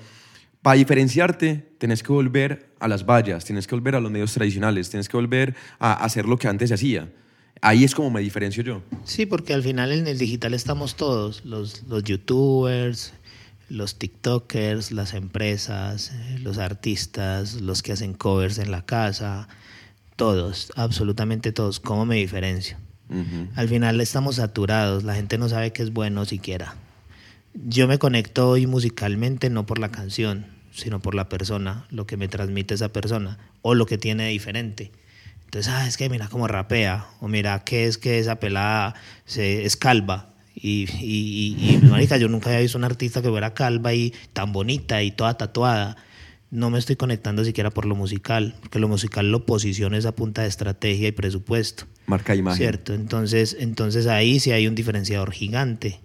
para 0.63 0.77
diferenciarte, 0.77 1.75
tenés 1.79 2.03
que 2.03 2.13
volver 2.13 2.73
a 2.81 2.89
las 2.89 3.05
vallas, 3.05 3.45
tienes 3.45 3.67
que 3.67 3.75
volver 3.75 3.97
a 3.97 4.01
los 4.01 4.11
medios 4.11 4.33
tradicionales, 4.33 4.89
tienes 4.89 5.09
que 5.09 5.17
volver 5.17 5.55
a 5.79 5.93
hacer 6.05 6.27
lo 6.27 6.39
que 6.39 6.49
antes 6.49 6.69
se 6.69 6.75
hacía. 6.75 7.11
Ahí 7.61 7.85
es 7.85 7.95
como 7.95 8.11
me 8.11 8.21
diferencio 8.21 8.63
yo. 8.63 8.83
Sí, 9.05 9.27
porque 9.27 9.55
al 9.55 9.63
final 9.63 9.93
en 9.93 10.07
el 10.07 10.19
digital 10.19 10.55
estamos 10.55 10.97
todos, 10.97 11.45
los, 11.45 11.83
los 11.85 12.03
youtubers, 12.03 13.13
los 13.73 13.99
TikTokers, 13.99 14.93
las 14.93 15.15
empresas, 15.15 16.13
eh, 16.13 16.39
los 16.41 16.59
artistas, 16.59 17.55
los 17.55 17.83
que 17.83 17.93
hacen 17.93 18.13
covers 18.13 18.59
en 18.59 18.71
la 18.71 18.85
casa, 18.85 19.49
todos, 20.17 20.71
absolutamente 20.77 21.53
todos. 21.53 21.81
¿Cómo 21.81 22.05
me 22.05 22.17
diferencio? 22.17 22.77
Al 23.57 23.69
final 23.69 24.01
estamos 24.01 24.37
saturados, 24.37 25.05
la 25.05 25.15
gente 25.15 25.37
no 25.37 25.47
sabe 25.47 25.73
qué 25.75 25.83
es 25.83 25.93
bueno 25.93 26.25
siquiera. 26.25 26.77
Yo 27.53 27.87
me 27.87 27.99
conecto 27.99 28.49
hoy 28.49 28.67
musicalmente 28.67 29.51
no 29.51 29.67
por 29.67 29.79
la 29.79 29.91
canción, 29.91 30.47
sino 30.73 31.01
por 31.01 31.15
la 31.15 31.29
persona, 31.29 31.85
lo 31.91 32.07
que 32.07 32.17
me 32.17 32.29
transmite 32.29 32.73
esa 32.73 32.89
persona 32.91 33.39
o 33.61 33.75
lo 33.75 33.85
que 33.85 33.99
tiene 33.99 34.29
diferente. 34.29 34.93
Entonces, 35.45 35.71
ah, 35.71 35.87
es 35.87 35.99
que 35.99 36.09
mira 36.09 36.29
cómo 36.29 36.49
rapea, 36.49 37.07
o 37.21 37.29
mira 37.29 37.65
qué 37.65 37.85
es 37.85 37.99
que 37.99 38.19
esa 38.19 38.37
pelada 38.37 38.95
se, 39.27 39.67
es 39.67 39.77
calva 39.77 40.32
y, 40.55 40.87
y, 41.01 41.57
y, 41.59 41.79
marica, 41.89 42.17
yo 42.17 42.29
nunca 42.29 42.51
había 42.51 42.61
visto 42.61 42.79
una 42.79 42.87
artista 42.87 43.23
que 43.23 43.29
fuera 43.29 43.55
calva 43.55 43.95
y 43.95 44.13
tan 44.33 44.53
bonita 44.53 45.03
y 45.03 45.11
toda 45.11 45.37
tatuada. 45.37 45.97
No 46.51 46.69
me 46.69 46.79
estoy 46.79 46.97
conectando 46.97 47.45
siquiera 47.45 47.71
por 47.71 47.87
lo 47.87 47.95
musical, 47.95 48.55
porque 48.61 48.79
lo 48.79 48.87
musical 48.87 49.33
lo 49.33 49.47
posiciona 49.47 49.97
esa 49.97 50.15
punta 50.15 50.43
de 50.43 50.49
estrategia 50.49 51.09
y 51.09 51.13
presupuesto. 51.13 51.85
Marca 52.07 52.35
imagen. 52.35 52.59
Cierto, 52.59 52.93
entonces, 52.93 53.57
entonces 53.59 54.07
ahí 54.07 54.39
sí 54.39 54.53
hay 54.53 54.67
un 54.67 54.75
diferenciador 54.75 55.33
gigante. 55.33 56.01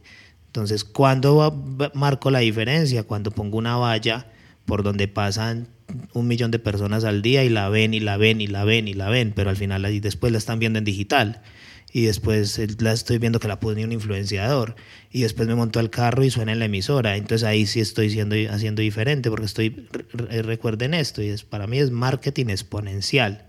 Entonces, 0.45 0.85
¿cuándo 0.85 1.51
marco 1.93 2.31
la 2.31 2.39
diferencia? 2.39 3.03
Cuando 3.03 3.31
pongo 3.31 3.57
una 3.57 3.75
valla 3.75 4.27
por 4.65 4.83
donde 4.83 5.09
pasan 5.09 5.67
un 6.13 6.27
millón 6.27 6.51
de 6.51 6.59
personas 6.59 7.03
al 7.03 7.21
día 7.21 7.43
y 7.43 7.49
la 7.49 7.67
ven 7.69 7.93
y 7.93 7.99
la 7.99 8.17
ven 8.17 8.39
y 8.41 8.47
la 8.47 8.63
ven 8.63 8.87
y 8.87 8.93
la 8.93 9.09
ven, 9.09 9.33
pero 9.35 9.49
al 9.49 9.57
final 9.57 9.83
ahí 9.85 9.99
después 9.99 10.31
la 10.31 10.37
están 10.37 10.59
viendo 10.59 10.79
en 10.79 10.85
digital 10.85 11.41
y 11.91 12.05
después 12.05 12.59
la 12.81 12.91
estoy 12.91 13.17
viendo 13.17 13.39
que 13.39 13.47
la 13.47 13.59
pone 13.59 13.85
un 13.85 13.91
influenciador 13.91 14.75
y 15.11 15.21
después 15.21 15.47
me 15.47 15.55
monto 15.55 15.79
al 15.79 15.89
carro 15.89 16.23
y 16.23 16.29
suena 16.29 16.51
en 16.51 16.59
la 16.59 16.65
emisora. 16.65 17.15
Entonces 17.15 17.47
ahí 17.47 17.65
sí 17.65 17.79
estoy 17.79 18.09
siendo, 18.09 18.35
haciendo 18.49 18.81
diferente 18.81 19.29
porque 19.29 19.45
estoy, 19.45 19.87
recuerden 20.11 20.93
esto, 20.93 21.21
y 21.21 21.29
es, 21.29 21.43
para 21.43 21.65
mí 21.65 21.79
es 21.79 21.91
marketing 21.91 22.47
exponencial, 22.47 23.45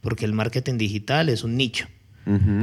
porque 0.00 0.26
el 0.26 0.32
marketing 0.32 0.76
digital 0.76 1.28
es 1.28 1.44
un 1.44 1.56
nicho, 1.56 1.86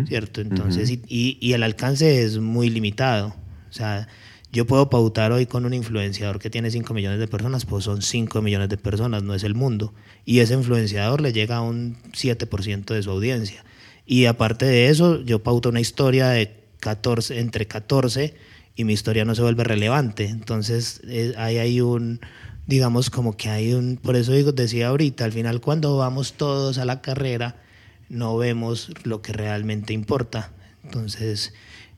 ¿cierto? 0.08 0.42
Entonces, 0.42 0.92
y, 0.92 1.38
y, 1.42 1.54
el 1.54 1.64
alcance 1.64 2.22
es 2.22 2.38
muy 2.38 2.70
limitado. 2.70 3.36
O 3.68 3.74
sea, 3.74 4.08
yo 4.52 4.68
puedo 4.68 4.92
pautar 4.92 5.32
hoy 5.32 5.48
con 5.48 5.66
un 5.66 5.74
influenciador 5.74 6.40
que 6.40 6.52
tiene 6.52 6.70
5 6.70 6.94
millones 6.94 7.20
de 7.20 7.28
personas, 7.28 7.66
pues 7.66 7.84
son 7.84 8.04
5 8.04 8.42
millones 8.44 8.70
de 8.70 8.78
personas, 8.78 9.24
no 9.24 9.34
es 9.34 9.44
el 9.44 9.56
mundo. 9.56 9.94
Y 10.24 10.40
ese 10.40 10.54
influenciador 10.54 11.20
le 11.20 11.34
llega 11.34 11.58
a 11.58 11.62
un 11.62 11.98
7% 12.14 12.94
de 12.94 13.04
su 13.04 13.10
audiencia. 13.10 13.66
Y 14.06 14.26
aparte 14.26 14.66
de 14.66 14.90
eso, 14.90 15.22
yo 15.22 15.42
pauto 15.42 15.70
una 15.70 15.82
historia 15.82 16.30
de 16.30 16.64
14, 16.80 17.40
entre 17.40 17.68
14 17.68 18.36
y 18.76 18.84
mi 18.84 18.94
historia 18.94 19.26
no 19.26 19.36
se 19.36 19.42
vuelve 19.42 19.64
relevante. 19.64 20.26
Entonces, 20.26 21.02
eh, 21.08 21.34
ahí 21.38 21.58
hay 21.58 21.82
un, 21.82 22.20
digamos, 22.68 23.10
como 23.10 23.36
que 23.36 23.50
hay 23.50 23.74
un, 23.74 23.98
por 23.98 24.16
eso 24.16 24.34
digo, 24.34 24.52
decía 24.52 24.90
ahorita, 24.90 25.26
al 25.26 25.32
final 25.32 25.62
cuando 25.62 25.98
vamos 25.98 26.34
todos 26.34 26.78
a 26.78 26.86
la 26.86 27.02
carrera, 27.02 27.62
no 28.10 28.38
vemos 28.38 28.92
lo 29.04 29.22
que 29.22 29.34
realmente 29.34 29.94
importa. 29.94 30.52
Entonces, 30.84 31.54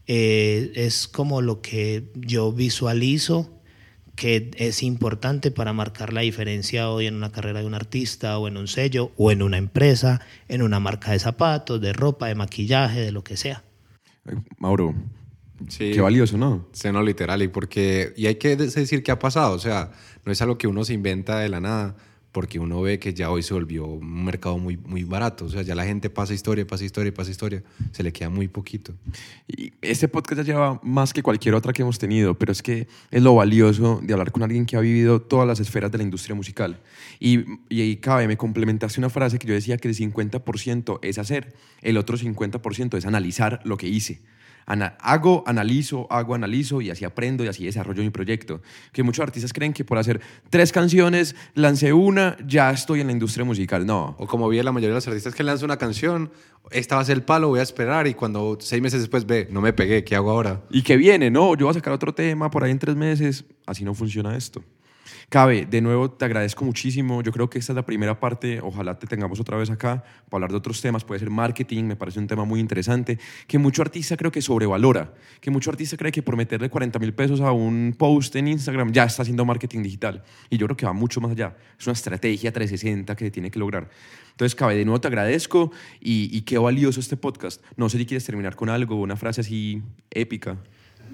eh, 0.07 0.71
es 0.75 1.07
como 1.07 1.41
lo 1.41 1.61
que 1.61 2.09
yo 2.15 2.53
visualizo 2.53 3.56
que 4.17 4.49
es 4.57 4.81
importante 4.81 5.51
para 5.51 5.73
marcar 5.73 6.11
la 6.11 6.21
diferencia 6.21 6.89
hoy 6.89 7.05
en 7.05 7.15
una 7.15 7.31
carrera 7.31 7.61
de 7.61 7.67
un 7.67 7.75
artista 7.75 8.37
o 8.39 8.47
en 8.47 8.57
un 8.57 8.67
sello 8.67 9.11
o 9.15 9.31
en 9.31 9.43
una 9.43 9.57
empresa, 9.57 10.21
en 10.49 10.63
una 10.63 10.79
marca 10.79 11.11
de 11.11 11.19
zapatos, 11.19 11.79
de 11.79 11.93
ropa, 11.93 12.27
de 12.27 12.35
maquillaje, 12.35 12.99
de 12.99 13.11
lo 13.11 13.23
que 13.23 13.37
sea. 13.37 13.63
Mauro, 14.57 14.95
qué 15.77 16.01
valioso, 16.01 16.35
¿no? 16.35 16.67
Sí, 16.73 16.91
no, 16.91 17.03
literal, 17.03 17.43
y 17.43 17.47
porque 17.47 18.13
y 18.17 18.25
hay 18.25 18.35
que 18.35 18.55
decir 18.55 19.03
qué 19.03 19.11
ha 19.11 19.19
pasado, 19.19 19.53
o 19.53 19.59
sea, 19.59 19.91
no 20.25 20.31
es 20.31 20.41
algo 20.41 20.57
que 20.57 20.67
uno 20.67 20.83
se 20.83 20.93
inventa 20.93 21.39
de 21.39 21.49
la 21.49 21.61
nada 21.61 21.95
porque 22.37 22.59
uno 22.59 22.79
ve 22.83 22.99
que 22.99 23.15
ya 23.15 23.31
hoy 23.31 23.41
se 23.41 23.51
volvió 23.51 23.87
un 23.87 24.23
mercado 24.23 24.59
muy, 24.59 24.77
muy 24.77 25.03
barato. 25.03 25.45
O 25.45 25.49
sea, 25.49 25.63
ya 25.63 25.73
la 25.73 25.85
gente 25.85 26.11
pasa 26.11 26.35
historia, 26.35 26.67
pasa 26.67 26.85
historia, 26.85 27.11
pasa 27.11 27.31
historia. 27.31 27.63
Se 27.91 28.03
le 28.03 28.13
queda 28.13 28.29
muy 28.29 28.47
poquito. 28.47 28.93
Y 29.47 29.73
este 29.81 30.07
podcast 30.07 30.41
ya 30.41 30.53
lleva 30.53 30.79
más 30.83 31.13
que 31.13 31.23
cualquier 31.23 31.55
otra 31.55 31.73
que 31.73 31.81
hemos 31.81 31.97
tenido, 31.97 32.37
pero 32.37 32.51
es 32.51 32.61
que 32.61 32.87
es 33.09 33.23
lo 33.23 33.33
valioso 33.33 34.01
de 34.03 34.13
hablar 34.13 34.31
con 34.31 34.43
alguien 34.43 34.67
que 34.67 34.77
ha 34.77 34.81
vivido 34.81 35.19
todas 35.19 35.47
las 35.47 35.59
esferas 35.59 35.91
de 35.91 35.97
la 35.97 36.03
industria 36.03 36.35
musical. 36.35 36.79
Y, 37.19 37.39
y 37.69 37.81
ahí 37.81 37.95
cabe, 37.95 38.27
me 38.27 38.37
complementaste 38.37 38.99
una 38.99 39.09
frase 39.09 39.39
que 39.39 39.47
yo 39.47 39.55
decía 39.55 39.77
que 39.79 39.87
el 39.87 39.95
50% 39.95 40.99
es 41.01 41.17
hacer, 41.17 41.55
el 41.81 41.97
otro 41.97 42.19
50% 42.19 42.99
es 42.99 43.07
analizar 43.07 43.61
lo 43.63 43.77
que 43.77 43.87
hice 43.87 44.21
Ana- 44.67 44.97
hago, 44.99 45.43
analizo, 45.47 46.05
hago, 46.11 46.35
analizo 46.35 46.81
y 46.81 46.89
así 46.89 47.05
aprendo 47.05 47.43
y 47.43 47.47
así 47.47 47.63
desarrollo 47.65 48.03
mi 48.03 48.09
proyecto. 48.09 48.61
Que 48.91 49.01
muchos 49.01 49.23
artistas 49.23 49.53
creen 49.53 49.71
que 49.71 49.85
por 49.85 49.97
hacer 49.97 50.19
tres 50.49 50.71
canciones, 50.73 51.35
lancé 51.55 51.93
una, 51.93 52.35
ya 52.45 52.69
estoy 52.71 52.99
en 52.99 53.07
la 53.07 53.13
industria 53.13 53.45
musical. 53.45 53.85
No. 53.85 54.15
O 54.19 54.27
como 54.27 54.49
vi 54.49 54.59
a 54.59 54.63
la 54.63 54.73
mayoría 54.73 54.89
de 54.89 54.95
los 54.95 55.07
artistas 55.07 55.33
que 55.33 55.41
lanzan 55.43 55.65
una 55.65 55.77
canción, 55.77 56.31
esta 56.69 56.95
va 56.97 57.01
a 57.01 57.05
ser 57.05 57.15
el 57.15 57.23
palo, 57.23 57.47
voy 57.47 57.61
a 57.61 57.63
esperar 57.63 58.07
y 58.07 58.13
cuando 58.13 58.57
seis 58.59 58.81
meses 58.81 58.99
después 58.99 59.25
ve, 59.25 59.47
no 59.49 59.61
me 59.61 59.71
pegué, 59.71 60.03
¿qué 60.03 60.15
hago 60.17 60.31
ahora? 60.31 60.61
Y 60.69 60.81
que 60.81 60.97
viene, 60.97 61.31
no, 61.31 61.55
yo 61.55 61.65
voy 61.67 61.71
a 61.71 61.75
sacar 61.75 61.93
otro 61.93 62.13
tema 62.13 62.51
por 62.51 62.63
ahí 62.65 62.71
en 62.71 62.79
tres 62.79 62.95
meses. 62.97 63.45
Así 63.65 63.85
no 63.85 63.93
funciona 63.93 64.35
esto. 64.35 64.61
Cabe, 65.29 65.65
de 65.65 65.81
nuevo 65.81 66.11
te 66.11 66.25
agradezco 66.25 66.65
muchísimo. 66.65 67.21
Yo 67.21 67.31
creo 67.31 67.49
que 67.49 67.59
esta 67.59 67.73
es 67.73 67.75
la 67.75 67.85
primera 67.85 68.19
parte. 68.19 68.59
Ojalá 68.61 68.97
te 68.97 69.07
tengamos 69.07 69.39
otra 69.39 69.57
vez 69.57 69.69
acá 69.69 70.03
para 70.29 70.37
hablar 70.37 70.51
de 70.51 70.57
otros 70.57 70.81
temas. 70.81 71.03
Puede 71.03 71.19
ser 71.19 71.29
marketing, 71.29 71.85
me 71.85 71.95
parece 71.95 72.19
un 72.19 72.27
tema 72.27 72.45
muy 72.45 72.59
interesante. 72.59 73.19
Que 73.47 73.57
mucho 73.57 73.81
artista 73.81 74.17
creo 74.17 74.31
que 74.31 74.41
sobrevalora. 74.41 75.13
Que 75.41 75.51
mucho 75.51 75.69
artista 75.69 75.97
cree 75.97 76.11
que 76.11 76.21
por 76.21 76.35
meterle 76.35 76.69
40 76.69 76.99
mil 76.99 77.13
pesos 77.13 77.41
a 77.41 77.51
un 77.51 77.95
post 77.97 78.35
en 78.35 78.47
Instagram 78.47 78.91
ya 78.91 79.03
está 79.03 79.23
haciendo 79.23 79.45
marketing 79.45 79.83
digital. 79.83 80.23
Y 80.49 80.57
yo 80.57 80.67
creo 80.67 80.77
que 80.77 80.85
va 80.85 80.93
mucho 80.93 81.21
más 81.21 81.31
allá. 81.31 81.55
Es 81.79 81.85
una 81.87 81.93
estrategia 81.93 82.51
360 82.51 83.15
que 83.15 83.31
tiene 83.31 83.51
que 83.51 83.59
lograr. 83.59 83.89
Entonces, 84.31 84.55
Cabe, 84.55 84.75
de 84.75 84.85
nuevo 84.85 85.01
te 85.01 85.07
agradezco 85.07 85.71
y, 85.99 86.29
y 86.35 86.41
qué 86.41 86.57
valioso 86.57 86.99
este 86.99 87.17
podcast. 87.17 87.63
No 87.75 87.89
sé 87.89 87.97
si 87.97 88.05
quieres 88.05 88.23
terminar 88.25 88.55
con 88.55 88.69
algo, 88.69 88.95
una 88.95 89.15
frase 89.15 89.41
así 89.41 89.81
épica. 90.11 90.57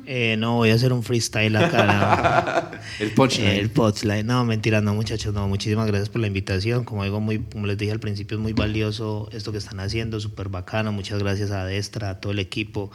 Eh, 0.05 0.35
no, 0.37 0.57
voy 0.57 0.69
a 0.69 0.75
hacer 0.75 0.91
un 0.91 1.03
freestyle 1.03 1.55
acá. 1.55 2.71
El 2.99 3.11
punchline. 3.11 3.51
El 3.51 3.69
punchline. 3.69 4.25
No, 4.25 4.43
mentira, 4.45 4.81
no, 4.81 4.93
muchachos. 4.93 5.33
No, 5.33 5.47
muchísimas 5.47 5.87
gracias 5.87 6.09
por 6.09 6.21
la 6.21 6.27
invitación. 6.27 6.83
Como 6.83 7.03
digo, 7.03 7.19
muy, 7.19 7.39
como 7.39 7.67
les 7.67 7.77
dije 7.77 7.91
al 7.91 7.99
principio, 7.99 8.37
es 8.37 8.43
muy 8.43 8.53
valioso 8.53 9.29
esto 9.31 9.51
que 9.51 9.57
están 9.57 9.79
haciendo, 9.79 10.19
súper 10.19 10.49
bacano. 10.49 10.91
Muchas 10.91 11.19
gracias 11.19 11.51
a 11.51 11.65
Destra, 11.65 12.11
a 12.11 12.19
todo 12.19 12.33
el 12.33 12.39
equipo, 12.39 12.91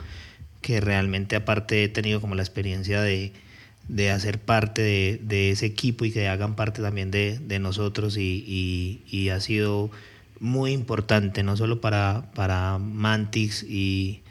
que 0.61 0.81
realmente, 0.81 1.37
aparte, 1.37 1.85
he 1.85 1.89
tenido 1.89 2.21
como 2.21 2.35
la 2.35 2.43
experiencia 2.43 3.01
de, 3.01 3.33
de 3.89 4.11
hacer 4.11 4.39
parte 4.39 4.83
de, 4.83 5.21
de 5.23 5.51
ese 5.51 5.67
equipo 5.67 6.05
y 6.05 6.13
que 6.13 6.29
hagan 6.29 6.57
parte 6.57 6.83
también 6.83 7.11
de, 7.11 7.39
de 7.39 7.59
nosotros. 7.59 8.17
Y, 8.17 8.45
y, 8.47 9.03
y 9.11 9.31
ha 9.31 9.41
sido 9.41 9.91
muy 10.41 10.73
importante, 10.73 11.43
no 11.43 11.57
solo 11.57 11.81
para, 11.81 12.31
para 12.35 12.79
Mantix 12.79 13.63
y 13.63 14.23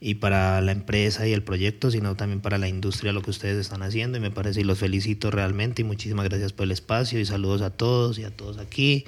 y 0.00 0.16
para 0.16 0.60
la 0.60 0.72
empresa 0.72 1.26
y 1.26 1.32
el 1.32 1.42
proyecto, 1.42 1.90
sino 1.90 2.14
también 2.14 2.40
para 2.40 2.58
la 2.58 2.68
industria 2.68 3.12
lo 3.12 3.22
que 3.22 3.30
ustedes 3.30 3.58
están 3.58 3.82
haciendo. 3.82 4.18
Y 4.18 4.20
me 4.20 4.30
parece 4.30 4.60
y 4.60 4.64
los 4.64 4.78
felicito 4.78 5.30
realmente 5.30 5.82
y 5.82 5.84
muchísimas 5.84 6.28
gracias 6.28 6.52
por 6.52 6.64
el 6.64 6.72
espacio 6.72 7.20
y 7.20 7.24
saludos 7.24 7.62
a 7.62 7.70
todos 7.70 8.18
y 8.18 8.24
a 8.24 8.30
todos 8.30 8.58
aquí. 8.58 9.06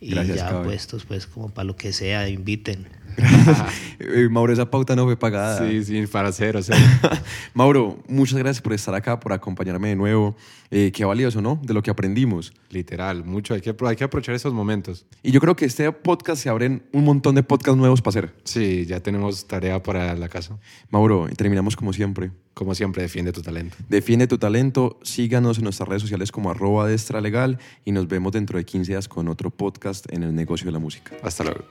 Y 0.00 0.10
Gracias, 0.10 0.36
ya 0.36 0.62
puestos 0.62 1.04
pues 1.04 1.26
como 1.26 1.50
para 1.50 1.64
lo 1.64 1.76
que 1.76 1.92
sea 1.92 2.28
inviten. 2.28 2.86
Eh, 4.00 4.28
Mauro, 4.30 4.52
esa 4.52 4.70
pauta 4.70 4.94
no 4.94 5.04
fue 5.04 5.16
pagada. 5.16 5.58
Sí, 5.68 5.84
sí, 5.84 6.06
para 6.06 6.30
cero, 6.30 6.60
cero. 6.62 6.78
Mauro, 7.54 7.98
muchas 8.06 8.38
gracias 8.38 8.62
por 8.62 8.72
estar 8.72 8.94
acá, 8.94 9.18
por 9.18 9.32
acompañarme 9.32 9.88
de 9.88 9.96
nuevo. 9.96 10.36
Eh, 10.70 10.92
qué 10.94 11.04
valioso, 11.04 11.42
¿no? 11.42 11.60
De 11.64 11.74
lo 11.74 11.82
que 11.82 11.90
aprendimos. 11.90 12.52
Literal, 12.70 13.24
mucho. 13.24 13.54
Hay 13.54 13.60
que, 13.60 13.74
hay 13.86 13.96
que 13.96 14.04
aprovechar 14.04 14.36
esos 14.36 14.54
momentos. 14.54 15.04
Y 15.22 15.32
yo 15.32 15.40
creo 15.40 15.56
que 15.56 15.64
este 15.64 15.90
podcast 15.90 16.42
se 16.42 16.48
abren 16.48 16.84
un 16.92 17.04
montón 17.04 17.34
de 17.34 17.42
podcasts 17.42 17.76
nuevos 17.76 18.00
para 18.00 18.10
hacer. 18.10 18.34
Sí, 18.44 18.86
ya 18.86 19.00
tenemos 19.00 19.46
tarea 19.46 19.82
para 19.82 20.14
la 20.14 20.28
casa. 20.28 20.58
Mauro, 20.90 21.26
y 21.28 21.34
terminamos 21.34 21.74
como 21.74 21.92
siempre. 21.92 22.30
Como 22.54 22.74
siempre, 22.74 23.02
defiende 23.02 23.32
tu 23.32 23.42
talento. 23.42 23.76
Defiende 23.88 24.26
tu 24.26 24.38
talento, 24.38 24.98
síganos 25.02 25.58
en 25.58 25.64
nuestras 25.64 25.88
redes 25.88 26.02
sociales 26.02 26.32
como 26.32 26.50
arroba 26.50 26.86
destra 26.86 27.20
legal 27.20 27.58
y 27.84 27.92
nos 27.92 28.08
vemos 28.08 28.32
dentro 28.32 28.58
de 28.58 28.64
15 28.64 28.92
días 28.92 29.08
con 29.08 29.28
otro 29.28 29.50
podcast 29.50 30.12
en 30.12 30.22
el 30.22 30.34
negocio 30.34 30.66
de 30.66 30.72
la 30.72 30.78
música. 30.78 31.16
Hasta 31.22 31.44
luego. 31.44 31.64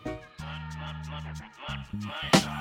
Nice. 1.94 2.57